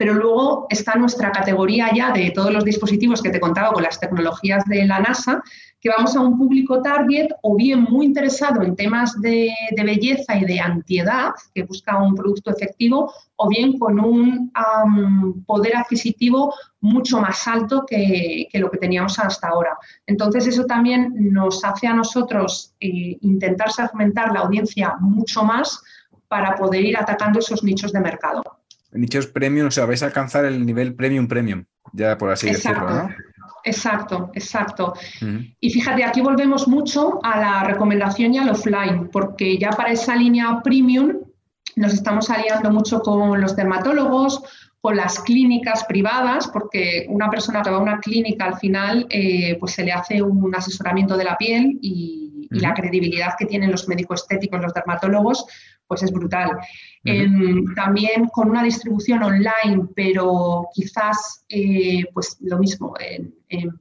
pero 0.00 0.14
luego 0.14 0.66
está 0.70 0.94
nuestra 0.94 1.30
categoría 1.30 1.90
ya 1.94 2.10
de 2.10 2.30
todos 2.30 2.50
los 2.50 2.64
dispositivos 2.64 3.20
que 3.20 3.28
te 3.28 3.38
contaba 3.38 3.74
con 3.74 3.82
las 3.82 4.00
tecnologías 4.00 4.64
de 4.64 4.86
la 4.86 4.98
NASA, 4.98 5.42
que 5.78 5.90
vamos 5.90 6.16
a 6.16 6.20
un 6.20 6.38
público 6.38 6.80
target 6.80 7.28
o 7.42 7.54
bien 7.54 7.82
muy 7.82 8.06
interesado 8.06 8.62
en 8.62 8.74
temas 8.76 9.20
de, 9.20 9.52
belleza 9.76 10.38
y 10.38 10.46
de 10.46 10.58
antiedad, 10.58 11.32
que 11.54 11.64
busca 11.64 12.02
un 12.02 12.14
producto 12.14 12.50
efectivo, 12.50 13.12
o 13.36 13.46
bien 13.46 13.78
con 13.78 14.00
un 14.00 14.50
poder 15.46 15.76
adquisitivo 15.76 16.54
mucho 16.80 17.20
más 17.20 17.46
alto 17.46 17.84
que, 17.86 18.48
lo 18.54 18.70
que 18.70 18.78
teníamos 18.78 19.18
hasta 19.18 19.48
ahora. 19.48 19.76
Entonces, 20.06 20.46
eso 20.46 20.64
también 20.64 21.12
nos 21.30 21.62
hace 21.62 21.86
a 21.86 21.92
nosotros 21.92 22.72
eh, 22.80 23.18
intentar 23.20 23.70
segmentar 23.70 24.32
la 24.32 24.40
audiencia 24.40 24.96
mucho 24.98 25.44
más 25.44 25.82
para 26.26 26.54
poder 26.54 26.86
ir 26.86 26.96
atacando 26.96 27.40
esos 27.40 27.62
nichos 27.62 27.92
de 27.92 28.00
mercado 28.00 28.59
nichos 28.92 29.26
premium, 29.26 29.68
o 29.68 29.70
sea, 29.70 29.86
vais 29.86 30.02
a 30.02 30.06
alcanzar 30.06 30.44
el 30.44 30.64
nivel 30.64 30.94
premium 30.94 31.28
premium, 31.28 31.64
ya 31.92 32.18
por 32.18 32.30
así 32.30 32.48
decirlo, 32.48 32.90
¿no? 32.90 33.10
Exacto, 33.64 34.30
exacto. 34.34 34.94
Y 35.60 35.70
fíjate, 35.70 36.04
aquí 36.04 36.20
volvemos 36.20 36.66
mucho 36.66 37.20
a 37.22 37.38
la 37.38 37.64
recomendación 37.64 38.34
y 38.34 38.38
al 38.38 38.50
offline, 38.50 39.10
porque 39.12 39.58
ya 39.58 39.70
para 39.70 39.92
esa 39.92 40.16
línea 40.16 40.60
premium 40.62 41.18
nos 41.76 41.94
estamos 41.94 42.30
aliando 42.30 42.70
mucho 42.70 43.00
con 43.00 43.40
los 43.40 43.54
dermatólogos, 43.56 44.42
con 44.80 44.96
las 44.96 45.18
clínicas 45.20 45.84
privadas, 45.84 46.48
porque 46.48 47.06
una 47.08 47.28
persona 47.28 47.62
que 47.62 47.70
va 47.70 47.76
a 47.76 47.80
una 47.80 48.00
clínica 48.00 48.46
al 48.46 48.58
final, 48.58 49.06
eh, 49.10 49.56
pues 49.60 49.72
se 49.72 49.84
le 49.84 49.92
hace 49.92 50.22
un 50.22 50.54
asesoramiento 50.54 51.16
de 51.16 51.24
la 51.24 51.36
piel 51.36 51.78
y, 51.82 52.18
la 52.52 52.74
credibilidad 52.74 53.34
que 53.38 53.46
tienen 53.46 53.70
los 53.70 53.86
médicos 53.86 54.22
estéticos, 54.22 54.60
los 54.60 54.74
dermatólogos, 54.74 55.46
pues 55.86 56.02
es 56.02 56.10
brutal. 56.10 56.50
También 57.02 58.26
con 58.26 58.50
una 58.50 58.62
distribución 58.62 59.22
online, 59.22 59.88
pero 59.94 60.68
quizás 60.74 61.44
eh, 61.48 62.04
pues 62.12 62.36
lo 62.40 62.58
mismo, 62.58 62.94
en, 62.98 63.32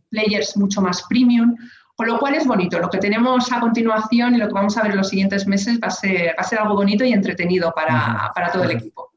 players 0.09 0.55
mucho 0.57 0.81
más 0.81 1.03
premium, 1.09 1.55
con 1.95 2.07
lo 2.07 2.17
cual 2.17 2.35
es 2.35 2.47
bonito. 2.47 2.79
Lo 2.79 2.89
que 2.89 2.97
tenemos 2.97 3.51
a 3.51 3.59
continuación 3.59 4.35
y 4.35 4.37
lo 4.37 4.47
que 4.47 4.53
vamos 4.53 4.77
a 4.77 4.83
ver 4.83 4.91
en 4.91 4.97
los 4.97 5.09
siguientes 5.09 5.45
meses 5.47 5.79
va 5.83 5.87
a 5.87 5.91
ser, 5.91 6.29
va 6.29 6.41
a 6.41 6.43
ser 6.43 6.59
algo 6.59 6.75
bonito 6.75 7.03
y 7.03 7.11
entretenido 7.11 7.73
para, 7.75 8.31
para 8.33 8.51
todo 8.51 8.63
el 8.63 8.71
equipo. 8.71 9.09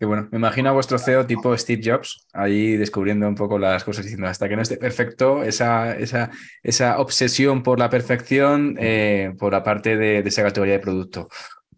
Qué 0.00 0.06
bueno, 0.06 0.28
me 0.30 0.38
imagino 0.38 0.70
a 0.70 0.72
vuestro 0.72 0.98
CEO 0.98 1.26
tipo 1.26 1.54
Steve 1.58 1.82
Jobs, 1.84 2.26
ahí 2.32 2.78
descubriendo 2.78 3.28
un 3.28 3.34
poco 3.34 3.58
las 3.58 3.84
cosas, 3.84 4.06
diciendo 4.06 4.28
hasta 4.28 4.48
que 4.48 4.56
no 4.56 4.62
esté 4.62 4.78
perfecto, 4.78 5.42
esa, 5.42 5.94
esa, 5.94 6.30
esa 6.62 6.98
obsesión 7.00 7.62
por 7.62 7.78
la 7.78 7.90
perfección 7.90 8.76
eh, 8.80 9.34
por 9.38 9.52
la 9.52 9.62
parte 9.62 9.98
de, 9.98 10.22
de, 10.22 10.28
esa 10.30 10.42
categoría 10.42 10.72
de 10.72 10.80
producto. 10.80 11.28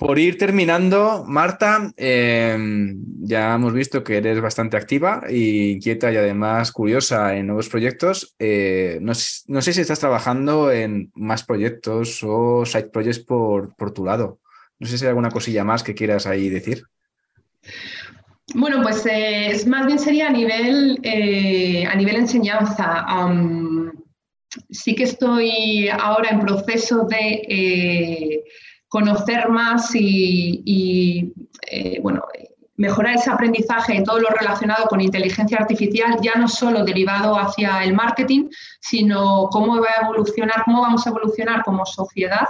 Por 0.06 0.18
ir 0.18 0.36
terminando, 0.36 1.24
Marta, 1.26 1.92
em, 1.96 3.04
ya 3.20 3.54
hemos 3.54 3.72
visto 3.72 4.02
que 4.02 4.16
eres 4.16 4.40
bastante 4.40 4.76
activa 4.76 5.22
e 5.28 5.72
inquieta 5.76 6.12
y 6.12 6.16
además 6.16 6.72
curiosa 6.72 7.36
en 7.36 7.46
nuevos 7.46 7.68
proyectos. 7.68 8.34
Eh, 8.38 8.98
no, 9.00 9.14
sé 9.14 9.72
si 9.72 9.80
estás 9.80 10.00
trabajando 10.00 10.72
en 10.72 11.12
más 11.14 11.44
proyectos 11.44 12.20
o 12.24 12.66
side 12.66 12.90
projects 12.90 13.20
por, 13.20 13.76
por 13.76 13.92
tu 13.92 14.04
lado. 14.04 14.40
No 14.80 14.88
sé 14.88 14.98
si 14.98 15.04
hay 15.04 15.10
alguna 15.10 15.30
cosilla 15.30 15.62
más 15.62 15.84
que 15.84 15.94
quieras 15.94 16.26
ahí 16.26 16.48
decir. 16.48 16.82
Bueno, 18.54 18.82
pues 18.82 19.06
eh, 19.06 19.56
más 19.68 19.86
bien 19.86 20.00
sería 20.00 20.26
a 20.26 20.32
nivel, 20.32 20.98
eh, 21.04 21.86
a 21.86 21.94
nivel 21.94 22.16
enseñanza. 22.16 23.06
sí 24.68 24.94
que 24.96 25.04
estoy 25.04 25.88
ahora 25.88 26.30
en 26.30 26.40
proceso 26.40 27.06
de 27.08 28.42
conocer 28.92 29.48
más 29.48 29.90
y, 29.94 31.32
eh, 31.66 31.98
bueno, 32.02 32.20
mejorar 32.76 33.14
ese 33.14 33.30
aprendizaje 33.30 33.96
en 33.96 34.04
todo 34.04 34.18
lo 34.18 34.28
relacionado 34.28 34.86
con 34.86 35.00
inteligencia 35.00 35.56
artificial, 35.56 36.18
ya 36.20 36.34
no 36.34 36.46
solo 36.46 36.84
derivado 36.84 37.38
hacia 37.38 37.82
el 37.84 37.94
marketing, 37.94 38.50
sino 38.80 39.48
cómo 39.50 39.80
va 39.80 39.88
a 39.96 40.04
evolucionar, 40.04 40.64
cómo 40.66 40.82
vamos 40.82 41.06
a 41.06 41.10
evolucionar 41.10 41.62
como 41.64 41.86
sociedad 41.86 42.48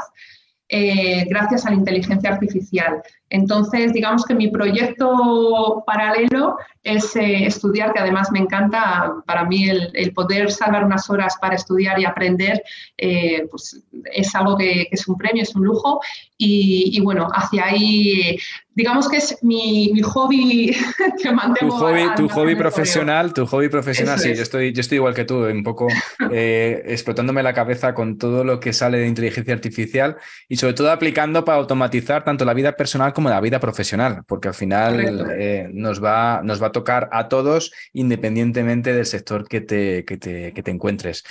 eh, 0.68 1.26
gracias 1.28 1.64
a 1.64 1.70
la 1.70 1.76
inteligencia 1.76 2.30
artificial. 2.30 3.02
Entonces, 3.32 3.94
digamos 3.94 4.26
que 4.26 4.34
mi 4.34 4.48
proyecto 4.48 5.82
paralelo 5.86 6.58
es 6.82 7.16
eh, 7.16 7.46
estudiar, 7.46 7.94
que 7.94 8.00
además 8.00 8.30
me 8.30 8.40
encanta, 8.40 9.14
para 9.26 9.44
mí 9.44 9.70
el, 9.70 10.12
poder 10.12 10.50
salvar 10.50 10.84
unas 10.84 11.08
horas 11.08 11.36
para 11.40 11.54
estudiar 11.54 11.98
y 11.98 12.04
aprender, 12.04 12.62
eh, 12.98 13.46
pues 13.50 13.80
es 14.12 14.34
algo 14.34 14.58
que, 14.58 14.88
es 14.90 15.08
un 15.08 15.16
premio, 15.16 15.42
es 15.42 15.54
un 15.54 15.64
lujo. 15.64 16.00
Y, 16.44 17.00
bueno, 17.02 17.28
hacia 17.32 17.66
ahí, 17.66 18.36
digamos 18.74 19.08
que 19.08 19.18
es 19.18 19.38
mi, 19.42 19.92
hobby 20.02 20.74
que 21.22 21.30
mantengo. 21.30 21.78
Tu 21.78 21.84
hobby, 21.84 22.02
tu 22.16 22.28
hobby 22.28 22.56
profesional, 22.56 23.32
tu 23.32 23.46
hobby 23.46 23.68
profesional, 23.68 24.18
sí, 24.18 24.34
yo, 24.34 24.42
estoy, 24.42 24.72
yo 24.72 24.80
estoy 24.80 24.96
igual 24.96 25.14
que 25.14 25.24
tú, 25.24 25.36
un 25.44 25.62
poco 25.62 25.86
eh, 26.32 26.82
explotándome 26.86 27.44
la 27.44 27.54
cabeza 27.54 27.94
con 27.94 28.18
todo 28.18 28.42
lo 28.42 28.58
que 28.58 28.72
sale 28.72 28.98
de 28.98 29.06
inteligencia 29.06 29.54
artificial 29.54 30.16
y 30.48 30.56
sobre 30.56 30.74
todo 30.74 30.90
aplicando 30.90 31.44
para 31.44 31.58
automatizar 31.58 32.24
tanto 32.24 32.44
la 32.44 32.54
vida 32.54 32.72
personal 32.72 33.12
como 33.12 33.21
como 33.22 33.30
la 33.30 33.40
vida 33.40 33.60
profesional, 33.60 34.24
porque 34.26 34.48
al 34.48 34.54
final 34.54 35.30
eh, 35.38 35.70
nos, 35.72 36.02
va, 36.02 36.40
nos 36.42 36.60
va 36.60 36.66
a 36.66 36.72
tocar 36.72 37.08
a 37.12 37.28
todos 37.28 37.72
independientemente 37.92 38.92
del 38.92 39.06
sector 39.06 39.46
que 39.46 39.60
te, 39.60 40.04
que 40.04 40.16
te, 40.16 40.70
encuentres. 40.72 41.22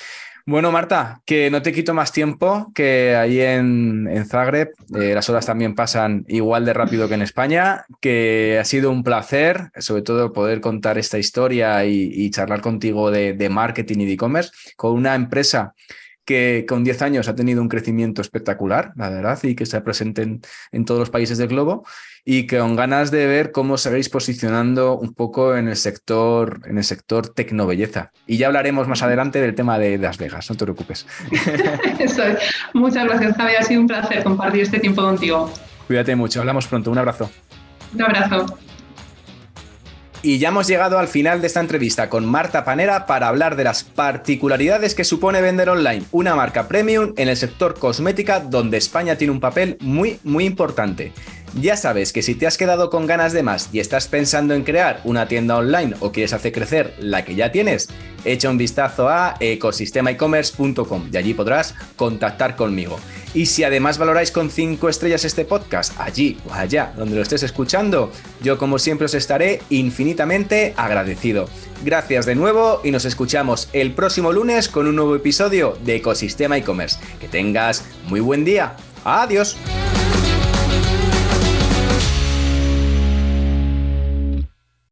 Bueno, 0.45 0.71
Marta, 0.71 1.21
que 1.25 1.51
no 1.51 1.61
te 1.61 1.73
quito 1.73 1.93
más 1.93 2.13
tiempo, 2.13 2.71
que 2.73 3.17
ahí 3.17 3.41
en, 3.41 4.25
Zagreb 4.25 4.69
eh, 4.95 5.13
las 5.13 5.29
horas 5.29 5.45
también 5.45 5.75
pasan 5.75 6.23
igual 6.29 6.63
de 6.63 6.71
rápido 6.71 7.09
que 7.09 7.15
en 7.15 7.23
España, 7.23 7.83
que 7.99 8.57
ha 8.57 8.63
sido 8.63 8.89
un 8.89 9.03
placer, 9.03 9.69
sobre 9.77 10.01
todo 10.01 10.31
poder 10.31 10.61
contar 10.61 10.97
esta 10.97 11.19
historia 11.19 11.83
y, 11.83 12.29
charlar 12.29 12.61
contigo 12.61 13.11
de, 13.11 13.33
de 13.33 13.49
marketing 13.49 13.99
y 13.99 14.05
de 14.05 14.13
e-commerce 14.13 14.51
con 14.77 14.93
una 14.93 15.13
empresa 15.13 15.73
que 16.25 16.65
con 16.67 16.83
10 16.83 17.01
años 17.01 17.27
ha 17.27 17.35
tenido 17.35 17.61
un 17.61 17.69
crecimiento 17.69 18.21
espectacular, 18.21 18.91
la 18.95 19.09
verdad, 19.09 19.39
y 19.43 19.55
que 19.55 19.63
está 19.63 19.83
presente 19.83 20.21
en, 20.71 20.85
todos 20.85 20.99
los 20.99 21.09
países 21.09 21.37
del 21.37 21.47
globo, 21.47 21.85
y 22.23 22.47
que 22.47 22.59
con 22.59 22.75
ganas 22.75 23.11
de 23.11 23.25
ver 23.25 23.51
cómo 23.51 23.77
seguís 23.77 24.09
posicionando 24.09 24.97
un 24.97 25.13
poco 25.13 25.55
en 25.55 25.67
el 25.67 25.75
sector, 25.75 26.61
en 26.65 26.77
el 26.77 26.83
sector 26.83 27.29
tecnobelleza. 27.29 28.11
Y 28.27 28.37
ya 28.37 28.47
hablaremos 28.47 28.87
más 28.87 29.01
adelante 29.01 29.41
del 29.41 29.55
tema 29.55 29.79
de 29.79 29.97
Las 29.97 30.17
Vegas, 30.17 30.49
no 30.49 30.55
te 30.55 30.65
preocupes. 30.65 31.07
Eso 31.99 32.23
es. 32.23 32.37
Muchas 32.73 33.05
gracias, 33.05 33.35
Javi. 33.35 33.55
Ha 33.55 33.63
sido 33.63 33.81
un 33.81 33.87
placer 33.87 34.23
compartir 34.23 34.61
este 34.61 34.79
tiempo 34.79 35.01
contigo. 35.01 35.51
Cuídate 35.87 36.15
mucho. 36.15 36.39
Hablamos 36.39 36.67
pronto. 36.67 36.91
Un 36.91 36.97
abrazo. 36.97 37.29
Un 37.93 38.01
abrazo. 38.01 38.57
Y 40.23 40.37
ya 40.37 40.49
hemos 40.49 40.67
llegado 40.67 40.99
al 40.99 41.07
final 41.07 41.41
de 41.41 41.47
esta 41.47 41.61
entrevista 41.61 42.07
con 42.07 42.25
Marta 42.25 42.63
Panera 42.63 43.07
para 43.07 43.27
hablar 43.27 43.55
de 43.55 43.63
las 43.63 43.83
particularidades 43.83 44.93
que 44.93 45.03
supone 45.03 45.41
vender 45.41 45.69
online 45.69 46.03
una 46.11 46.35
marca 46.35 46.67
premium 46.67 47.13
en 47.17 47.27
el 47.27 47.37
sector 47.37 47.79
cosmética 47.79 48.39
donde 48.39 48.77
España 48.77 49.15
tiene 49.15 49.31
un 49.31 49.39
papel 49.39 49.77
muy 49.79 50.19
muy 50.23 50.45
importante. 50.45 51.11
Ya 51.59 51.75
sabes 51.75 52.13
que 52.13 52.21
si 52.21 52.35
te 52.35 52.47
has 52.47 52.57
quedado 52.57 52.89
con 52.89 53.05
ganas 53.05 53.33
de 53.33 53.43
más 53.43 53.69
y 53.73 53.81
estás 53.81 54.07
pensando 54.07 54.53
en 54.53 54.63
crear 54.63 55.01
una 55.03 55.27
tienda 55.27 55.57
online 55.57 55.95
o 55.99 56.11
quieres 56.13 56.31
hacer 56.31 56.53
crecer 56.53 56.93
la 56.97 57.25
que 57.25 57.35
ya 57.35 57.51
tienes, 57.51 57.89
echa 58.23 58.49
un 58.49 58.57
vistazo 58.57 59.09
a 59.09 59.35
ecosistemaecommerce.com 59.39 61.09
y 61.11 61.17
allí 61.17 61.33
podrás 61.33 61.75
contactar 61.97 62.55
conmigo. 62.55 62.97
Y 63.33 63.47
si 63.47 63.65
además 63.65 63.97
valoráis 63.97 64.31
con 64.31 64.49
5 64.49 64.87
estrellas 64.87 65.25
este 65.25 65.43
podcast, 65.43 65.93
allí 65.99 66.37
o 66.49 66.53
allá 66.53 66.93
donde 66.95 67.15
lo 67.15 67.21
estés 67.21 67.43
escuchando, 67.43 68.11
yo 68.41 68.57
como 68.57 68.79
siempre 68.79 69.05
os 69.05 69.13
estaré 69.13 69.61
infinitamente 69.69 70.73
agradecido. 70.77 71.49
Gracias 71.83 72.25
de 72.25 72.35
nuevo 72.35 72.79
y 72.83 72.91
nos 72.91 73.03
escuchamos 73.03 73.67
el 73.73 73.93
próximo 73.93 74.31
lunes 74.31 74.69
con 74.69 74.87
un 74.87 74.95
nuevo 74.95 75.15
episodio 75.15 75.77
de 75.83 75.95
Ecosistema 75.95 76.57
e-commerce. 76.57 76.97
Que 77.19 77.27
tengas 77.27 77.83
muy 78.07 78.21
buen 78.21 78.45
día. 78.45 78.77
Adiós. 79.03 79.57